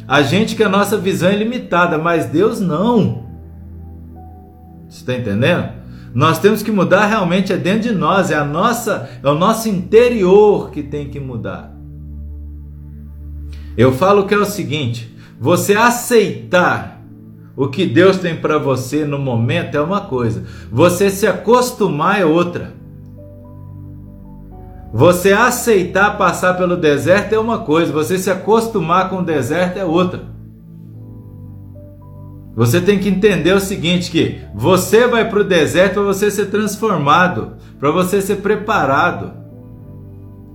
A 0.05 0.21
gente 0.21 0.53
que 0.53 0.63
a 0.65 0.69
nossa 0.69 0.97
visão 0.97 1.29
é 1.29 1.35
limitada, 1.37 1.97
mas 1.97 2.25
Deus 2.25 2.59
não. 2.59 3.23
Você 4.89 4.97
está 4.97 5.13
entendendo? 5.13 5.69
Nós 6.13 6.37
temos 6.37 6.61
que 6.61 6.71
mudar 6.71 7.07
realmente 7.07 7.51
é 7.51 7.57
dentro 7.57 7.89
de 7.89 7.91
nós, 7.91 8.29
é 8.29 8.35
a 8.35 8.45
nossa, 8.45 9.09
é 9.23 9.27
o 9.27 9.33
nosso 9.33 9.67
interior 9.67 10.69
que 10.69 10.83
tem 10.83 11.09
que 11.09 11.19
mudar. 11.19 11.73
Eu 13.75 13.91
falo 13.91 14.27
que 14.27 14.33
é 14.33 14.37
o 14.37 14.45
seguinte: 14.45 15.15
você 15.39 15.73
aceitar 15.73 17.01
o 17.55 17.67
que 17.67 17.85
Deus 17.85 18.17
tem 18.17 18.35
para 18.35 18.59
você 18.59 19.05
no 19.05 19.17
momento 19.17 19.75
é 19.75 19.81
uma 19.81 20.01
coisa, 20.01 20.45
você 20.71 21.09
se 21.09 21.25
acostumar 21.25 22.21
é 22.21 22.25
outra. 22.25 22.73
Você 24.93 25.33
aceitar 25.33 26.19
passar 26.19 26.53
pelo 26.53 26.77
deserto 26.77 27.33
é 27.33 27.39
uma 27.39 27.59
coisa, 27.59 27.91
você 27.91 28.19
se 28.19 28.29
acostumar 28.29 29.09
com 29.09 29.17
o 29.17 29.25
deserto 29.25 29.77
é 29.77 29.83
outra. 29.83 30.32
Você 32.55 32.79
tem 32.79 32.99
que 32.99 33.09
entender 33.09 33.53
o 33.53 33.59
seguinte: 33.59 34.11
que 34.11 34.41
você 34.53 35.07
vai 35.07 35.29
para 35.29 35.39
o 35.39 35.43
deserto 35.43 35.95
para 35.95 36.03
você 36.03 36.29
ser 36.29 36.47
transformado, 36.47 37.53
para 37.79 37.91
você 37.91 38.21
ser 38.21 38.37
preparado. 38.37 39.43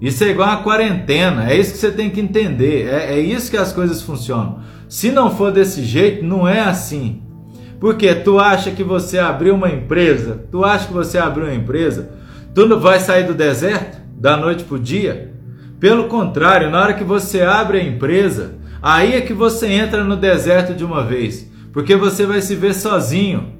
Isso 0.00 0.22
é 0.22 0.28
igual 0.28 0.48
a 0.48 0.62
quarentena, 0.62 1.50
é 1.50 1.56
isso 1.56 1.72
que 1.72 1.78
você 1.78 1.90
tem 1.90 2.08
que 2.08 2.20
entender, 2.20 2.86
é, 2.86 3.14
é 3.14 3.20
isso 3.20 3.50
que 3.50 3.56
as 3.56 3.72
coisas 3.72 4.00
funcionam. 4.00 4.60
Se 4.88 5.10
não 5.10 5.34
for 5.34 5.50
desse 5.50 5.82
jeito, 5.82 6.24
não 6.24 6.46
é 6.46 6.60
assim. 6.60 7.22
Porque 7.80 8.14
tu 8.14 8.38
acha 8.38 8.70
que 8.70 8.84
você 8.84 9.18
abriu 9.18 9.54
uma 9.54 9.68
empresa, 9.68 10.44
tu 10.50 10.64
acha 10.64 10.86
que 10.86 10.92
você 10.92 11.18
abriu 11.18 11.46
uma 11.46 11.54
empresa, 11.54 12.10
tu 12.54 12.66
não 12.66 12.78
vai 12.78 13.00
sair 13.00 13.24
do 13.24 13.34
deserto 13.34 13.98
da 14.16 14.36
noite 14.36 14.64
para 14.64 14.76
o 14.76 14.80
dia? 14.80 15.32
Pelo 15.78 16.04
contrário, 16.04 16.70
na 16.70 16.80
hora 16.80 16.94
que 16.94 17.04
você 17.04 17.42
abre 17.42 17.78
a 17.78 17.84
empresa, 17.84 18.54
aí 18.82 19.14
é 19.14 19.20
que 19.20 19.32
você 19.32 19.68
entra 19.68 20.02
no 20.02 20.16
deserto 20.16 20.74
de 20.74 20.84
uma 20.84 21.04
vez, 21.04 21.47
porque 21.72 21.96
você 21.96 22.26
vai 22.26 22.40
se 22.40 22.54
ver 22.54 22.74
sozinho. 22.74 23.58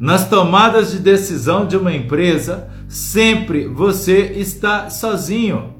Nas 0.00 0.28
tomadas 0.28 0.92
de 0.92 0.98
decisão 0.98 1.66
de 1.66 1.76
uma 1.76 1.94
empresa, 1.94 2.68
sempre 2.88 3.66
você 3.68 4.32
está 4.36 4.90
sozinho. 4.90 5.74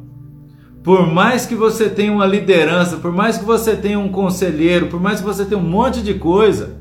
Por 0.82 1.06
mais 1.06 1.46
que 1.46 1.54
você 1.54 1.88
tenha 1.88 2.12
uma 2.12 2.26
liderança, 2.26 2.98
por 2.98 3.10
mais 3.10 3.38
que 3.38 3.44
você 3.44 3.74
tenha 3.74 3.98
um 3.98 4.10
conselheiro, 4.10 4.88
por 4.88 5.00
mais 5.00 5.20
que 5.20 5.26
você 5.26 5.44
tenha 5.44 5.60
um 5.60 5.68
monte 5.68 6.02
de 6.02 6.14
coisa, 6.14 6.76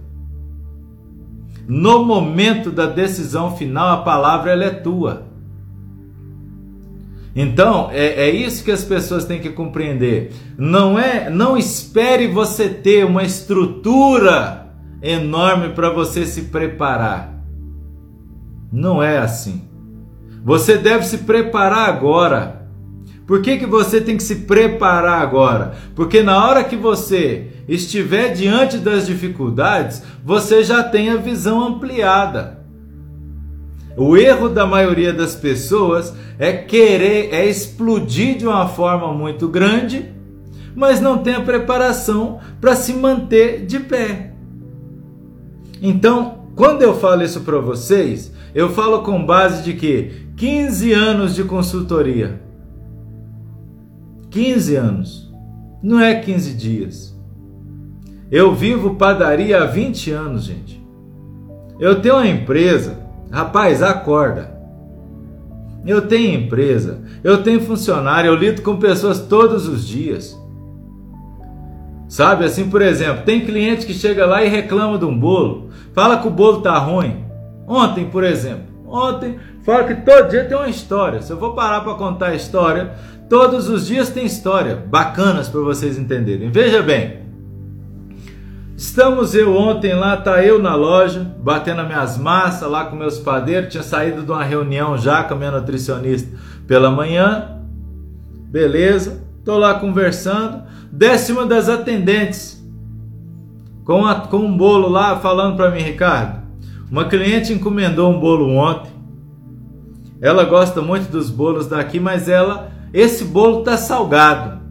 no 1.67 2.03
momento 2.03 2.69
da 2.69 2.85
decisão 2.85 3.55
final 3.55 3.89
a 3.89 4.03
palavra 4.03 4.51
ela 4.51 4.65
é 4.65 4.69
tua. 4.69 5.27
Então 7.35 7.89
é, 7.91 8.27
é 8.27 8.29
isso 8.29 8.63
que 8.63 8.71
as 8.71 8.83
pessoas 8.83 9.25
têm 9.25 9.39
que 9.39 9.49
compreender. 9.49 10.33
Não 10.57 10.99
é, 10.99 11.29
não 11.29 11.57
espere 11.57 12.27
você 12.27 12.69
ter 12.69 13.05
uma 13.05 13.23
estrutura 13.23 14.62
enorme 15.03 15.69
para 15.69 15.89
você 15.89 16.25
se 16.25 16.43
preparar. 16.43 17.33
Não 18.71 19.03
é 19.03 19.17
assim. 19.17 19.67
Você 20.43 20.77
deve 20.77 21.05
se 21.05 21.19
preparar 21.19 21.89
agora. 21.89 22.63
Por 23.27 23.41
que, 23.41 23.57
que 23.57 23.65
você 23.65 24.01
tem 24.01 24.17
que 24.17 24.23
se 24.23 24.37
preparar 24.37 25.21
agora? 25.21 25.73
Porque 25.95 26.23
na 26.23 26.45
hora 26.45 26.63
que 26.63 26.75
você 26.75 27.47
estiver 27.67 28.33
diante 28.33 28.77
das 28.77 29.05
dificuldades, 29.05 30.03
você 30.23 30.63
já 30.63 30.83
tem 30.83 31.09
a 31.09 31.17
visão 31.17 31.61
ampliada. 31.61 32.63
O 33.95 34.17
erro 34.17 34.49
da 34.49 34.65
maioria 34.65 35.13
das 35.13 35.35
pessoas 35.35 36.13
é 36.39 36.51
querer, 36.51 37.29
é 37.31 37.45
explodir 37.45 38.37
de 38.37 38.47
uma 38.47 38.67
forma 38.67 39.13
muito 39.13 39.47
grande, 39.47 40.11
mas 40.75 40.99
não 40.99 41.19
tem 41.19 41.35
a 41.35 41.41
preparação 41.41 42.39
para 42.59 42.75
se 42.75 42.93
manter 42.93 43.65
de 43.65 43.79
pé. 43.79 44.32
Então, 45.85 46.45
quando 46.55 46.81
eu 46.81 46.95
falo 46.95 47.23
isso 47.23 47.41
para 47.41 47.59
vocês, 47.59 48.33
eu 48.55 48.69
falo 48.69 49.03
com 49.03 49.25
base 49.25 49.61
de 49.63 49.73
que 49.73 50.29
15 50.37 50.93
anos 50.93 51.35
de 51.35 51.43
consultoria. 51.43 52.41
15 54.29 54.75
anos. 54.77 55.33
Não 55.83 55.99
é 55.99 56.15
15 56.15 56.53
dias. 56.53 57.19
Eu 58.31 58.55
vivo 58.55 58.95
padaria 58.95 59.61
há 59.61 59.65
20 59.65 60.11
anos, 60.11 60.45
gente. 60.45 60.81
Eu 61.77 62.01
tenho 62.01 62.15
uma 62.15 62.27
empresa. 62.27 62.99
Rapaz, 63.29 63.83
acorda. 63.83 64.53
Eu 65.85 66.07
tenho 66.07 66.39
empresa, 66.39 67.01
eu 67.21 67.43
tenho 67.43 67.59
funcionário, 67.59 68.29
eu 68.29 68.35
lido 68.35 68.61
com 68.61 68.77
pessoas 68.77 69.19
todos 69.19 69.67
os 69.67 69.85
dias. 69.85 70.41
Sabe, 72.13 72.45
assim, 72.45 72.69
por 72.69 72.81
exemplo, 72.81 73.23
tem 73.23 73.45
cliente 73.45 73.85
que 73.85 73.93
chega 73.93 74.25
lá 74.25 74.43
e 74.43 74.47
reclama 74.47 74.97
de 74.99 75.05
um 75.05 75.17
bolo, 75.17 75.69
fala 75.93 76.17
que 76.17 76.27
o 76.27 76.31
bolo 76.31 76.61
tá 76.61 76.77
ruim. 76.77 77.25
Ontem, 77.67 78.05
por 78.05 78.23
exemplo, 78.23 78.65
ontem 78.85 79.39
Fala 79.63 79.85
que 79.85 79.95
todo 79.95 80.29
dia 80.29 80.43
tem 80.43 80.57
uma 80.57 80.69
história. 80.69 81.21
Se 81.21 81.31
eu 81.31 81.37
vou 81.37 81.53
parar 81.53 81.81
para 81.81 81.93
contar 81.93 82.27
a 82.27 82.35
história, 82.35 82.91
todos 83.29 83.69
os 83.69 83.87
dias 83.87 84.09
tem 84.09 84.25
história 84.25 84.75
bacanas 84.75 85.47
para 85.47 85.61
vocês 85.61 85.97
entenderem. 85.97 86.51
Veja 86.51 86.81
bem. 86.81 87.23
Estamos 88.75 89.33
eu 89.33 89.55
ontem 89.55 89.93
lá, 89.93 90.17
tá 90.17 90.43
eu 90.43 90.61
na 90.61 90.75
loja, 90.75 91.33
batendo 91.39 91.79
as 91.79 91.87
minhas 91.87 92.17
massas 92.17 92.69
lá 92.69 92.85
com 92.85 92.97
meus 92.97 93.17
padeiros, 93.17 93.71
tinha 93.71 93.83
saído 93.83 94.23
de 94.23 94.31
uma 94.31 94.43
reunião 94.43 94.97
já 94.97 95.23
com 95.23 95.35
a 95.35 95.37
minha 95.37 95.51
nutricionista 95.51 96.29
pela 96.67 96.91
manhã. 96.91 97.61
Beleza? 98.49 99.23
Tô 99.43 99.57
lá 99.57 99.79
conversando, 99.79 100.63
décima 100.91 101.45
das 101.45 101.69
atendentes 101.69 102.63
com, 103.83 104.05
a, 104.05 104.15
com 104.21 104.37
um 104.37 104.57
bolo 104.57 104.87
lá 104.87 105.19
falando 105.19 105.57
para 105.57 105.71
mim, 105.71 105.81
Ricardo. 105.81 106.43
Uma 106.89 107.05
cliente 107.05 107.51
encomendou 107.51 108.11
um 108.11 108.19
bolo 108.19 108.49
ontem 108.55 108.93
ela 110.23 110.45
gosta 110.45 110.81
muito 110.81 111.11
dos 111.11 111.29
bolos 111.29 111.67
daqui, 111.67 111.99
mas 111.99 112.29
ela, 112.29 112.71
esse 112.93 113.25
bolo 113.25 113.61
tá 113.61 113.75
salgado. 113.75 114.61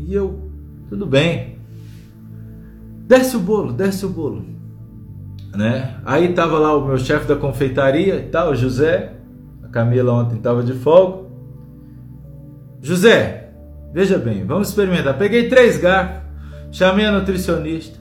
E 0.00 0.12
eu, 0.12 0.50
tudo 0.86 1.06
bem. 1.06 1.56
Desce 3.06 3.38
o 3.38 3.40
bolo, 3.40 3.72
desce 3.72 4.04
o 4.04 4.10
bolo. 4.10 4.44
Né? 5.56 5.98
Aí 6.04 6.34
tava 6.34 6.58
lá 6.58 6.76
o 6.76 6.86
meu 6.86 6.98
chefe 6.98 7.26
da 7.26 7.36
confeitaria 7.36 8.16
e 8.16 8.28
tal, 8.28 8.54
José. 8.54 9.14
A 9.62 9.68
Camila 9.68 10.12
ontem 10.12 10.36
tava 10.36 10.62
de 10.62 10.74
folga. 10.74 11.26
José, 12.82 13.37
veja 13.92 14.18
bem, 14.18 14.44
vamos 14.44 14.68
experimentar. 14.68 15.16
Peguei 15.16 15.48
três 15.48 15.78
garfos, 15.78 16.22
chamei 16.70 17.06
a 17.06 17.12
nutricionista, 17.12 17.98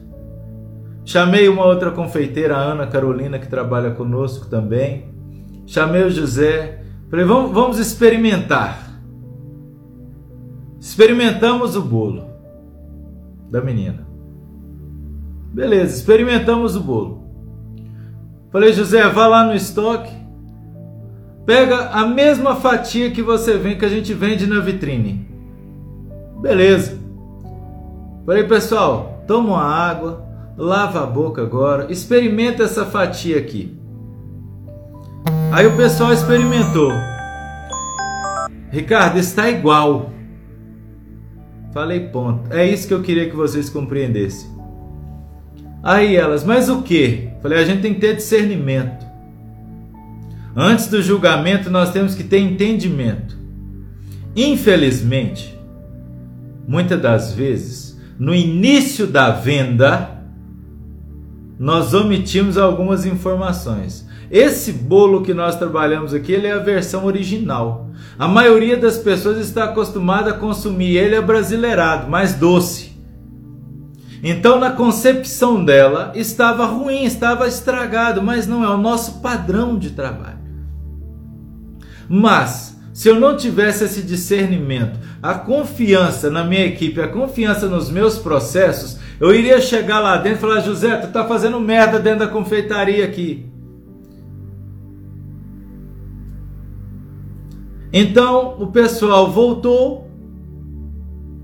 chamei 1.05 1.47
uma 1.47 1.65
outra 1.65 1.91
confeiteira, 1.91 2.55
a 2.55 2.61
Ana 2.61 2.87
Carolina, 2.87 3.39
que 3.39 3.47
trabalha 3.47 3.91
conosco 3.91 4.47
também 4.47 5.17
chamei 5.67 6.03
o 6.03 6.09
José, 6.09 6.81
falei, 7.09 7.25
vamos, 7.25 7.51
vamos 7.51 7.77
experimentar. 7.77 8.87
Experimentamos 10.79 11.75
o 11.75 11.81
bolo 11.81 12.29
da 13.51 13.61
menina. 13.61 14.07
Beleza, 15.53 15.95
experimentamos 15.95 16.75
o 16.75 16.81
bolo. 16.81 17.27
Falei, 18.49 18.71
José, 18.71 19.07
vá 19.09 19.27
lá 19.27 19.43
no 19.43 19.53
estoque, 19.53 20.11
pega 21.45 21.89
a 21.89 22.07
mesma 22.07 22.55
fatia 22.55 23.11
que 23.11 23.21
você 23.21 23.57
vem 23.57 23.77
que 23.77 23.85
a 23.85 23.89
gente 23.89 24.13
vende 24.13 24.47
na 24.47 24.61
vitrine. 24.61 25.27
Beleza. 26.41 26.97
Falei, 28.25 28.43
pessoal, 28.43 29.23
toma 29.25 29.49
uma 29.49 29.63
água, 29.63 30.25
lava 30.57 31.03
a 31.03 31.05
boca 31.05 31.41
agora, 31.41 31.91
experimenta 31.91 32.63
essa 32.63 32.85
fatia 32.85 33.37
aqui. 33.37 33.77
Aí 35.51 35.65
o 35.65 35.75
pessoal 35.77 36.13
experimentou. 36.13 36.91
Ricardo, 38.69 39.17
está 39.17 39.49
igual. 39.49 40.11
Falei, 41.73 42.01
ponto. 42.01 42.51
É 42.51 42.65
isso 42.65 42.87
que 42.87 42.93
eu 42.93 43.01
queria 43.01 43.29
que 43.29 43.35
vocês 43.35 43.69
compreendessem. 43.69 44.49
Aí 45.81 46.15
elas, 46.15 46.43
mas 46.43 46.69
o 46.69 46.81
que? 46.81 47.29
Falei, 47.41 47.59
a 47.59 47.63
gente 47.63 47.81
tem 47.81 47.93
que 47.93 48.01
ter 48.01 48.15
discernimento. 48.15 49.05
Antes 50.55 50.87
do 50.87 51.01
julgamento, 51.01 51.69
nós 51.69 51.91
temos 51.91 52.13
que 52.13 52.23
ter 52.23 52.39
entendimento. 52.39 53.37
Infelizmente, 54.35 55.56
muitas 56.67 57.01
das 57.01 57.33
vezes, 57.33 57.97
no 58.19 58.35
início 58.35 59.07
da 59.07 59.31
venda, 59.31 60.17
nós 61.57 61.93
omitimos 61.93 62.57
algumas 62.57 63.05
informações. 63.05 64.07
Esse 64.29 64.73
bolo 64.73 65.21
que 65.21 65.33
nós 65.33 65.55
trabalhamos 65.55 66.13
aqui, 66.13 66.33
ele 66.33 66.47
é 66.47 66.51
a 66.51 66.59
versão 66.59 67.05
original. 67.05 67.89
A 68.19 68.27
maioria 68.27 68.75
das 68.75 68.97
pessoas 68.97 69.37
está 69.37 69.63
acostumada 69.63 70.31
a 70.31 70.37
consumir 70.37 70.97
ele 70.97 71.19
brasileirado, 71.21 72.09
mais 72.09 72.33
doce. 72.33 72.97
Então, 74.21 74.59
na 74.59 74.71
concepção 74.71 75.63
dela, 75.63 76.11
estava 76.15 76.65
ruim, 76.65 77.03
estava 77.03 77.47
estragado, 77.47 78.21
mas 78.21 78.47
não 78.47 78.63
é 78.63 78.69
o 78.69 78.77
nosso 78.77 79.21
padrão 79.21 79.77
de 79.77 79.91
trabalho. 79.91 80.39
Mas, 82.09 82.76
se 82.97 83.07
eu 83.07 83.19
não 83.19 83.37
tivesse 83.37 83.83
esse 83.83 84.01
discernimento, 84.01 84.99
a 85.21 85.35
confiança 85.35 86.31
na 86.31 86.43
minha 86.43 86.65
equipe, 86.65 86.99
a 86.99 87.07
confiança 87.07 87.67
nos 87.67 87.91
meus 87.91 88.17
processos, 88.17 88.97
eu 89.19 89.35
iria 89.35 89.61
chegar 89.61 89.99
lá 89.99 90.17
dentro 90.17 90.39
e 90.39 90.41
falar: 90.41 90.61
José, 90.61 90.97
tu 90.97 91.11
tá 91.11 91.23
fazendo 91.23 91.59
merda 91.59 91.99
dentro 91.99 92.21
da 92.21 92.27
confeitaria 92.27 93.05
aqui. 93.05 93.45
Então 97.93 98.59
o 98.59 98.65
pessoal 98.65 99.31
voltou 99.31 100.09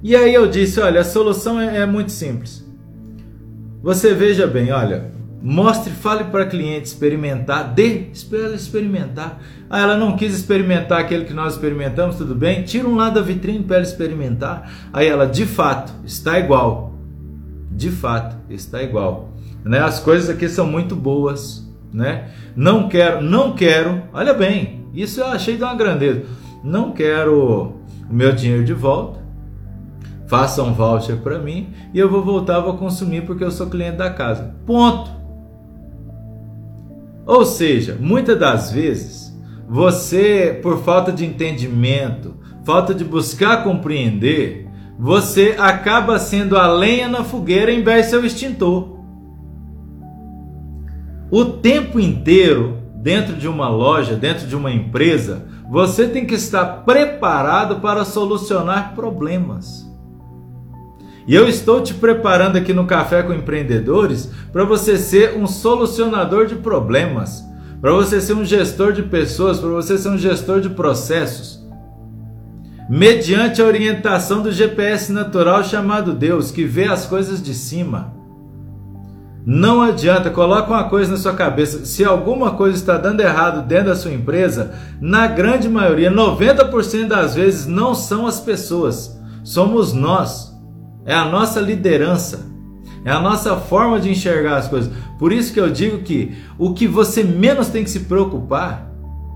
e 0.01 0.15
aí 0.15 0.33
eu 0.33 0.47
disse: 0.47 0.79
olha, 0.79 1.01
a 1.01 1.05
solução 1.05 1.61
é, 1.61 1.81
é 1.81 1.85
muito 1.85 2.11
simples. 2.11 2.67
Você 3.83 4.11
veja 4.15 4.47
bem, 4.47 4.71
olha, 4.71 5.12
mostre, 5.43 5.91
fale 5.91 6.23
para 6.23 6.45
cliente 6.45 6.87
experimentar, 6.87 7.73
dê 7.73 8.07
para 8.29 8.39
ela 8.39 8.55
experimentar. 8.55 9.41
Ah, 9.69 9.81
ela 9.81 9.97
não 9.97 10.15
quis 10.15 10.33
experimentar 10.33 11.01
aquele 11.01 11.25
que 11.25 11.33
nós 11.33 11.53
experimentamos, 11.53 12.15
tudo 12.15 12.33
bem? 12.33 12.63
Tira 12.63 12.87
um 12.87 12.95
lado 12.95 13.15
da 13.15 13.21
vitrine 13.21 13.61
para 13.61 13.75
ela 13.77 13.85
experimentar. 13.85 14.71
Aí 14.93 15.05
ela, 15.05 15.27
de 15.27 15.45
fato, 15.45 15.91
está 16.05 16.39
igual. 16.39 16.93
De 17.69 17.91
fato, 17.91 18.37
está 18.49 18.81
igual. 18.81 19.33
Né? 19.65 19.79
As 19.79 19.99
coisas 19.99 20.29
aqui 20.29 20.47
são 20.47 20.65
muito 20.65 20.95
boas, 20.95 21.69
né? 21.91 22.29
Não 22.55 22.87
quero, 22.87 23.21
não 23.21 23.53
quero. 23.53 24.03
Olha 24.13 24.33
bem, 24.33 24.85
isso 24.93 25.19
eu 25.19 25.27
achei 25.27 25.57
de 25.57 25.63
uma 25.63 25.75
grandeza. 25.75 26.23
Não 26.63 26.91
quero 26.91 27.75
o 28.09 28.13
meu 28.13 28.31
dinheiro 28.31 28.63
de 28.63 28.73
volta. 28.73 29.21
Faça 30.27 30.63
um 30.63 30.73
voucher 30.73 31.17
para 31.17 31.37
mim 31.37 31.73
e 31.93 31.99
eu 31.99 32.09
vou 32.09 32.23
voltar, 32.23 32.59
vou 32.61 32.77
consumir 32.77 33.25
porque 33.25 33.43
eu 33.43 33.51
sou 33.51 33.67
cliente 33.67 33.97
da 33.97 34.09
casa. 34.09 34.55
Ponto. 34.65 35.22
Ou 37.25 37.45
seja, 37.45 37.97
muitas 37.99 38.37
das 38.37 38.71
vezes 38.71 39.33
você, 39.67 40.59
por 40.61 40.83
falta 40.83 41.11
de 41.11 41.25
entendimento, 41.25 42.35
falta 42.63 42.93
de 42.93 43.03
buscar 43.03 43.63
compreender, 43.63 44.67
você 44.99 45.55
acaba 45.57 46.19
sendo 46.19 46.57
a 46.57 46.67
lenha 46.67 47.07
na 47.07 47.23
fogueira 47.23 47.71
em 47.71 47.83
vez 47.83 48.05
de 48.05 48.11
ser 48.11 48.17
o 48.17 48.25
extintor. 48.25 48.99
O 51.31 51.45
tempo 51.45 51.99
inteiro 51.99 52.77
dentro 52.95 53.35
de 53.35 53.47
uma 53.47 53.67
loja, 53.67 54.15
dentro 54.15 54.47
de 54.47 54.55
uma 54.55 54.71
empresa, 54.71 55.45
você 55.69 56.07
tem 56.07 56.25
que 56.25 56.35
estar 56.35 56.83
preparado 56.85 57.81
para 57.81 58.05
solucionar 58.05 58.93
problemas. 58.93 59.82
E 61.25 61.33
eu 61.33 61.47
estou 61.47 61.81
te 61.81 61.93
preparando 61.93 62.57
aqui 62.57 62.73
no 62.73 62.85
Café 62.85 63.23
com 63.23 63.33
Empreendedores 63.33 64.29
para 64.51 64.65
você 64.65 64.97
ser 64.97 65.37
um 65.37 65.47
solucionador 65.47 66.47
de 66.47 66.55
problemas, 66.55 67.43
para 67.79 67.93
você 67.93 68.19
ser 68.19 68.33
um 68.33 68.43
gestor 68.43 68.91
de 68.91 69.03
pessoas, 69.03 69.59
para 69.59 69.69
você 69.69 69.97
ser 69.97 70.09
um 70.09 70.17
gestor 70.17 70.59
de 70.59 70.69
processos. 70.69 71.63
Mediante 72.89 73.61
a 73.61 73.65
orientação 73.65 74.41
do 74.41 74.51
GPS 74.51 75.13
natural 75.13 75.63
chamado 75.63 76.11
Deus, 76.13 76.51
que 76.51 76.65
vê 76.65 76.85
as 76.85 77.05
coisas 77.05 77.41
de 77.41 77.53
cima. 77.53 78.13
Não 79.45 79.81
adianta, 79.81 80.29
coloca 80.29 80.69
uma 80.69 80.85
coisa 80.85 81.11
na 81.11 81.17
sua 81.17 81.33
cabeça. 81.33 81.85
Se 81.85 82.03
alguma 82.03 82.51
coisa 82.51 82.77
está 82.77 82.97
dando 82.97 83.21
errado 83.21 83.65
dentro 83.65 83.87
da 83.87 83.95
sua 83.95 84.13
empresa, 84.13 84.73
na 85.01 85.27
grande 85.27 85.67
maioria, 85.67 86.11
90% 86.11 87.07
das 87.07 87.35
vezes, 87.35 87.65
não 87.65 87.93
são 87.93 88.27
as 88.27 88.39
pessoas, 88.39 89.19
somos 89.43 89.93
nós. 89.93 90.52
É 91.05 91.13
a 91.13 91.25
nossa 91.25 91.59
liderança, 91.59 92.45
é 93.03 93.11
a 93.11 93.19
nossa 93.19 93.57
forma 93.57 93.99
de 93.99 94.09
enxergar 94.09 94.57
as 94.57 94.67
coisas. 94.67 94.91
Por 95.19 95.31
isso 95.31 95.53
que 95.53 95.59
eu 95.59 95.69
digo 95.69 95.99
que 95.99 96.35
o 96.57 96.73
que 96.73 96.87
você 96.87 97.23
menos 97.23 97.67
tem 97.67 97.83
que 97.83 97.89
se 97.89 98.01
preocupar 98.01 98.91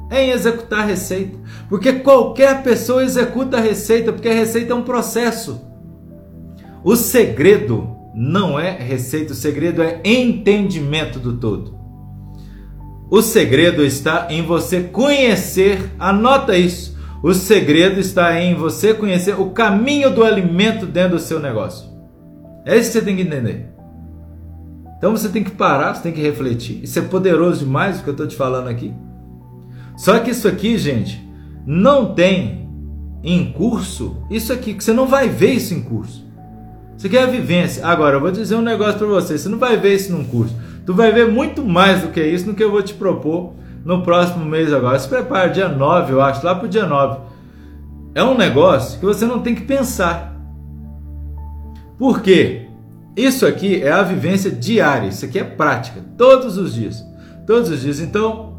é 0.10 0.24
em 0.24 0.32
executar 0.32 0.80
a 0.80 0.86
receita, 0.86 1.38
porque 1.68 1.94
qualquer 1.94 2.64
pessoa 2.64 3.04
executa 3.04 3.58
a 3.58 3.62
receita, 3.62 4.14
porque 4.14 4.30
a 4.30 4.34
receita 4.34 4.72
é 4.72 4.76
um 4.76 4.84
processo. 4.84 5.62
O 6.84 6.96
segredo 6.96 7.90
não 8.16 8.58
é 8.58 8.72
receita, 8.72 9.34
o 9.34 9.36
segredo 9.36 9.84
é 9.84 10.02
entendimento 10.04 11.20
do 11.20 11.38
todo. 11.38 11.78
O 13.10 13.22
segredo 13.22 13.86
está 13.86 14.28
em 14.30 14.42
você 14.42 14.84
conhecer, 14.84 15.92
anota 16.00 16.58
isso. 16.58 16.97
O 17.24 17.34
segredo 17.34 18.00
está 18.00 18.40
em 18.40 18.54
você 18.54 18.94
conhecer 18.94 19.40
o 19.40 19.50
caminho 19.50 20.14
do 20.14 20.24
alimento 20.24 20.86
dentro 20.86 21.18
do 21.18 21.20
seu 21.20 21.40
negócio. 21.40 21.90
É 22.66 22.78
isso 22.78 22.92
que 22.92 23.00
você 23.00 23.06
tem 23.06 23.16
que 23.16 23.24
entender. 23.24 23.70
Então 24.98 25.12
você 25.16 25.30
tem 25.30 25.44
que 25.44 25.52
parar, 25.52 25.94
você 25.94 26.04
tem 26.04 26.12
que 26.12 26.22
refletir. 26.22 26.84
Isso 26.84 27.00
é 27.00 27.02
poderoso 27.02 27.66
demais 27.66 28.00
o 28.00 28.04
que 28.04 28.10
eu 28.10 28.14
estou 28.14 28.28
te 28.28 28.36
falando 28.36 28.68
aqui. 28.68 28.94
Só 29.96 30.20
que 30.20 30.32
isso 30.32 30.48
aqui, 30.48 30.78
gente, 30.78 31.28
não 31.66 32.14
tem 32.14 32.70
em 33.24 33.52
curso 33.52 34.24
isso 34.30 34.54
aqui, 34.54 34.74
que 34.74 34.84
você 34.84 34.94
não 34.94 35.08
vai 35.08 35.28
ver 35.28 35.54
isso 35.54 35.74
em 35.74 35.82
curso. 35.82 36.26
Você 36.98 37.10
quer 37.10 37.24
a 37.24 37.28
vivência. 37.28 37.86
Agora, 37.86 38.16
eu 38.16 38.22
vou 38.22 38.32
dizer 38.32 38.56
um 38.56 38.62
negócio 38.62 38.98
para 38.98 39.08
você. 39.08 39.38
Você 39.38 39.48
não 39.48 39.60
vai 39.60 39.78
ver 39.78 39.96
isso 39.96 40.12
num 40.12 40.24
curso. 40.24 40.56
Tu 40.84 40.94
vai 40.94 41.12
ver 41.12 41.28
muito 41.28 41.64
mais 41.64 42.02
do 42.02 42.08
que 42.08 42.24
isso 42.24 42.48
no 42.48 42.56
que 42.56 42.64
eu 42.64 42.72
vou 42.72 42.82
te 42.82 42.94
propor 42.94 43.54
no 43.88 44.02
próximo 44.02 44.44
mês 44.44 44.74
agora. 44.74 45.00
Se 45.00 45.08
prepara, 45.08 45.48
dia 45.48 45.70
9, 45.70 46.12
eu 46.12 46.22
acho, 46.22 46.46
lá 46.46 46.54
pro 46.54 46.68
dia 46.68 46.86
9. 46.86 47.22
É 48.14 48.22
um 48.22 48.36
negócio 48.36 49.00
que 49.00 49.06
você 49.06 49.26
não 49.26 49.40
tem 49.40 49.56
que 49.56 49.62
pensar. 49.62 50.36
Por 51.98 52.22
quê? 52.22 52.68
Isso 53.16 53.46
aqui 53.46 53.82
é 53.82 53.90
a 53.90 54.04
vivência 54.04 54.52
diária. 54.52 55.08
Isso 55.08 55.24
aqui 55.24 55.40
é 55.40 55.44
prática. 55.46 56.02
Todos 56.18 56.58
os 56.58 56.74
dias. 56.74 57.02
Todos 57.48 57.70
os 57.70 57.80
dias. 57.80 58.02
Então, 58.02 58.58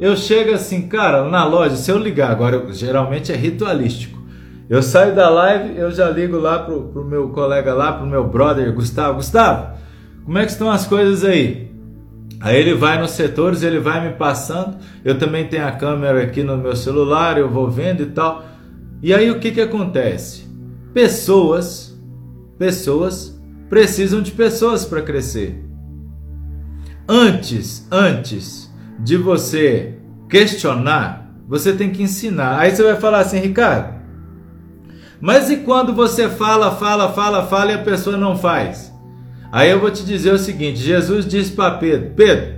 eu 0.00 0.16
chego 0.16 0.54
assim, 0.54 0.88
cara, 0.88 1.28
na 1.28 1.44
loja, 1.44 1.76
se 1.76 1.90
eu 1.90 1.98
ligar 1.98 2.30
agora, 2.30 2.72
geralmente 2.72 3.30
é 3.30 3.36
ritualístico. 3.36 4.18
Eu 4.66 4.82
saio 4.82 5.14
da 5.14 5.28
live, 5.28 5.76
eu 5.76 5.90
já 5.90 6.08
ligo 6.08 6.38
lá 6.38 6.60
pro, 6.60 6.84
pro 6.84 7.04
meu 7.04 7.28
colega 7.28 7.74
lá, 7.74 7.92
pro 7.92 8.06
meu 8.06 8.26
brother 8.26 8.72
Gustavo. 8.72 9.16
Gustavo, 9.16 9.76
como 10.24 10.38
é 10.38 10.46
que 10.46 10.52
estão 10.52 10.70
as 10.70 10.86
coisas 10.86 11.22
aí? 11.22 11.69
Aí 12.40 12.58
ele 12.58 12.74
vai 12.74 12.98
nos 12.98 13.10
setores, 13.10 13.62
ele 13.62 13.78
vai 13.78 14.08
me 14.08 14.14
passando. 14.14 14.78
Eu 15.04 15.18
também 15.18 15.46
tenho 15.46 15.66
a 15.66 15.72
câmera 15.72 16.22
aqui 16.22 16.42
no 16.42 16.56
meu 16.56 16.74
celular, 16.74 17.36
eu 17.36 17.50
vou 17.50 17.70
vendo 17.70 18.02
e 18.02 18.06
tal. 18.06 18.44
E 19.02 19.12
aí 19.12 19.30
o 19.30 19.38
que 19.38 19.50
que 19.50 19.60
acontece? 19.60 20.48
Pessoas, 20.94 21.98
pessoas 22.58 23.38
precisam 23.68 24.22
de 24.22 24.32
pessoas 24.32 24.84
para 24.84 25.02
crescer. 25.02 25.64
Antes, 27.06 27.86
antes 27.90 28.72
de 28.98 29.16
você 29.16 29.98
questionar, 30.28 31.30
você 31.46 31.72
tem 31.72 31.90
que 31.90 32.02
ensinar. 32.02 32.58
Aí 32.58 32.70
você 32.74 32.82
vai 32.82 32.96
falar 32.96 33.20
assim, 33.20 33.38
Ricardo, 33.38 34.00
mas 35.20 35.50
e 35.50 35.58
quando 35.58 35.92
você 35.92 36.28
fala, 36.30 36.70
fala, 36.76 37.12
fala, 37.12 37.46
fala 37.46 37.72
e 37.72 37.74
a 37.74 37.82
pessoa 37.82 38.16
não 38.16 38.36
faz? 38.38 38.89
Aí 39.52 39.70
eu 39.70 39.80
vou 39.80 39.90
te 39.90 40.04
dizer 40.04 40.32
o 40.32 40.38
seguinte: 40.38 40.78
Jesus 40.78 41.26
disse 41.26 41.52
para 41.52 41.78
Pedro: 41.78 42.10
Pedro, 42.14 42.54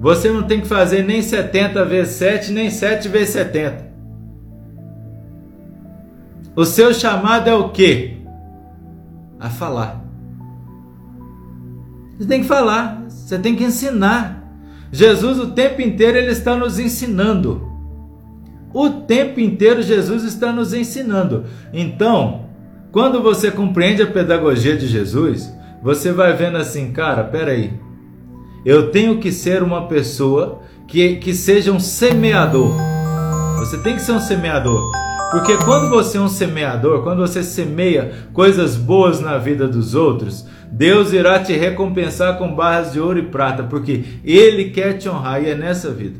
você 0.00 0.30
não 0.30 0.42
tem 0.42 0.60
que 0.60 0.66
fazer 0.66 1.02
nem 1.02 1.22
70 1.22 1.84
vezes 1.84 2.14
7, 2.14 2.52
nem 2.52 2.70
7 2.70 3.08
vezes 3.08 3.30
70. 3.30 3.86
O 6.54 6.64
seu 6.64 6.92
chamado 6.92 7.48
é 7.48 7.54
o 7.54 7.68
quê? 7.68 8.16
A 9.38 9.50
falar. 9.50 10.04
Você 12.18 12.26
tem 12.26 12.40
que 12.40 12.46
falar, 12.46 13.04
você 13.08 13.38
tem 13.38 13.54
que 13.54 13.64
ensinar. 13.64 14.42
Jesus 14.90 15.38
o 15.38 15.50
tempo 15.50 15.82
inteiro 15.82 16.16
ele 16.16 16.30
está 16.30 16.56
nos 16.56 16.78
ensinando. 16.78 17.62
O 18.72 18.88
tempo 18.88 19.38
inteiro 19.38 19.82
Jesus 19.82 20.24
está 20.24 20.52
nos 20.52 20.72
ensinando. 20.72 21.44
Então, 21.72 22.46
quando 22.90 23.22
você 23.22 23.50
compreende 23.50 24.02
a 24.02 24.06
pedagogia 24.06 24.76
de 24.76 24.86
Jesus, 24.86 25.52
você 25.86 26.10
vai 26.10 26.32
vendo 26.32 26.56
assim, 26.56 26.90
cara, 26.90 27.22
peraí, 27.22 27.72
eu 28.64 28.90
tenho 28.90 29.20
que 29.20 29.30
ser 29.30 29.62
uma 29.62 29.86
pessoa 29.86 30.62
que, 30.88 31.14
que 31.14 31.32
seja 31.32 31.70
um 31.70 31.78
semeador. 31.78 32.72
Você 33.60 33.78
tem 33.78 33.94
que 33.94 34.02
ser 34.02 34.10
um 34.10 34.18
semeador. 34.18 34.82
Porque 35.30 35.56
quando 35.58 35.88
você 35.88 36.18
é 36.18 36.20
um 36.20 36.28
semeador, 36.28 37.04
quando 37.04 37.20
você 37.20 37.40
semeia 37.40 38.12
coisas 38.32 38.74
boas 38.74 39.20
na 39.20 39.38
vida 39.38 39.68
dos 39.68 39.94
outros, 39.94 40.44
Deus 40.72 41.12
irá 41.12 41.38
te 41.38 41.52
recompensar 41.52 42.36
com 42.36 42.52
barras 42.52 42.92
de 42.92 42.98
ouro 42.98 43.20
e 43.20 43.26
prata, 43.26 43.62
porque 43.62 44.04
Ele 44.24 44.70
quer 44.70 44.94
te 44.94 45.08
honrar 45.08 45.40
e 45.40 45.50
é 45.50 45.54
nessa 45.54 45.92
vida. 45.92 46.18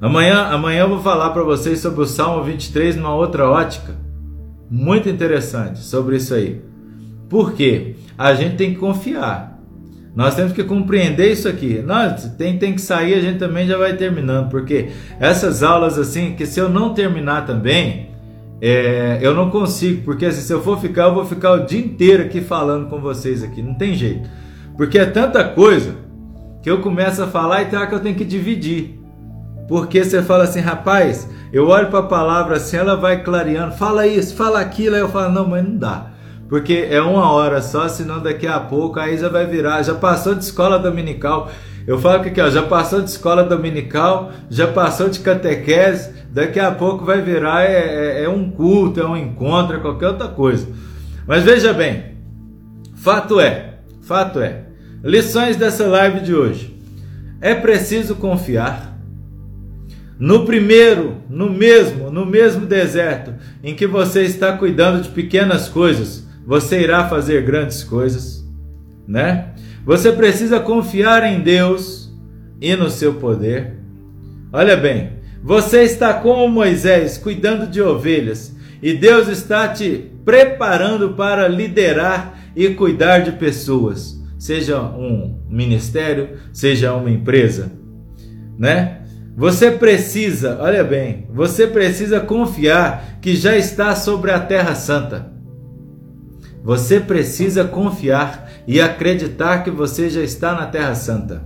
Amanhã, 0.00 0.42
amanhã 0.44 0.82
eu 0.82 0.90
vou 0.90 1.00
falar 1.00 1.30
para 1.30 1.42
vocês 1.42 1.80
sobre 1.80 2.02
o 2.02 2.06
Salmo 2.06 2.44
23 2.44 2.94
numa 2.94 3.16
outra 3.16 3.50
ótica. 3.50 3.96
Muito 4.70 5.08
interessante 5.08 5.80
sobre 5.80 6.18
isso 6.18 6.32
aí. 6.32 6.65
Por 7.28 7.52
quê? 7.52 7.96
A 8.16 8.34
gente 8.34 8.56
tem 8.56 8.72
que 8.72 8.78
confiar. 8.78 9.56
Nós 10.14 10.34
temos 10.34 10.52
que 10.52 10.64
compreender 10.64 11.30
isso 11.30 11.46
aqui. 11.46 11.82
Nós 11.82 12.24
tem, 12.38 12.58
tem 12.58 12.74
que 12.74 12.80
sair, 12.80 13.14
a 13.14 13.20
gente 13.20 13.38
também 13.38 13.66
já 13.66 13.76
vai 13.76 13.96
terminando, 13.96 14.48
porque 14.48 14.88
essas 15.20 15.62
aulas 15.62 15.98
assim, 15.98 16.34
que 16.34 16.46
se 16.46 16.58
eu 16.58 16.70
não 16.70 16.94
terminar 16.94 17.44
também, 17.44 18.10
é, 18.60 19.18
eu 19.20 19.34
não 19.34 19.50
consigo, 19.50 20.02
porque 20.02 20.24
assim, 20.24 20.40
se 20.40 20.52
eu 20.52 20.62
for 20.62 20.80
ficar, 20.80 21.04
eu 21.04 21.14
vou 21.14 21.26
ficar 21.26 21.52
o 21.52 21.66
dia 21.66 21.78
inteiro 21.78 22.22
aqui 22.22 22.40
falando 22.40 22.88
com 22.88 22.98
vocês 22.98 23.42
aqui, 23.42 23.60
não 23.60 23.74
tem 23.74 23.94
jeito. 23.94 24.26
Porque 24.74 24.98
é 24.98 25.04
tanta 25.04 25.44
coisa 25.44 25.96
que 26.62 26.70
eu 26.70 26.80
começo 26.80 27.22
a 27.22 27.26
falar 27.26 27.62
e 27.62 27.66
tá 27.66 27.86
que 27.86 27.94
eu 27.94 28.00
tenho 28.00 28.16
que 28.16 28.24
dividir. 28.24 28.98
Porque 29.68 30.02
você 30.02 30.22
fala 30.22 30.44
assim, 30.44 30.60
rapaz, 30.60 31.28
eu 31.52 31.68
olho 31.68 31.88
para 31.88 31.98
a 31.98 32.04
palavra 32.04 32.56
assim, 32.56 32.78
ela 32.78 32.96
vai 32.96 33.22
clareando, 33.22 33.74
fala 33.74 34.06
isso, 34.06 34.34
fala 34.34 34.60
aquilo, 34.60 34.94
aí 34.94 35.02
eu 35.02 35.08
falo, 35.08 35.32
não, 35.32 35.46
mas 35.46 35.62
não 35.62 35.76
dá. 35.76 36.15
Porque 36.48 36.86
é 36.90 37.00
uma 37.00 37.30
hora 37.32 37.60
só, 37.60 37.88
senão 37.88 38.20
daqui 38.20 38.46
a 38.46 38.60
pouco 38.60 39.00
aí 39.00 39.18
já 39.18 39.28
vai 39.28 39.46
virar, 39.46 39.82
já 39.82 39.94
passou 39.94 40.34
de 40.34 40.44
escola 40.44 40.78
dominical. 40.78 41.50
Eu 41.86 41.98
falo 41.98 42.22
que 42.22 42.28
aqui, 42.28 42.40
ó, 42.40 42.48
já 42.48 42.62
passou 42.62 43.00
de 43.00 43.10
escola 43.10 43.42
dominical, 43.44 44.32
já 44.50 44.66
passou 44.66 45.08
de 45.08 45.20
catequese, 45.20 46.10
daqui 46.30 46.58
a 46.60 46.70
pouco 46.70 47.04
vai 47.04 47.20
virar 47.20 47.64
é, 47.64 48.20
é, 48.20 48.24
é 48.24 48.28
um 48.28 48.50
culto, 48.50 49.00
é 49.00 49.06
um 49.06 49.16
encontro, 49.16 49.76
é 49.76 49.80
qualquer 49.80 50.08
outra 50.08 50.28
coisa. 50.28 50.68
Mas 51.26 51.42
veja 51.42 51.72
bem, 51.72 52.16
fato 52.94 53.40
é, 53.40 53.78
fato 54.02 54.40
é, 54.40 54.64
lições 55.02 55.56
dessa 55.56 55.86
live 55.86 56.20
de 56.20 56.34
hoje. 56.34 56.76
É 57.40 57.54
preciso 57.54 58.16
confiar 58.16 58.96
no 60.18 60.46
primeiro, 60.46 61.16
no 61.28 61.50
mesmo, 61.50 62.10
no 62.10 62.24
mesmo 62.24 62.64
deserto 62.64 63.34
em 63.62 63.74
que 63.74 63.86
você 63.86 64.22
está 64.22 64.52
cuidando 64.52 65.02
de 65.02 65.10
pequenas 65.10 65.68
coisas, 65.68 66.25
você 66.46 66.80
irá 66.80 67.08
fazer 67.08 67.42
grandes 67.42 67.82
coisas, 67.82 68.46
né? 69.06 69.52
Você 69.84 70.12
precisa 70.12 70.60
confiar 70.60 71.24
em 71.24 71.40
Deus 71.40 72.12
e 72.60 72.74
no 72.76 72.88
seu 72.88 73.14
poder. 73.14 73.74
Olha 74.52 74.76
bem, 74.76 75.14
você 75.42 75.82
está 75.82 76.14
como 76.14 76.48
Moisés 76.48 77.18
cuidando 77.18 77.66
de 77.66 77.82
ovelhas 77.82 78.54
e 78.80 78.94
Deus 78.94 79.28
está 79.28 79.68
te 79.68 80.10
preparando 80.24 81.14
para 81.14 81.48
liderar 81.48 82.38
e 82.54 82.70
cuidar 82.70 83.18
de 83.18 83.32
pessoas, 83.32 84.20
seja 84.38 84.80
um 84.80 85.40
ministério, 85.48 86.38
seja 86.52 86.94
uma 86.94 87.10
empresa, 87.10 87.72
né? 88.58 89.02
Você 89.36 89.70
precisa, 89.70 90.58
olha 90.60 90.82
bem, 90.82 91.28
você 91.30 91.66
precisa 91.66 92.20
confiar 92.20 93.18
que 93.20 93.36
já 93.36 93.56
está 93.56 93.94
sobre 93.94 94.30
a 94.30 94.40
Terra 94.40 94.74
Santa. 94.74 95.35
Você 96.66 96.98
precisa 96.98 97.62
confiar 97.62 98.50
e 98.66 98.80
acreditar 98.80 99.62
que 99.62 99.70
você 99.70 100.10
já 100.10 100.20
está 100.20 100.52
na 100.52 100.66
Terra 100.66 100.96
Santa. 100.96 101.44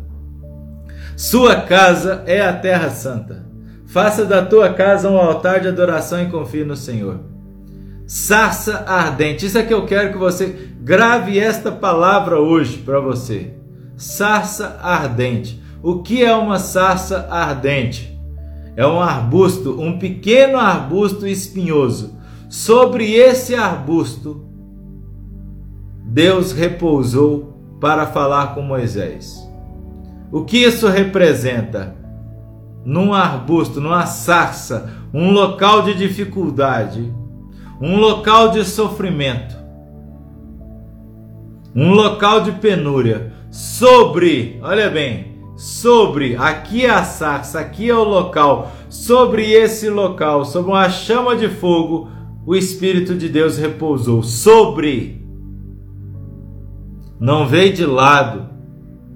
Sua 1.15 1.57
casa 1.57 2.23
é 2.25 2.41
a 2.41 2.55
Terra 2.55 2.89
Santa. 2.89 3.45
Faça 3.85 4.25
da 4.25 4.43
tua 4.43 4.73
casa 4.73 5.11
um 5.11 5.19
altar 5.19 5.61
de 5.61 5.69
adoração 5.69 6.23
e 6.23 6.31
confie 6.31 6.65
no 6.65 6.75
Senhor. 6.75 7.21
Sarça 8.07 8.83
ardente. 8.89 9.45
Isso 9.45 9.59
é 9.59 9.63
que 9.63 9.75
eu 9.75 9.85
quero 9.85 10.11
que 10.11 10.17
você 10.17 10.71
grave 10.81 11.39
esta 11.39 11.71
palavra 11.71 12.41
hoje 12.41 12.79
para 12.79 12.99
você. 12.99 13.53
Sarça 13.99 14.79
ardente. 14.83 15.63
O 15.83 16.03
que 16.03 16.25
é 16.25 16.35
uma 16.35 16.59
sarça 16.59 17.29
ardente? 17.31 18.19
É 18.75 18.87
um 18.87 19.03
arbusto, 19.03 19.79
um 19.79 19.99
pequeno 19.99 20.57
arbusto 20.57 21.27
espinhoso. 21.27 22.19
Sobre 22.49 23.13
esse 23.13 23.55
arbusto, 23.55 24.50
Deus 26.11 26.51
repousou 26.51 27.57
para 27.81 28.05
falar 28.05 28.53
com 28.53 28.63
Moisés. 28.63 29.49
O 30.33 30.45
que 30.45 30.59
isso 30.59 30.89
representa? 30.89 31.95
Num 32.85 33.15
arbusto, 33.15 33.81
numa 33.81 34.07
sarça, 34.07 34.91
um 35.15 35.31
local 35.31 35.83
de 35.83 35.95
dificuldade, 35.95 37.15
um 37.81 37.97
local 37.97 38.51
de 38.51 38.65
sofrimento, 38.65 39.57
um 41.77 41.93
local 41.93 42.41
de 42.41 42.53
penúria. 42.53 43.33
Sobre, 43.49 44.59
olha 44.63 44.91
bem, 44.91 45.39
sobre, 45.57 46.35
aqui 46.35 46.87
é 46.87 46.91
a 46.91 47.05
sarça, 47.05 47.61
aqui 47.61 47.89
é 47.89 47.95
o 47.95 48.03
local, 48.03 48.73
sobre 48.89 49.53
esse 49.53 49.89
local, 49.89 50.45
sobre 50.45 50.73
uma 50.73 50.89
chama 50.89 51.37
de 51.37 51.49
fogo, 51.49 52.09
o 52.45 52.57
Espírito 52.57 53.15
de 53.15 53.29
Deus 53.29 53.59
repousou. 53.59 54.25
Sobre. 54.25 55.20
Não 57.21 57.47
veio 57.47 57.73
de 57.73 57.85
lado, 57.85 58.49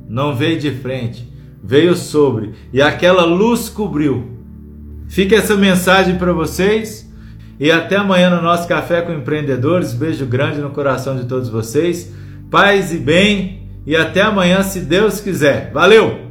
não 0.09 0.35
veio 0.35 0.61
de 0.61 0.71
frente, 0.71 1.27
veio 1.63 1.97
sobre, 1.97 2.53
e 2.73 2.83
aquela 2.83 3.25
luz 3.25 3.69
cobriu. 3.71 4.35
Fica 5.09 5.37
essa 5.37 5.57
mensagem 5.57 6.17
para 6.17 6.33
vocês. 6.33 7.05
E 7.59 7.71
até 7.71 7.97
amanhã 7.97 8.31
no 8.31 8.43
nosso 8.43 8.67
Café 8.67 9.01
com 9.03 9.13
Empreendedores. 9.13 9.95
Beijo 9.95 10.27
grande 10.27 10.61
no 10.61 10.71
coração 10.71 11.17
de 11.17 11.27
todos 11.27 11.49
vocês. 11.49 12.13
Paz 12.51 12.93
e 12.93 12.99
bem. 12.99 13.69
E 13.87 13.95
até 13.95 14.23
amanhã, 14.23 14.63
se 14.63 14.81
Deus 14.81 15.21
quiser. 15.21 15.71
Valeu! 15.73 16.31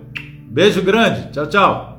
Beijo 0.50 0.82
grande. 0.82 1.32
Tchau, 1.32 1.48
tchau. 1.48 1.93